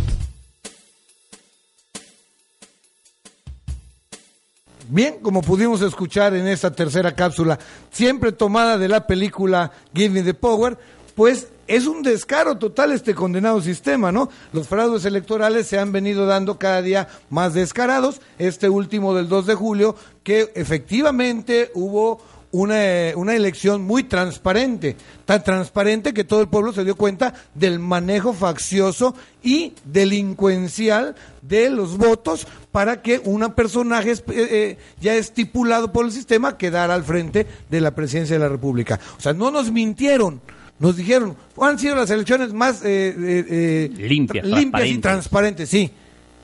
Bien, 4.89 5.19
como 5.21 5.43
pudimos 5.43 5.83
escuchar 5.83 6.33
en 6.33 6.49
esta 6.49 6.71
tercera 6.71 7.15
cápsula, 7.15 7.59
siempre 7.91 8.33
tomada 8.33 8.79
de 8.79 8.89
la 8.89 9.07
película 9.07 9.71
Give 9.93 10.09
Me 10.09 10.23
the 10.23 10.33
Power, 10.33 10.79
pues 11.11 11.49
es 11.67 11.87
un 11.87 12.03
descaro 12.03 12.59
total 12.59 12.93
este 12.93 13.15
condenado 13.15 13.61
sistema, 13.61 14.11
¿no? 14.11 14.29
Los 14.53 14.67
fraudes 14.67 15.05
electorales 15.05 15.67
se 15.69 15.79
han 15.79 15.93
venido 15.93 16.27
dando 16.27 16.59
cada 16.59 16.83
día 16.83 17.09
más 17.29 17.55
descarados. 17.55 18.21
Este 18.39 18.69
último 18.69 19.15
del 19.15 19.29
2 19.29 19.47
de 19.47 19.55
julio, 19.55 19.95
que 20.25 20.53
efectivamente 20.57 21.71
hubo 21.75 22.21
una, 22.53 22.83
una, 23.15 23.37
elección 23.37 23.83
muy 23.83 24.03
transparente, 24.03 24.97
tan 25.25 25.45
transparente 25.45 26.13
que 26.13 26.25
todo 26.25 26.41
el 26.41 26.49
pueblo 26.49 26.73
se 26.73 26.83
dio 26.83 26.97
cuenta 26.97 27.35
del 27.55 27.79
manejo 27.79 28.33
faccioso 28.33 29.15
y 29.41 29.73
delincuencial 29.85 31.15
de 31.43 31.71
los 31.71 31.97
votos 31.97 32.49
para 32.73 33.03
que 33.03 33.21
un 33.25 33.53
personaje 33.53 34.11
eh, 34.11 34.23
eh, 34.29 34.79
ya 35.01 35.15
estipulado 35.15 35.93
por 35.93 36.05
el 36.05 36.11
sistema 36.11 36.59
quedara 36.59 36.95
al 36.95 37.05
frente 37.05 37.47
de 37.71 37.81
la 37.81 37.95
presidencia 37.95 38.35
de 38.35 38.43
la 38.43 38.49
República. 38.49 38.99
O 39.17 39.21
sea, 39.21 39.33
no 39.33 39.53
nos 39.53 39.71
mintieron. 39.71 40.41
Nos 40.81 40.97
dijeron, 40.97 41.37
han 41.61 41.79
sido 41.79 41.95
las 41.95 42.11
elecciones 42.11 42.53
más 42.53 42.81
eh, 42.85 43.89
limpias, 43.97 44.45
limpias 44.45 44.89
y 44.89 44.99
transparentes, 44.99 45.69
sí. 45.69 45.93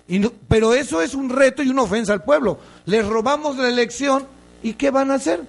Y 0.06 0.20
no, 0.20 0.32
pero 0.46 0.72
eso 0.74 1.02
es 1.02 1.14
un 1.14 1.28
reto 1.28 1.64
y 1.64 1.68
una 1.68 1.82
ofensa 1.82 2.12
al 2.12 2.22
pueblo. 2.22 2.60
Les 2.84 3.04
robamos 3.04 3.56
la 3.56 3.68
elección 3.68 4.24
y 4.62 4.74
¿qué 4.74 4.92
van 4.92 5.10
a 5.10 5.14
hacer? 5.14 5.40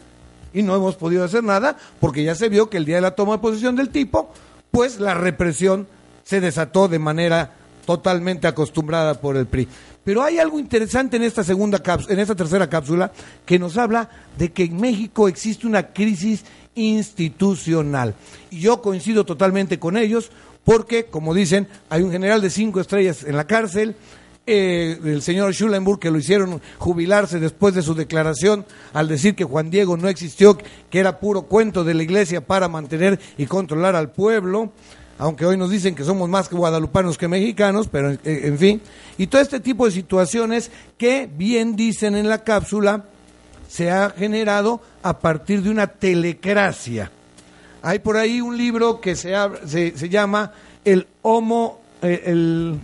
y 0.54 0.64
no 0.64 0.76
hemos 0.76 0.96
podido 0.96 1.24
hacer 1.24 1.44
nada 1.44 1.78
porque 2.00 2.24
ya 2.24 2.36
se 2.36 2.50
vio 2.50 2.70
que 2.70 2.78
el 2.78 2.86
día 2.86 2.96
de 2.96 3.02
la 3.02 3.12
toma 3.12 3.34
de 3.34 3.40
posición 3.40 3.76
del 3.76 3.90
tipo, 3.90 4.32
pues 4.72 5.00
la 5.00 5.14
represión 5.14 5.88
se 6.24 6.42
desató 6.42 6.88
de 6.88 7.00
manera 7.00 7.54
totalmente 7.86 8.48
acostumbrada 8.48 9.22
por 9.22 9.38
el 9.38 9.46
PRI. 9.46 9.68
Pero 10.04 10.24
hay 10.24 10.40
algo 10.40 10.60
interesante 10.60 11.18
en 11.18 11.24
esta 11.24 11.44
segunda 11.44 11.80
cápsula, 11.80 12.14
en 12.14 12.20
esta 12.20 12.36
tercera 12.36 12.70
cápsula 12.70 13.12
que 13.46 13.60
nos 13.60 13.78
habla 13.78 14.10
de 14.38 14.52
que 14.52 14.64
en 14.64 14.80
México 14.80 15.28
existe 15.28 15.68
una 15.68 15.94
crisis 15.94 16.44
institucional. 16.78 18.16
Y 18.52 18.60
yo 18.62 18.82
coincido 18.82 19.26
totalmente 19.26 19.80
con 19.80 19.98
ellos 19.98 20.32
porque, 20.64 21.06
como 21.06 21.34
dicen, 21.34 21.68
hay 21.90 22.04
un 22.04 22.12
general 22.12 22.42
de 22.42 22.50
cinco 22.50 22.80
estrellas 22.80 23.24
en 23.24 23.36
la 23.36 23.48
cárcel, 23.48 23.96
eh, 24.46 24.98
el 25.04 25.22
señor 25.22 25.54
Schulenburg, 25.54 26.00
que 26.00 26.12
lo 26.12 26.18
hicieron 26.18 26.62
jubilarse 26.78 27.40
después 27.40 27.74
de 27.74 27.82
su 27.82 27.96
declaración 27.96 28.66
al 28.94 29.08
decir 29.08 29.36
que 29.36 29.44
Juan 29.44 29.70
Diego 29.70 29.98
no 29.98 30.08
existió, 30.08 30.58
que 30.90 31.00
era 31.00 31.20
puro 31.20 31.44
cuento 31.44 31.84
de 31.84 31.94
la 31.94 32.04
iglesia 32.04 32.46
para 32.46 32.70
mantener 32.70 33.20
y 33.38 33.46
controlar 33.46 33.96
al 33.96 34.12
pueblo. 34.12 34.72
aunque 35.20 35.46
hoy 35.46 35.58
nos 35.58 35.72
dicen 35.72 35.96
que 35.96 36.04
somos 36.04 36.30
más 36.30 36.50
guadalupanos 36.50 37.18
que 37.18 37.28
mexicanos, 37.28 37.88
pero 37.92 38.12
en, 38.12 38.20
en 38.24 38.58
fin. 38.60 38.82
Y 39.18 39.28
todo 39.28 39.42
este 39.42 39.60
tipo 39.60 39.86
de 39.86 39.92
situaciones 39.92 40.70
que, 40.98 41.28
bien 41.34 41.76
dicen 41.76 42.16
en 42.16 42.30
la 42.30 42.44
cápsula, 42.44 43.06
se 43.68 43.92
ha 43.92 44.10
generado 44.12 44.82
a 45.04 45.20
partir 45.20 45.62
de 45.62 45.70
una 45.70 45.88
telecracia. 45.88 47.12
Hay 47.82 48.00
por 48.00 48.18
ahí 48.18 48.42
un 48.42 48.58
libro 48.58 49.00
que 49.02 49.16
se, 49.16 49.34
se, 49.66 49.98
se 49.98 50.10
llama 50.10 50.52
El 50.84 51.08
Homo, 51.22 51.80
eh, 52.02 52.24
el 52.26 52.80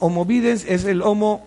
Homo 0.00 0.24
Videns, 0.24 0.64
es 0.68 0.84
el 0.84 1.02
Homo, 1.02 1.46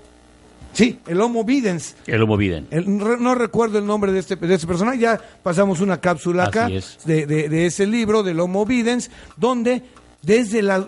sí, 0.73 0.99
el 1.07 1.21
Homo 1.21 1.43
Videns. 1.43 1.95
El 2.07 2.21
Homo 2.23 2.37
Videns. 2.37 2.67
No, 2.87 3.35
recuerdo 3.35 3.77
el 3.77 3.85
nombre 3.85 4.11
de 4.11 4.19
este, 4.19 4.35
de 4.35 4.53
este 4.55 4.67
personaje, 4.67 4.97
ya 4.99 5.19
pasamos 5.43 5.79
una 5.79 6.01
cápsula 6.01 6.45
acá 6.45 6.67
es. 6.69 6.97
de, 7.05 7.25
de- 7.27 7.49
de 7.49 7.65
ese 7.67 7.85
libro 7.87 8.23
del 8.23 8.39
Homo 8.39 8.65
Videns, 8.65 9.09
donde 9.37 9.83
desde 10.21 10.61
la, 10.61 10.85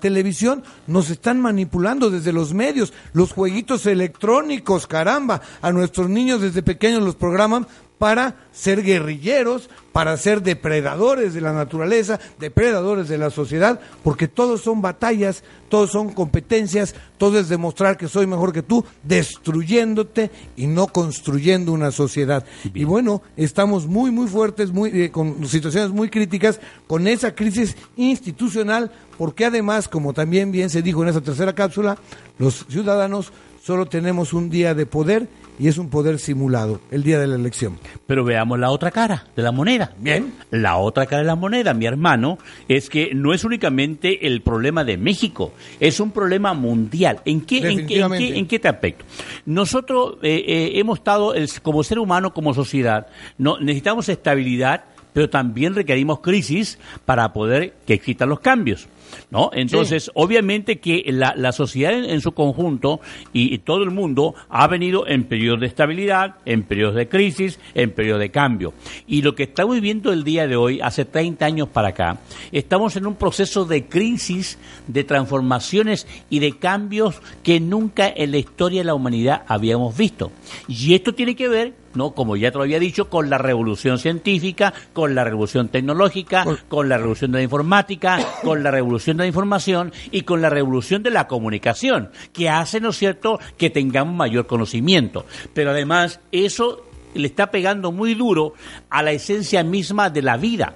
televisión 0.00 0.62
nos 0.86 1.10
están 1.10 1.40
manipulando, 1.40 2.10
desde 2.10 2.32
los 2.32 2.54
medios, 2.54 2.92
los 3.12 3.32
jueguitos 3.32 3.86
electrónicos, 3.86 4.86
caramba, 4.86 5.42
a 5.62 5.72
nuestros 5.72 6.08
niños 6.08 6.40
desde 6.40 6.62
pequeños 6.62 7.02
los 7.02 7.14
programan 7.14 7.66
para 7.98 8.36
ser 8.52 8.82
guerrilleros, 8.82 9.70
para 9.92 10.16
ser 10.16 10.42
depredadores 10.42 11.34
de 11.34 11.40
la 11.40 11.52
naturaleza, 11.52 12.18
depredadores 12.40 13.08
de 13.08 13.16
la 13.16 13.30
sociedad, 13.30 13.80
porque 14.02 14.26
todos 14.26 14.62
son 14.62 14.82
batallas, 14.82 15.44
todos 15.68 15.92
son 15.92 16.12
competencias, 16.12 16.94
todo 17.16 17.38
es 17.38 17.48
demostrar 17.48 17.96
que 17.96 18.08
soy 18.08 18.26
mejor 18.26 18.52
que 18.52 18.62
tú, 18.62 18.84
destruyéndote 19.04 20.30
y 20.56 20.66
no 20.66 20.88
construyendo 20.88 21.72
una 21.72 21.92
sociedad. 21.92 22.44
Y 22.74 22.84
bueno, 22.84 23.22
estamos 23.36 23.86
muy, 23.86 24.10
muy 24.10 24.26
fuertes, 24.26 24.72
muy, 24.72 24.90
eh, 24.90 25.10
con 25.10 25.46
situaciones 25.46 25.90
muy 25.90 26.10
críticas, 26.10 26.60
con 26.88 27.06
esa 27.06 27.34
crisis 27.34 27.76
institucional, 27.96 28.90
porque 29.16 29.44
además, 29.44 29.88
como 29.88 30.12
también 30.12 30.50
bien 30.50 30.70
se 30.70 30.82
dijo 30.82 31.02
en 31.02 31.10
esa 31.10 31.20
tercera 31.20 31.54
cápsula, 31.54 31.98
los 32.38 32.66
ciudadanos 32.68 33.32
solo 33.62 33.86
tenemos 33.86 34.32
un 34.32 34.50
día 34.50 34.74
de 34.74 34.86
poder 34.86 35.28
y 35.58 35.68
es 35.68 35.78
un 35.78 35.88
poder 35.90 36.18
simulado, 36.18 36.80
el 36.90 37.02
día 37.02 37.18
de 37.18 37.26
la 37.26 37.36
elección. 37.36 37.78
Pero 38.06 38.24
veamos 38.24 38.58
la 38.58 38.70
otra 38.70 38.90
cara 38.90 39.24
de 39.36 39.42
la 39.42 39.52
moneda. 39.52 39.92
Bien. 39.98 40.32
La 40.50 40.76
otra 40.76 41.06
cara 41.06 41.22
de 41.22 41.26
la 41.26 41.36
moneda, 41.36 41.74
mi 41.74 41.86
hermano, 41.86 42.38
es 42.68 42.88
que 42.90 43.14
no 43.14 43.32
es 43.32 43.44
únicamente 43.44 44.26
el 44.26 44.42
problema 44.42 44.84
de 44.84 44.96
México, 44.96 45.52
es 45.80 46.00
un 46.00 46.10
problema 46.10 46.54
mundial. 46.54 47.20
¿En 47.24 47.40
qué, 47.42 47.58
en 47.58 47.86
qué, 47.86 48.00
en 48.00 48.12
qué, 48.12 48.38
en 48.38 48.46
qué 48.46 48.60
aspecto? 48.68 49.04
Nosotros 49.46 50.16
eh, 50.22 50.44
eh, 50.46 50.72
hemos 50.80 50.98
estado, 50.98 51.34
el- 51.34 51.48
como 51.62 51.82
ser 51.84 51.98
humano, 51.98 52.32
como 52.34 52.54
sociedad, 52.54 53.06
no, 53.38 53.58
necesitamos 53.60 54.08
estabilidad, 54.08 54.84
pero 55.14 55.30
también 55.30 55.74
requerimos 55.74 56.20
crisis 56.20 56.78
para 57.06 57.32
poder 57.32 57.72
que 57.86 57.94
existan 57.94 58.28
los 58.28 58.40
cambios. 58.40 58.88
¿No? 59.30 59.50
Entonces, 59.52 60.10
obviamente 60.14 60.80
que 60.80 61.04
la, 61.06 61.34
la 61.36 61.52
sociedad 61.52 61.92
en, 61.92 62.04
en 62.04 62.20
su 62.20 62.32
conjunto 62.32 63.00
y, 63.32 63.54
y 63.54 63.58
todo 63.58 63.84
el 63.84 63.92
mundo 63.92 64.34
ha 64.48 64.66
venido 64.66 65.06
en 65.06 65.24
periodos 65.24 65.60
de 65.60 65.66
estabilidad, 65.68 66.36
en 66.44 66.64
periodos 66.64 66.96
de 66.96 67.08
crisis, 67.08 67.60
en 67.74 67.92
periodos 67.92 68.20
de 68.20 68.30
cambio. 68.30 68.74
Y 69.06 69.22
lo 69.22 69.36
que 69.36 69.44
estamos 69.44 69.76
viviendo 69.76 70.12
el 70.12 70.24
día 70.24 70.48
de 70.48 70.56
hoy, 70.56 70.80
hace 70.80 71.04
30 71.04 71.46
años 71.46 71.68
para 71.68 71.88
acá, 71.88 72.18
estamos 72.50 72.96
en 72.96 73.06
un 73.06 73.14
proceso 73.14 73.64
de 73.64 73.86
crisis, 73.86 74.58
de 74.88 75.04
transformaciones 75.04 76.08
y 76.28 76.40
de 76.40 76.58
cambios 76.58 77.22
que 77.44 77.60
nunca 77.60 78.12
en 78.14 78.32
la 78.32 78.38
historia 78.38 78.80
de 78.80 78.86
la 78.86 78.94
humanidad 78.94 79.44
habíamos 79.46 79.96
visto. 79.96 80.32
Y 80.66 80.94
esto 80.94 81.14
tiene 81.14 81.36
que 81.36 81.48
ver 81.48 81.83
¿no? 81.94 82.12
Como 82.12 82.36
ya 82.36 82.50
te 82.50 82.58
lo 82.58 82.64
había 82.64 82.78
dicho, 82.78 83.08
con 83.08 83.30
la 83.30 83.38
revolución 83.38 83.98
científica, 83.98 84.72
con 84.92 85.14
la 85.14 85.24
revolución 85.24 85.68
tecnológica, 85.68 86.44
con 86.68 86.88
la 86.88 86.98
revolución 86.98 87.32
de 87.32 87.38
la 87.38 87.44
informática, 87.44 88.18
con 88.42 88.62
la 88.62 88.70
revolución 88.70 89.16
de 89.16 89.24
la 89.24 89.28
información 89.28 89.92
y 90.10 90.22
con 90.22 90.42
la 90.42 90.50
revolución 90.50 91.02
de 91.02 91.10
la 91.10 91.26
comunicación, 91.26 92.10
que 92.32 92.48
hace, 92.48 92.80
¿no 92.80 92.90
es 92.90 92.96
cierto?, 92.96 93.38
que 93.56 93.70
tengamos 93.70 94.14
mayor 94.14 94.46
conocimiento. 94.46 95.26
Pero 95.52 95.70
además, 95.70 96.20
eso 96.32 96.84
le 97.14 97.26
está 97.26 97.50
pegando 97.50 97.92
muy 97.92 98.14
duro 98.14 98.54
a 98.90 99.02
la 99.02 99.12
esencia 99.12 99.62
misma 99.62 100.10
de 100.10 100.22
la 100.22 100.36
vida 100.36 100.74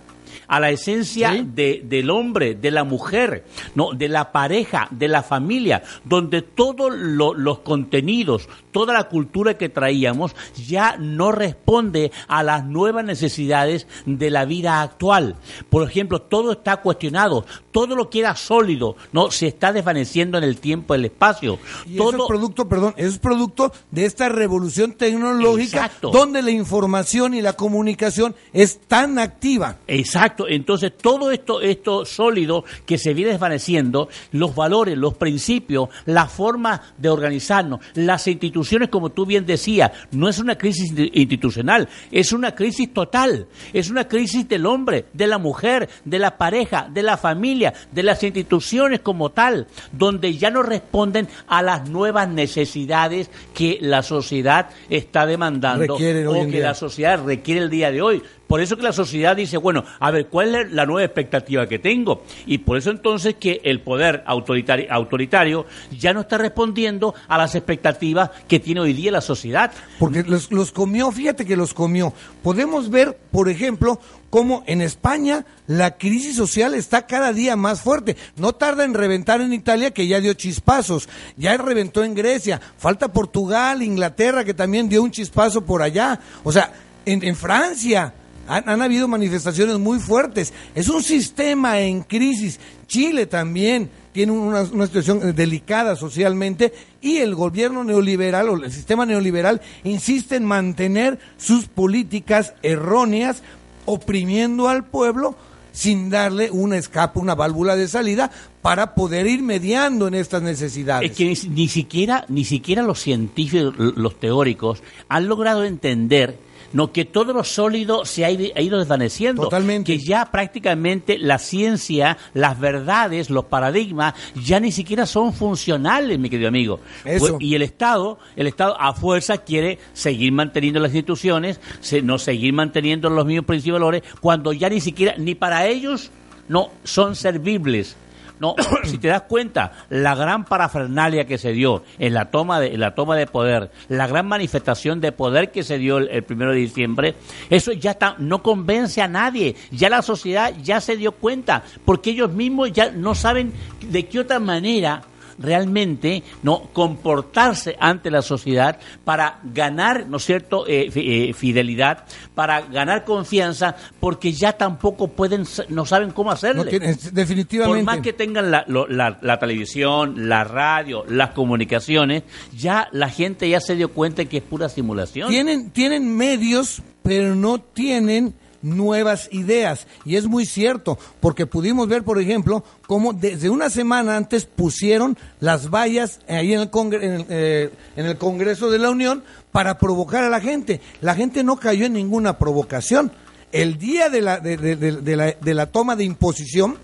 a 0.49 0.59
la 0.61 0.71
esencia 0.71 1.33
de, 1.47 1.83
del 1.85 2.11
hombre, 2.11 2.55
de 2.55 2.71
la 2.71 2.85
mujer, 2.85 3.45
no, 3.75 3.93
de 3.93 4.09
la 4.09 4.33
pareja, 4.33 4.89
de 4.91 5.07
la 5.09 5.23
familia, 5.23 5.83
donde 6.05 6.43
todos 6.43 6.93
lo- 6.97 7.35
los 7.35 7.61
contenidos, 7.61 8.49
toda 8.73 8.95
la 8.95 9.05
cultura 9.05 9.57
que 9.59 9.69
traíamos 9.69 10.35
ya 10.67 10.97
no 10.99 11.33
responde 11.33 12.11
a 12.29 12.43
las 12.43 12.65
nuevas 12.65 13.05
necesidades 13.05 13.87
de 14.07 14.31
la 14.31 14.45
vida 14.45 14.83
actual. 14.83 15.37
Por 15.69 15.89
ejemplo, 15.89 16.23
todo 16.23 16.53
está 16.53 16.79
cuestionado, 16.79 17.45
todo 17.71 17.95
lo 17.95 18.09
que 18.11 18.21
era 18.21 18.35
sólido, 18.37 18.97
no, 19.13 19.31
se 19.31 19.47
está 19.49 19.73
desvaneciendo 19.73 20.39
en 20.39 20.45
el 20.45 20.59
tiempo, 20.59 20.95
el 20.95 21.05
espacio. 21.05 21.59
Y 21.87 21.95
eso 21.97 22.11
es 22.11 22.23
producto, 22.27 22.69
perdón, 22.69 22.95
eso 22.97 23.09
es 23.09 23.19
producto 23.19 23.73
de 23.91 24.05
esta 24.05 24.29
revolución 24.29 24.93
tecnológica 24.93 25.85
Exacto. 25.87 26.11
donde 26.11 26.43
la 26.43 26.51
información 26.51 27.35
y 27.35 27.43
la 27.43 27.53
comunicación 27.53 28.35
es 28.53 28.79
tan 28.87 29.19
activa. 29.19 29.77
Exacto, 29.87 30.38
entonces 30.47 30.93
todo 30.97 31.33
esto, 31.33 31.61
esto 31.61 32.05
sólido 32.05 32.65
que 32.87 32.99
se 32.99 33.15
viene 33.15 33.33
desvaneciendo, 33.33 34.09
los 34.33 34.55
valores, 34.55 34.97
los 34.97 35.15
principios, 35.15 35.89
la 36.05 36.27
forma 36.27 36.83
de 36.99 37.09
organizarnos, 37.09 37.81
las 37.95 38.27
instituciones, 38.29 38.91
como 38.91 39.11
tú 39.11 39.25
bien 39.27 39.47
decías, 39.47 39.91
no 40.13 40.29
es 40.29 40.39
una 40.39 40.57
crisis 40.57 40.93
insti- 40.95 41.11
institucional, 41.15 41.89
es 42.13 42.33
una 42.33 42.55
crisis 42.55 42.93
total, 42.93 43.47
es 43.73 43.91
una 43.91 44.07
crisis 44.07 44.49
del 44.49 44.67
hombre, 44.67 45.07
de 45.13 45.27
la 45.27 45.39
mujer, 45.39 45.89
de 46.05 46.19
la 46.19 46.37
pareja, 46.37 46.89
de 46.93 47.03
la 47.03 47.17
familia, 47.17 47.73
de 47.91 48.03
las 48.03 48.23
instituciones 48.23 49.01
como 49.01 49.31
tal, 49.31 49.67
donde 49.93 50.37
ya 50.37 50.51
no 50.51 50.63
responden 50.63 51.27
a 51.47 51.63
las 51.63 51.89
nuevas 51.89 52.29
necesidades 52.29 53.31
que 53.55 53.79
la 53.81 54.03
sociedad 54.03 54.69
está 54.91 55.27
demandando 55.27 55.95
o 55.95 56.33
que 56.51 56.61
la 56.61 56.75
sociedad 56.75 57.25
requiere 57.25 57.61
el 57.63 57.71
día 57.71 57.91
de 57.91 58.03
hoy. 58.03 58.23
Por 58.49 58.63
eso 58.63 58.77
que 58.77 58.83
la 58.83 58.93
sociedad 58.93 59.37
dice, 59.37 59.59
bueno, 59.59 59.85
a 60.01 60.11
ver, 60.11 60.27
¿cuál 60.29 60.55
es 60.55 60.73
la 60.73 60.87
nueva 60.87 61.05
expectativa 61.05 61.69
que 61.69 61.79
tengo? 61.79 62.25
Y 62.47 62.59
por 62.59 62.79
eso 62.79 62.91
entonces 62.91 63.37
que 63.39 63.61
el 63.63 63.83
poder 63.83 64.25
autoritario, 64.27 64.87
autoritario 64.91 65.67
ya 65.97 66.15
no 66.15 66.23
está 66.23 66.39
respondiendo 66.39 67.15
a 67.29 67.37
las 67.37 67.55
expectativas 67.55 68.31
que 68.49 68.59
tiene 68.59 68.81
hoy 68.81 68.95
día 68.95 69.13
la 69.13 69.21
sociedad. 69.21 69.71
Porque 69.99 70.23
los, 70.23 70.51
los 70.51 70.73
comió, 70.73 71.13
fíjate 71.13 71.45
que 71.45 71.57
los 71.57 71.75
comió. 71.75 72.15
Podemos 72.43 72.89
ver, 72.89 73.19
por 73.31 73.51
ejemplo, 73.51 74.01
cómo 74.31 74.65
en 74.67 74.81
España 74.81 75.45
la 75.67 75.99
crisis 75.99 76.35
social 76.37 76.73
está 76.73 77.07
cada 77.07 77.35
día 77.35 77.55
más 77.55 77.83
fuerte. 77.83 78.17
No 78.37 78.55
tarda 78.55 78.85
en 78.85 78.95
reventar 78.95 79.43
en 79.43 79.53
Italia, 79.53 79.91
que 79.91 80.07
ya 80.07 80.21
dio 80.21 80.33
chispazos. 80.33 81.09
Ya 81.37 81.55
reventó 81.59 82.03
en 82.03 82.15
Grecia. 82.15 82.63
Falta 82.79 83.13
Portugal, 83.13 83.83
Inglaterra, 83.83 84.43
que 84.45 84.55
también 84.55 84.89
dio 84.89 85.03
un 85.03 85.11
chispazo 85.11 85.67
por 85.67 85.83
allá. 85.83 86.19
O 86.45 86.51
sea, 86.51 86.73
en, 87.05 87.23
en 87.23 87.37
Francia. 87.37 88.15
Han, 88.49 88.83
habido 88.83 89.07
manifestaciones 89.07 89.79
muy 89.79 89.99
fuertes. 89.99 90.53
Es 90.75 90.89
un 90.89 91.03
sistema 91.03 91.81
en 91.81 92.03
crisis. 92.03 92.59
Chile 92.87 93.27
también 93.27 93.91
tiene 94.13 94.33
una, 94.33 94.65
situación 94.65 95.35
delicada 95.35 95.95
socialmente 95.95 96.73
y 97.01 97.19
el 97.19 97.35
gobierno 97.35 97.85
neoliberal 97.85 98.49
o 98.49 98.57
el 98.57 98.73
sistema 98.73 99.05
neoliberal 99.05 99.61
insiste 99.85 100.37
en 100.37 100.45
mantener 100.47 101.19
sus 101.37 101.67
políticas 101.67 102.55
erróneas, 102.63 103.43
oprimiendo 103.85 104.69
al 104.69 104.85
pueblo 104.85 105.37
sin 105.73 106.11
darle 106.11 106.51
un 106.51 106.73
escape, 106.73 107.21
una 107.21 107.35
válvula 107.35 107.77
de 107.77 107.87
salida 107.87 108.31
para 108.63 108.95
poder 108.95 109.27
ir 109.27 109.43
mediando 109.43 110.09
en 110.09 110.15
estas 110.15 110.43
necesidades. 110.43 111.11
Es 111.11 111.17
que 111.17 111.49
ni 111.51 111.69
siquiera, 111.69 112.25
ni 112.29 112.45
siquiera 112.45 112.83
los 112.83 113.01
científicos, 113.01 113.75
los 113.77 114.19
teóricos, 114.19 114.83
han 115.09 115.29
logrado 115.29 115.65
entender 115.65 116.48
no 116.73 116.93
que 116.93 117.05
todo 117.05 117.33
lo 117.33 117.45
sólido 117.45 118.05
se 118.05 118.25
ha 118.25 118.31
ido, 118.31 118.79
desvaneciendo. 118.79 119.43
Totalmente. 119.45 119.93
Que 119.93 119.99
ya 119.99 120.27
prácticamente 120.31 121.19
la 121.19 121.39
ciencia, 121.39 122.19
las 122.35 122.59
verdades, 122.61 123.31
los 123.31 123.47
paradigmas, 123.47 124.15
ya 124.45 124.61
ni 124.61 124.73
siquiera 124.73 125.07
son 125.07 125.33
funcionales, 125.33 126.19
mi 126.19 126.29
querido 126.31 126.49
amigo. 126.49 126.81
Eso. 127.05 127.19
Pues, 127.19 127.35
y 127.41 127.55
el 127.55 127.63
Estado, 127.63 128.19
el 128.37 128.47
Estado 128.47 128.77
a 128.81 128.93
fuerza 128.95 129.39
quiere 129.39 129.79
seguir 129.93 130.33
manteniendo 130.33 130.81
las 130.81 130.91
instituciones, 130.93 131.61
se- 131.81 132.03
no 132.03 132.19
seguir 132.19 132.53
manteniendo 132.53 133.09
los 133.11 133.25
mismos 133.27 133.47
principios 133.47 133.73
y 133.73 133.81
valores, 133.81 134.03
cuando 134.21 134.53
ya 134.53 134.69
ni 134.69 134.81
siquiera, 134.81 135.15
ni 135.17 135.35
para 135.35 135.67
ellos, 135.67 136.11
no 136.49 136.71
son 136.85 137.17
servibles. 137.17 137.97
No, 138.41 138.55
si 138.85 138.99
te 138.99 139.09
das 139.09 139.23
cuenta, 139.23 139.73
la 139.91 140.15
gran 140.15 140.45
parafernalia 140.45 141.27
que 141.27 141.39
se 141.39 141.53
dio 141.53 141.83
en 141.99 142.15
la 142.15 142.27
toma 142.27 142.61
de, 142.61 142.75
en 142.75 142.81
la 142.81 142.95
toma 142.95 143.17
de 143.17 143.27
poder, 143.27 143.71
la 143.89 144.07
gran 144.07 144.27
manifestación 144.27 145.01
de 145.01 145.13
poder 145.13 145.51
que 145.51 145.63
se 145.63 145.79
dio 145.79 145.99
el, 145.99 146.23
primero 146.23 146.53
de 146.53 146.59
diciembre, 146.59 147.15
eso 147.51 147.73
ya 147.73 147.93
está, 147.93 148.15
no 148.19 148.43
convence 148.43 149.03
a 149.03 149.09
nadie. 149.09 149.57
Ya 149.71 149.89
la 149.89 150.03
sociedad 150.03 150.53
ya 150.63 150.81
se 150.81 150.97
dio 150.97 151.13
cuenta, 151.13 151.63
porque 151.85 152.11
ellos 152.11 152.33
mismos 152.33 152.73
ya 152.73 152.91
no 152.91 153.15
saben 153.15 153.53
de 153.81 154.07
qué 154.07 154.21
otra 154.21 154.39
manera 154.39 155.03
realmente 155.39 156.23
no 156.43 156.69
comportarse 156.73 157.77
ante 157.81 158.11
la 158.11 158.23
sociedad 158.23 158.79
para 159.05 159.41
ganar, 159.45 160.07
¿no 160.09 160.19
es 160.19 160.25
cierto?, 160.25 160.67
eh, 160.69 160.91
eh, 160.95 161.33
fidelidad, 161.35 162.05
para 162.35 162.61
ganar 162.63 163.05
confianza, 163.05 163.75
porque 164.01 164.33
ya 164.33 164.53
tampoco 164.53 165.09
pueden, 165.09 165.45
no 165.69 165.85
saben 165.87 166.11
cómo. 166.11 166.29
No 166.29 166.65
tienen- 166.71 166.97
definitivamente. 167.13 167.79
Por 167.79 167.85
más 167.85 168.01
que 168.03 168.13
tengan 168.13 168.51
la, 168.51 168.65
lo- 168.69 168.87
la- 168.87 169.19
la 169.23 169.39
televisión, 169.39 170.29
la 170.29 170.45
radio, 170.45 171.05
las 171.09 171.31
comunicaciones, 171.31 172.23
ya 172.57 172.89
la 172.93 173.09
gente 173.09 173.49
ya 173.49 173.61
se 173.61 173.75
dio 173.77 173.91
cuenta 173.93 174.25
que 174.27 174.39
es 174.39 174.43
pura 174.43 174.69
simulación. 174.69 175.31
Tienen, 175.31 175.71
tienen 175.71 176.17
medios, 176.17 176.83
pero 177.03 177.35
no 177.35 177.59
tienen 177.61 178.35
nuevas 178.63 179.29
ideas. 179.33 179.87
Y 180.05 180.17
es 180.17 180.27
muy 180.27 180.47
cierto, 180.47 180.99
porque 181.21 181.47
pudimos 181.47 181.89
ver, 181.89 182.03
por 182.03 182.21
ejemplo, 182.21 182.65
cómo 182.87 183.13
desde 183.13 183.51
una 183.51 183.71
semana 183.71 184.17
antes 184.17 184.45
pusieron 184.47 185.17
las 185.41 185.71
vallas 185.71 186.21
ahí 186.29 186.53
en 186.53 186.61
el, 186.61 186.71
congre- 186.71 187.03
en 187.03 187.13
el, 187.13 187.27
eh, 187.29 187.71
en 187.97 188.07
el 188.07 188.19
Congreso 188.19 188.71
de 188.71 188.79
la 188.79 188.91
Unión 188.91 189.23
para 189.53 189.79
provocar 189.79 190.25
a 190.25 190.31
la 190.31 190.41
gente. 190.41 190.81
La 191.01 191.15
gente 191.15 191.45
no 191.45 191.57
cayó 191.57 191.87
en 191.87 191.93
ninguna 191.93 192.39
provocación. 192.39 193.13
El 193.53 193.79
día 193.79 194.11
de 194.11 194.21
la, 194.21 194.41
de, 194.41 195.17
la, 195.17 195.33
de 195.33 195.55
la 195.55 195.67
toma 195.67 195.97
de 195.97 196.05
imposición, 196.05 196.77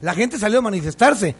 la 0.00 0.14
gente 0.14 0.38
salió 0.38 0.60
a 0.60 0.62
manifestarse. 0.62 1.34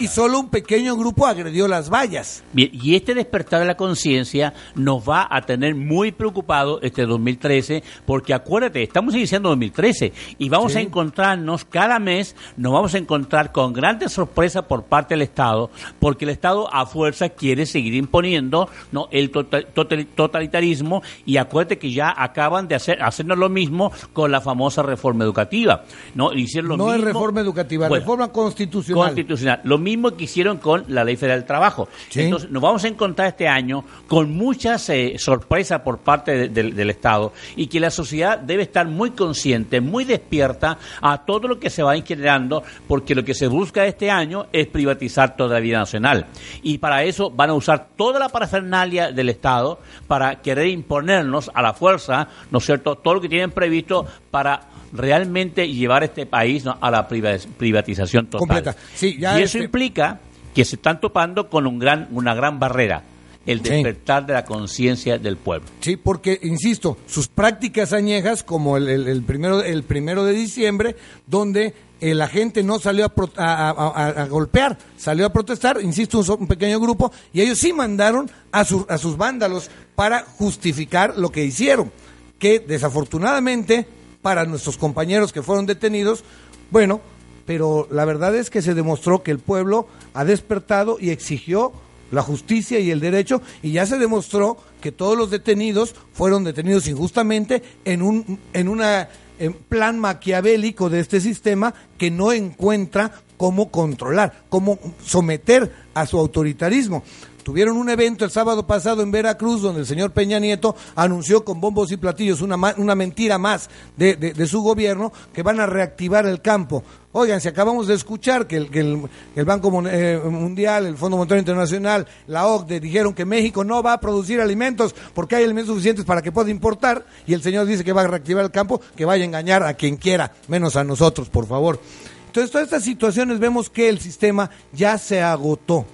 Y 0.00 0.06
solo 0.06 0.40
un 0.40 0.48
pequeño 0.48 0.96
grupo 0.96 1.26
agredió 1.26 1.68
las 1.68 1.90
vallas. 1.90 2.42
Bien, 2.54 2.70
y 2.72 2.94
este 2.94 3.12
despertar 3.12 3.60
de 3.60 3.66
la 3.66 3.76
conciencia 3.76 4.54
nos 4.74 5.06
va 5.06 5.28
a 5.30 5.42
tener 5.42 5.74
muy 5.74 6.10
preocupados 6.10 6.80
este 6.82 7.04
2013, 7.04 7.82
porque 8.06 8.32
acuérdate, 8.32 8.82
estamos 8.82 9.14
iniciando 9.14 9.50
2013 9.50 10.14
y 10.38 10.48
vamos 10.48 10.72
Sí. 10.72 10.78
a 10.78 10.80
encontrarnos 10.80 11.66
cada 11.66 11.98
mes, 11.98 12.34
nos 12.56 12.72
vamos 12.72 12.94
a 12.94 12.98
encontrar 12.98 13.52
con 13.52 13.74
grandes 13.74 14.12
sorpresas 14.12 14.64
por 14.64 14.84
parte 14.84 15.12
del 15.12 15.20
Estado, 15.20 15.70
porque 15.98 16.24
el 16.24 16.30
Estado 16.30 16.72
a 16.74 16.86
fuerza 16.86 17.28
quiere 17.28 17.66
seguir 17.66 17.92
imponiendo 17.94 18.70
no 18.92 19.06
el 19.10 19.30
tota- 19.30 19.62
total- 19.74 20.06
totalitarismo 20.06 21.02
y 21.26 21.36
acuérdate 21.36 21.76
que 21.78 21.92
ya 21.92 22.14
acaban 22.16 22.68
de 22.68 22.74
hacer 22.74 23.02
hacernos 23.02 23.36
lo 23.36 23.50
mismo 23.50 23.92
con 24.14 24.32
la 24.32 24.40
famosa 24.40 24.82
reforma 24.82 25.24
educativa, 25.24 25.84
no 26.14 26.32
hicieron 26.32 26.70
lo 26.70 26.76
no 26.78 26.94
es 26.94 27.02
reforma 27.02 27.42
educativa, 27.42 27.86
Bueno, 27.86 28.00
reforma 28.00 28.28
constitucional. 28.32 29.08
constitucional. 29.08 29.60
Lo 29.64 29.76
mismo 29.76 29.89
que 30.16 30.24
hicieron 30.24 30.58
con 30.58 30.84
la 30.88 31.04
Ley 31.04 31.16
Federal 31.16 31.40
del 31.40 31.46
Trabajo. 31.46 31.88
Sí. 32.08 32.22
Entonces, 32.22 32.50
nos 32.50 32.62
vamos 32.62 32.84
a 32.84 32.88
encontrar 32.88 33.28
este 33.28 33.48
año 33.48 33.84
con 34.08 34.30
muchas 34.32 34.88
eh, 34.90 35.16
sorpresas 35.18 35.80
por 35.80 35.98
parte 35.98 36.32
de- 36.32 36.48
del- 36.48 36.74
del 36.74 36.90
Estado 36.90 37.32
y 37.56 37.66
que 37.66 37.80
la 37.80 37.90
sociedad 37.90 38.38
debe 38.38 38.62
estar 38.62 38.86
muy 38.86 39.10
consciente, 39.10 39.80
muy 39.80 40.04
despierta 40.04 40.78
a 41.00 41.24
todo 41.24 41.48
lo 41.48 41.58
que 41.58 41.70
se 41.70 41.82
va 41.82 41.94
generando, 42.00 42.62
porque 42.88 43.14
lo 43.14 43.24
que 43.24 43.34
se 43.34 43.46
busca 43.48 43.84
este 43.86 44.10
año 44.10 44.46
es 44.52 44.66
privatizar 44.66 45.36
toda 45.36 45.54
la 45.54 45.60
vida 45.60 45.78
nacional. 45.78 46.26
Y 46.62 46.78
para 46.78 47.02
eso 47.04 47.30
van 47.30 47.50
a 47.50 47.54
usar 47.54 47.88
toda 47.96 48.18
la 48.18 48.28
parafernalia 48.28 49.12
del 49.12 49.28
Estado 49.28 49.80
para 50.06 50.40
querer 50.40 50.66
imponernos 50.68 51.50
a 51.54 51.62
la 51.62 51.72
fuerza, 51.74 52.28
¿no 52.50 52.58
es 52.58 52.64
cierto?, 52.66 52.96
todo 52.96 53.14
lo 53.14 53.20
que 53.20 53.28
tienen 53.28 53.50
previsto 53.50 54.06
para 54.30 54.68
realmente 54.92 55.68
llevar 55.68 56.04
este 56.04 56.26
país 56.26 56.64
¿no? 56.64 56.76
a 56.80 56.90
la 56.90 57.06
priva- 57.08 57.36
privatización 57.56 58.26
total. 58.26 58.38
Completa. 58.40 58.76
Sí, 58.94 59.16
ya 59.18 59.38
y 59.38 59.42
eso 59.42 59.58
este- 59.58 59.64
implica 59.66 60.20
que 60.54 60.64
se 60.64 60.76
están 60.76 61.00
topando 61.00 61.48
con 61.48 61.66
un 61.66 61.78
gran, 61.78 62.08
una 62.10 62.34
gran 62.34 62.58
barrera, 62.58 63.04
el 63.46 63.62
Sí. 63.62 63.70
despertar 63.70 64.26
de 64.26 64.32
la 64.34 64.44
conciencia 64.44 65.16
del 65.18 65.36
pueblo. 65.36 65.68
Sí, 65.80 65.96
porque, 65.96 66.38
insisto, 66.42 66.98
sus 67.06 67.28
prácticas 67.28 67.92
añejas, 67.92 68.42
como 68.42 68.76
el, 68.76 68.88
el- 68.88 69.08
el 69.08 69.22
primero, 69.22 69.62
el 69.62 69.82
primero 69.84 70.24
de 70.24 70.32
diciembre, 70.32 70.96
donde 71.26 71.74
eh, 72.02 72.14
la 72.14 72.28
gente 72.28 72.62
no 72.62 72.78
salió 72.78 73.04
a, 73.04 73.08
pro- 73.10 73.30
a- 73.36 73.68
a- 73.68 73.70
a- 73.72 74.22
a 74.22 74.26
golpear, 74.26 74.78
salió 74.96 75.26
a 75.26 75.32
protestar, 75.34 75.78
insisto, 75.82 76.18
un 76.38 76.46
pequeño 76.46 76.80
grupo, 76.80 77.12
y 77.32 77.42
ellos 77.42 77.58
sí 77.58 77.74
mandaron 77.74 78.30
a, 78.52 78.64
su- 78.64 78.86
a 78.88 78.96
sus 78.96 79.18
vándalos 79.18 79.70
para 79.94 80.22
justificar 80.22 81.18
lo 81.18 81.28
que 81.30 81.44
hicieron, 81.44 81.92
que 82.38 82.58
desafortunadamente 82.58 83.86
para 84.22 84.44
nuestros 84.44 84.76
compañeros 84.76 85.32
que 85.32 85.42
fueron 85.42 85.66
detenidos, 85.66 86.24
bueno, 86.70 87.00
pero 87.46 87.88
la 87.90 88.04
verdad 88.04 88.34
es 88.36 88.50
que 88.50 88.62
se 88.62 88.74
demostró 88.74 89.22
que 89.22 89.30
el 89.30 89.38
pueblo 89.38 89.88
ha 90.14 90.24
despertado 90.24 90.98
y 91.00 91.10
exigió 91.10 91.72
la 92.10 92.22
justicia 92.22 92.78
y 92.80 92.90
el 92.90 93.00
derecho 93.00 93.40
y 93.62 93.72
ya 93.72 93.86
se 93.86 93.98
demostró 93.98 94.56
que 94.80 94.92
todos 94.92 95.16
los 95.16 95.30
detenidos 95.30 95.94
fueron 96.12 96.44
detenidos 96.44 96.88
injustamente 96.88 97.62
en 97.84 98.02
un 98.02 98.40
en 98.52 98.68
una 98.68 99.08
en 99.38 99.54
plan 99.54 99.98
maquiavélico 99.98 100.90
de 100.90 101.00
este 101.00 101.20
sistema 101.20 101.72
que 101.96 102.10
no 102.10 102.32
encuentra 102.32 103.12
cómo 103.36 103.70
controlar, 103.70 104.44
cómo 104.50 104.78
someter 105.02 105.72
a 105.94 106.04
su 106.04 106.18
autoritarismo. 106.18 107.02
Tuvieron 107.42 107.76
un 107.76 107.88
evento 107.88 108.24
el 108.24 108.30
sábado 108.30 108.66
pasado 108.66 109.02
en 109.02 109.10
Veracruz 109.10 109.62
donde 109.62 109.80
el 109.80 109.86
señor 109.86 110.12
Peña 110.12 110.38
Nieto 110.38 110.76
anunció 110.94 111.44
con 111.44 111.60
bombos 111.60 111.90
y 111.90 111.96
platillos 111.96 112.42
una, 112.42 112.56
una 112.76 112.94
mentira 112.94 113.38
más 113.38 113.70
de, 113.96 114.16
de- 114.16 114.32
de 114.34 114.46
su 114.46 114.60
gobierno 114.62 115.12
que 115.32 115.42
van 115.42 115.58
a 115.60 115.66
reactivar 115.66 116.26
el 116.26 116.40
campo. 116.42 116.82
Oigan, 117.12 117.40
si 117.40 117.48
acabamos 117.48 117.88
de 117.88 117.94
escuchar 117.94 118.46
que 118.46 118.56
el, 118.56 118.70
que 118.70 118.80
el, 118.80 119.44
Banco 119.44 119.82
eh, 119.88 120.20
Mundial, 120.24 120.86
el 120.86 120.96
Fondo 120.96 121.16
Monetario 121.16 121.40
Internacional, 121.40 122.06
la 122.28 122.46
OCDE 122.46 122.78
dijeron 122.78 123.14
que 123.14 123.24
México 123.24 123.64
no 123.64 123.82
va 123.82 123.94
a 123.94 124.00
producir 124.00 124.40
alimentos 124.40 124.94
porque 125.14 125.34
hay 125.36 125.44
alimentos 125.44 125.72
suficientes 125.74 126.04
para 126.04 126.22
que 126.22 126.30
pueda 126.30 126.50
importar 126.50 127.04
y 127.26 127.34
el 127.34 127.42
señor 127.42 127.66
dice 127.66 127.82
que 127.84 127.92
va 127.92 128.02
a 128.02 128.06
reactivar 128.06 128.44
el 128.44 128.50
campo, 128.52 128.80
que 128.94 129.04
vaya 129.06 129.24
a 129.24 129.26
engañar 129.26 129.62
a 129.64 129.74
quien 129.74 129.96
quiera, 129.96 130.32
menos 130.46 130.76
a 130.76 130.84
nosotros, 130.84 131.28
por 131.30 131.46
favor. 131.48 131.80
Entonces, 132.26 132.52
todas 132.52 132.66
estas 132.66 132.84
situaciones 132.84 133.40
vemos 133.40 133.70
que 133.70 133.88
el 133.88 133.98
sistema 133.98 134.50
ya 134.72 134.96
se 134.98 135.20
agotó 135.20 135.84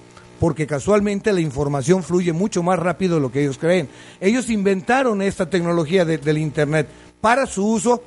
porque 0.41 0.67
casualmente 0.67 1.33
la 1.33 1.41
información 1.41 2.03
fluye 2.03 2.33
mucho 2.33 2.63
más 2.63 2.79
rápido 2.79 3.17
de 3.17 3.21
lo 3.23 3.33
que 3.33 3.43
ellos 3.43 3.59
creen. 3.59 3.89
Ellos 4.21 4.51
inventaron 4.51 5.23
esta 5.23 5.49
tecnología 5.49 6.05
de- 6.05 6.19
del 6.19 6.39
Internet 6.39 6.89
para 7.21 7.47
su 7.47 7.67
uso 7.67 8.03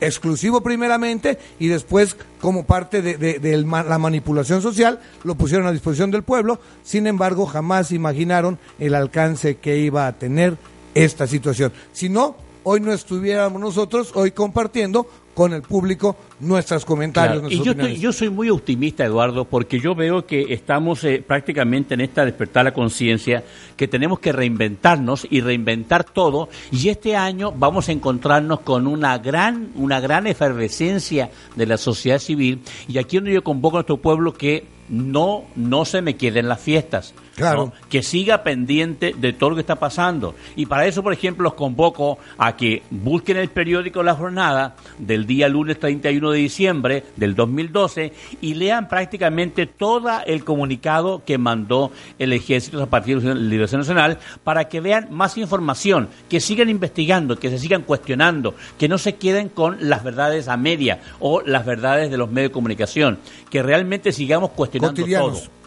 exclusivo 0.00 0.60
primeramente 0.60 1.38
y 1.58 1.66
después 1.68 2.16
como 2.40 2.64
parte 2.64 3.02
de, 3.02 3.66
la 3.66 3.98
manipulación 3.98 4.62
social 4.62 5.00
lo 5.24 5.34
pusieron 5.34 5.66
a 5.66 5.72
disposición 5.72 6.10
del 6.10 6.22
pueblo. 6.22 6.60
Sin 6.84 7.06
embargo, 7.06 7.46
jamás 7.46 7.90
imaginaron 7.90 8.58
el 8.78 8.94
alcance 8.94 9.56
que 9.56 9.78
iba 9.78 10.06
a 10.06 10.12
tener 10.12 10.56
esta 10.94 11.26
situación. 11.26 11.72
Si 11.92 12.08
no, 12.08 12.36
hoy 12.62 12.80
no 12.80 12.92
estuviéramos 12.92 13.60
nosotros 13.60 14.12
hoy 14.14 14.30
compartiendo 14.30 15.08
con 15.38 15.52
el 15.52 15.62
público 15.62 16.16
nuestros 16.40 16.84
comentarios. 16.84 17.38
Claro, 17.42 17.54
Y 17.54 17.62
yo, 17.64 17.70
estoy- 17.70 17.96
yo 18.00 18.12
soy 18.12 18.28
muy 18.28 18.50
optimista, 18.50 19.04
Eduardo, 19.04 19.44
porque 19.44 19.78
yo 19.78 19.94
veo 19.94 20.26
que 20.26 20.52
estamos 20.52 21.04
eh, 21.04 21.22
prácticamente 21.24 21.94
en 21.94 22.00
esta 22.00 22.24
despertar 22.24 22.64
la 22.64 22.74
conciencia, 22.74 23.44
que 23.76 23.86
tenemos 23.86 24.18
que 24.18 24.32
reinventarnos 24.32 25.28
y 25.30 25.40
reinventar 25.40 26.02
todo. 26.02 26.48
Y 26.72 26.88
este 26.88 27.14
año 27.14 27.52
vamos 27.52 27.88
a 27.88 27.92
encontrarnos 27.92 28.62
con 28.62 28.88
una 28.88 29.16
gran, 29.18 29.68
una 29.76 30.00
gran 30.00 30.26
efervescencia 30.26 31.30
de 31.54 31.66
la 31.66 31.76
sociedad 31.76 32.18
civil. 32.18 32.58
Y 32.88 32.98
aquí 32.98 33.18
donde 33.18 33.32
yo 33.32 33.44
convoco 33.44 33.76
a 33.76 33.78
nuestro 33.82 33.98
pueblo 33.98 34.34
que 34.34 34.66
no, 34.88 35.44
no 35.54 35.84
se 35.84 36.02
me 36.02 36.16
queden 36.16 36.48
las 36.48 36.60
fiestas. 36.60 37.14
Claro. 37.38 37.66
¿no? 37.66 37.72
que 37.88 38.02
siga 38.02 38.42
pendiente 38.42 39.14
de 39.16 39.32
todo 39.32 39.50
lo 39.50 39.56
que 39.56 39.60
está 39.60 39.76
pasando. 39.76 40.34
Y 40.56 40.66
para 40.66 40.86
eso, 40.86 41.02
por 41.02 41.12
ejemplo, 41.12 41.44
los 41.44 41.54
convoco 41.54 42.18
a 42.36 42.56
que 42.56 42.82
busquen 42.90 43.36
el 43.36 43.48
periódico 43.48 44.02
La 44.02 44.14
Jornada 44.14 44.74
del 44.98 45.26
día 45.26 45.48
lunes 45.48 45.78
31 45.78 46.30
de 46.32 46.38
diciembre 46.38 47.04
del 47.16 47.34
2012 47.34 48.12
y 48.40 48.54
lean 48.54 48.88
prácticamente 48.88 49.66
todo 49.66 50.10
el 50.26 50.44
comunicado 50.44 51.22
que 51.24 51.38
mandó 51.38 51.92
el 52.18 52.32
Ejército 52.32 52.78
Zapatero 52.78 53.20
de 53.20 53.34
Liberación 53.34 53.80
Nacional 53.80 54.18
para 54.44 54.68
que 54.68 54.80
vean 54.80 55.08
más 55.10 55.36
información, 55.38 56.08
que 56.28 56.40
sigan 56.40 56.68
investigando, 56.68 57.38
que 57.38 57.50
se 57.50 57.58
sigan 57.58 57.82
cuestionando, 57.82 58.54
que 58.78 58.88
no 58.88 58.98
se 58.98 59.16
queden 59.16 59.48
con 59.48 59.76
las 59.88 60.04
verdades 60.04 60.48
a 60.48 60.56
media 60.56 61.00
o 61.20 61.42
las 61.42 61.64
verdades 61.64 62.10
de 62.10 62.16
los 62.16 62.30
medios 62.30 62.50
de 62.50 62.54
comunicación, 62.54 63.18
que 63.50 63.62
realmente 63.62 64.12
sigamos 64.12 64.50
cuestionando 64.50 65.00
Cotidianos. 65.00 65.42
todo. 65.42 65.58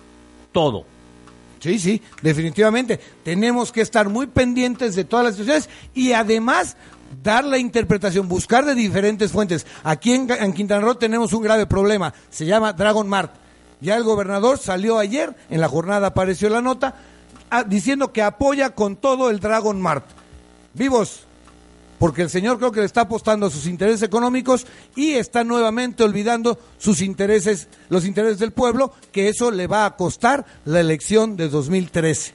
Todo. 0.52 0.91
Sí, 1.62 1.78
sí, 1.78 2.02
definitivamente. 2.24 3.00
Tenemos 3.24 3.72
que 3.72 3.82
estar 3.82 4.10
muy 4.10 4.26
pendientes 4.26 4.96
de 4.96 5.04
todas 5.04 5.26
las 5.26 5.36
situaciones 5.36 5.70
y 5.94 6.12
además 6.14 6.76
dar 7.24 7.46
la 7.46 7.60
interpretación, 7.60 8.28
buscar 8.28 8.66
de 8.66 8.74
diferentes 8.74 9.32
fuentes. 9.32 9.68
Aquí 9.84 10.12
en, 10.12 10.54
Quintana 10.54 10.82
Roo 10.82 10.96
tenemos 10.96 11.34
un 11.34 11.44
grave 11.44 11.68
problema, 11.68 12.16
se 12.32 12.48
llama 12.48 12.74
Dragon 12.74 13.08
Mart. 13.08 13.34
Ya 13.80 13.96
el 13.96 14.04
gobernador 14.04 14.58
salió 14.58 14.98
ayer, 14.98 15.36
en 15.52 15.62
la 15.62 15.68
jornada 15.68 16.08
apareció 16.08 16.50
la 16.50 16.62
nota, 16.62 16.96
ah, 17.52 17.64
diciendo 17.64 18.12
que 18.12 18.24
apoya 18.24 18.72
con 18.72 18.96
todo 18.96 19.30
el 19.30 19.40
Dragon 19.40 19.80
Mart. 19.80 20.06
Vivos, 20.74 21.26
porque 22.02 22.24
el 22.24 22.32
señor 22.32 22.58
creo 22.58 22.72
que 22.72 22.80
le 22.80 22.88
está 22.88 23.02
apostando 23.02 23.46
a 23.46 23.52
sus 23.52 23.68
intereses 23.68 24.02
económicos 24.02 24.66
y 24.96 25.12
está 25.12 25.44
nuevamente 25.44 26.04
olvidando 26.04 26.58
sus 26.80 27.00
intereses, 27.00 27.68
los 27.90 28.06
intereses 28.06 28.40
del 28.40 28.54
pueblo, 28.54 28.92
que 29.12 29.30
eso 29.30 29.52
le 29.52 29.68
va 29.68 29.86
a 29.86 29.96
costar 29.96 30.44
la 30.66 30.80
elección 30.80 31.38
de 31.38 31.48
2013, 31.48 32.34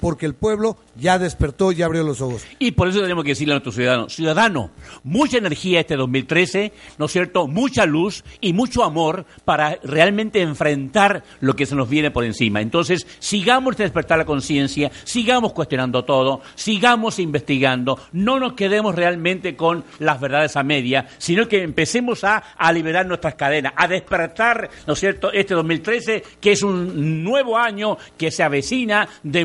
porque 0.00 0.26
el 0.26 0.34
pueblo 0.34 0.76
ya 0.96 1.18
despertó, 1.18 1.72
ya 1.72 1.86
abrió 1.86 2.02
los 2.02 2.20
ojos. 2.20 2.44
Y 2.58 2.72
por 2.72 2.88
eso 2.88 3.00
tenemos 3.00 3.24
que 3.24 3.30
decirle 3.30 3.52
a 3.52 3.56
nuestros 3.56 3.74
ciudadanos, 3.74 4.14
ciudadano, 4.14 4.70
mucha 5.04 5.38
energía 5.38 5.80
este 5.80 5.96
2013, 5.96 6.72
¿no 6.98 7.06
es 7.06 7.12
cierto? 7.12 7.46
Mucha 7.46 7.86
luz 7.86 8.24
y 8.40 8.52
mucho 8.52 8.84
amor 8.84 9.26
para 9.44 9.78
realmente 9.82 10.40
enfrentar 10.40 11.22
lo 11.40 11.54
que 11.54 11.66
se 11.66 11.74
nos 11.74 11.88
viene 11.88 12.10
por 12.10 12.24
encima. 12.24 12.60
Entonces, 12.60 13.06
sigamos 13.18 13.76
despertar 13.76 14.18
la 14.18 14.24
conciencia, 14.24 14.90
sigamos 15.04 15.52
cuestionando 15.52 16.04
todo, 16.04 16.40
sigamos 16.54 17.18
investigando, 17.18 17.98
no 18.12 18.38
nos 18.38 18.54
quedemos 18.54 18.94
realmente 18.94 19.56
con 19.56 19.84
las 19.98 20.20
verdades 20.20 20.56
a 20.56 20.62
media, 20.62 21.06
sino 21.18 21.48
que 21.48 21.62
empecemos 21.62 22.24
a, 22.24 22.36
a 22.36 22.72
liberar 22.72 23.06
nuestras 23.06 23.34
cadenas, 23.34 23.72
a 23.76 23.88
despertar, 23.88 24.70
¿no 24.86 24.94
es 24.94 25.00
cierto?, 25.00 25.32
este 25.32 25.54
2013, 25.54 26.22
que 26.40 26.52
es 26.52 26.62
un 26.62 27.22
nuevo 27.22 27.56
año 27.56 27.96
que 28.16 28.30
se 28.30 28.42
avecina 28.42 29.08
de 29.22 29.44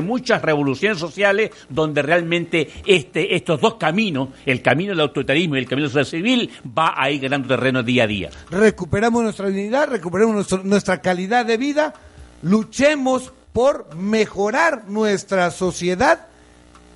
muchas, 0.00 0.40
de 0.40 0.46
revoluciones 0.46 0.98
sociales 0.98 1.50
donde 1.68 2.02
realmente 2.02 2.70
este, 2.86 3.34
estos 3.34 3.60
dos 3.60 3.74
caminos, 3.74 4.28
el 4.46 4.62
camino 4.62 4.90
del 4.90 5.00
autoritarismo 5.00 5.56
y 5.56 5.60
el 5.60 5.68
camino 5.68 5.88
social 5.88 6.06
civil, 6.06 6.50
va 6.66 6.94
a 6.96 7.10
ir 7.10 7.20
ganando 7.20 7.48
terreno 7.48 7.82
día 7.82 8.04
a 8.04 8.06
día. 8.06 8.30
Recuperamos 8.50 9.22
nuestra 9.22 9.48
dignidad, 9.48 9.88
recuperemos 9.88 10.34
nuestro- 10.34 10.62
nuestra 10.64 11.00
calidad 11.00 11.44
de 11.46 11.56
vida, 11.56 11.94
luchemos 12.42 13.32
por 13.52 13.94
mejorar 13.94 14.84
nuestra 14.88 15.50
sociedad, 15.50 16.26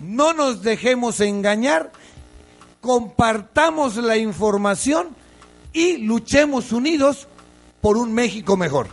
no 0.00 0.32
nos 0.32 0.62
dejemos 0.62 1.20
engañar, 1.20 1.92
compartamos 2.80 3.96
la 3.96 4.16
información 4.16 5.08
y 5.72 5.98
luchemos 5.98 6.72
unidos 6.72 7.28
por 7.80 7.96
un 7.96 8.12
México 8.14 8.56
mejor. 8.56 8.88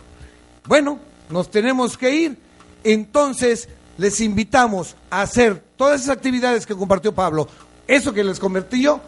Bueno, 0.66 0.98
nos 1.30 1.50
tenemos 1.50 1.96
que 1.96 2.14
ir, 2.14 2.38
entonces 2.84 3.68
les 3.98 4.20
invitamos 4.20 4.96
a 5.10 5.22
hacer 5.22 5.62
todas 5.76 6.02
esas 6.02 6.16
actividades 6.16 6.66
que 6.66 6.74
compartió 6.74 7.14
Pablo, 7.14 7.48
eso 7.86 8.12
que 8.12 8.24
les 8.24 8.38
convertí 8.38 8.82
yo, 8.82 9.00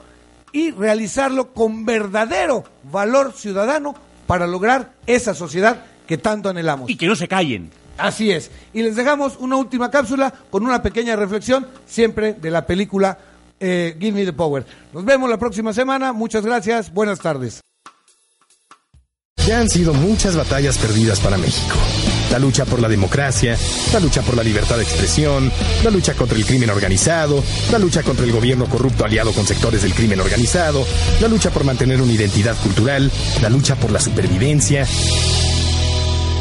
y 0.53 0.71
realizarlo 0.71 1.53
con 1.53 1.85
verdadero 1.85 2.65
valor 2.85 3.33
ciudadano 3.33 3.95
para 4.27 4.47
lograr 4.47 4.93
esa 5.07 5.35
sociedad 5.35 5.85
que 6.07 6.19
tanto 6.19 6.49
anhelamos. 6.49 6.89
Y 6.91 6.97
que 6.97 7.07
no 7.07 7.17
se 7.17 7.29
callen. 7.29 7.71
Así 7.99 8.31
es. 8.31 8.51
Y 8.73 8.83
les 8.83 8.97
dejamos 8.97 9.37
una 9.39 9.57
última 9.57 9.91
cápsula 9.91 10.33
con 10.51 10.65
una 10.65 10.83
pequeña 10.83 11.17
reflexión, 11.17 11.67
siempre 11.87 12.35
de 12.35 12.51
la 12.51 12.67
película 12.67 13.19
eh, 13.59 13.97
Give 13.99 14.13
Me 14.13 14.25
the 14.25 14.33
Power. 14.33 14.65
Nos 14.93 15.05
vemos 15.05 15.29
la 15.31 15.39
próxima 15.39 15.73
semana. 15.73 16.13
Muchas 16.13 16.45
gracias. 16.45 16.93
Buenas 16.93 17.21
tardes. 17.21 17.61
Ya 19.47 19.61
han 19.61 19.69
sido 19.69 19.95
muchas 19.95 20.37
batallas 20.37 20.77
perdidas 20.79 21.21
para 21.21 21.39
México. 21.39 21.77
La 22.37 22.43
lucha 22.43 22.67
por 22.67 22.83
la 22.83 22.89
democracia, 22.89 23.57
la 23.95 23.99
lucha 23.99 24.21
por 24.21 24.37
la 24.37 24.43
libertad 24.43 24.77
de 24.77 24.83
expresión, 24.83 25.51
la 25.83 25.91
lucha 25.91 26.13
contra 26.13 26.37
el 26.37 26.45
crimen 26.45 26.69
organizado, 26.69 27.43
la 27.73 27.79
lucha 27.79 28.03
contra 28.03 28.27
el 28.27 28.33
gobierno 28.33 28.67
corrupto 28.67 29.07
aliado 29.07 29.33
con 29.33 29.47
sectores 29.47 29.81
del 29.81 29.95
crimen 29.95 30.21
organizado, 30.21 30.85
la 31.23 31.29
lucha 31.29 31.51
por 31.51 31.65
mantener 31.65 32.03
una 32.03 32.13
identidad 32.13 32.55
cultural, 32.63 33.11
la 33.41 33.49
lucha 33.49 33.75
por 33.77 33.91
la 33.91 33.99
supervivencia. 33.99 34.87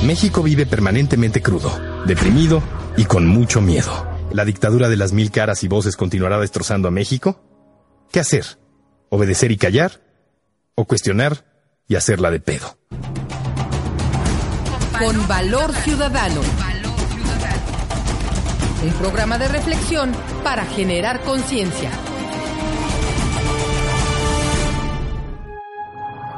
México 0.03 0.43
vive 0.43 0.65
permanentemente 0.65 1.41
crudo, 1.41 1.71
deprimido 2.05 2.61
y 2.97 3.05
con 3.05 3.25
mucho 3.25 3.61
miedo. 3.61 4.05
¿La 4.33 4.43
dictadura 4.43 4.89
de 4.89 4.97
las 4.97 5.13
mil 5.13 5.31
caras 5.31 5.63
y 5.63 5.69
voces 5.69 5.95
continuará 5.95 6.37
destrozando 6.39 6.89
a 6.89 6.91
México? 6.91 7.41
¿Qué 8.11 8.19
hacer? 8.19 8.59
¿Obedecer 9.07 9.49
y 9.53 9.55
callar? 9.55 10.01
¿O 10.75 10.83
cuestionar 10.83 11.45
y 11.87 11.95
hacerla 11.95 12.31
de 12.31 12.41
pedo? 12.41 12.77
Con 14.99 15.27
Valor 15.27 15.73
Ciudadano. 15.73 16.41
Un 18.83 18.93
programa 18.93 19.37
de 19.37 19.49
reflexión 19.49 20.13
para 20.43 20.65
generar 20.65 21.21
conciencia. 21.21 21.91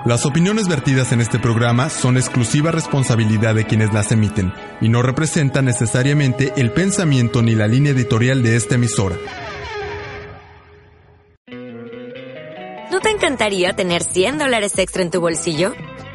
Las 0.05 0.26
opiniones 0.26 0.68
vertidas 0.68 1.12
en 1.12 1.22
este 1.22 1.38
programa 1.38 1.89
son 1.89 2.18
exclusiva 2.18 2.72
responsabilidad 2.72 3.53
de 3.53 3.66
quienes 3.66 3.93
las 3.93 4.12
emiten 4.12 4.51
y 4.82 4.89
no 4.89 5.03
representan 5.03 5.66
necesariamente 5.66 6.53
el 6.58 6.72
pensamiento 6.72 7.43
ni 7.43 7.53
la 7.53 7.68
línea 7.68 7.91
editorial 7.91 8.41
de 8.41 8.55
esta 8.55 8.76
emisora. 8.76 9.18
¿No 12.91 12.99
te 13.01 13.10
encantaría 13.12 13.74
tener 13.74 14.03
100 14.03 14.39
dólares 14.39 14.78
extra 14.80 15.03
en 15.03 15.12
tu 15.12 15.22
bolsillo? 15.22 15.74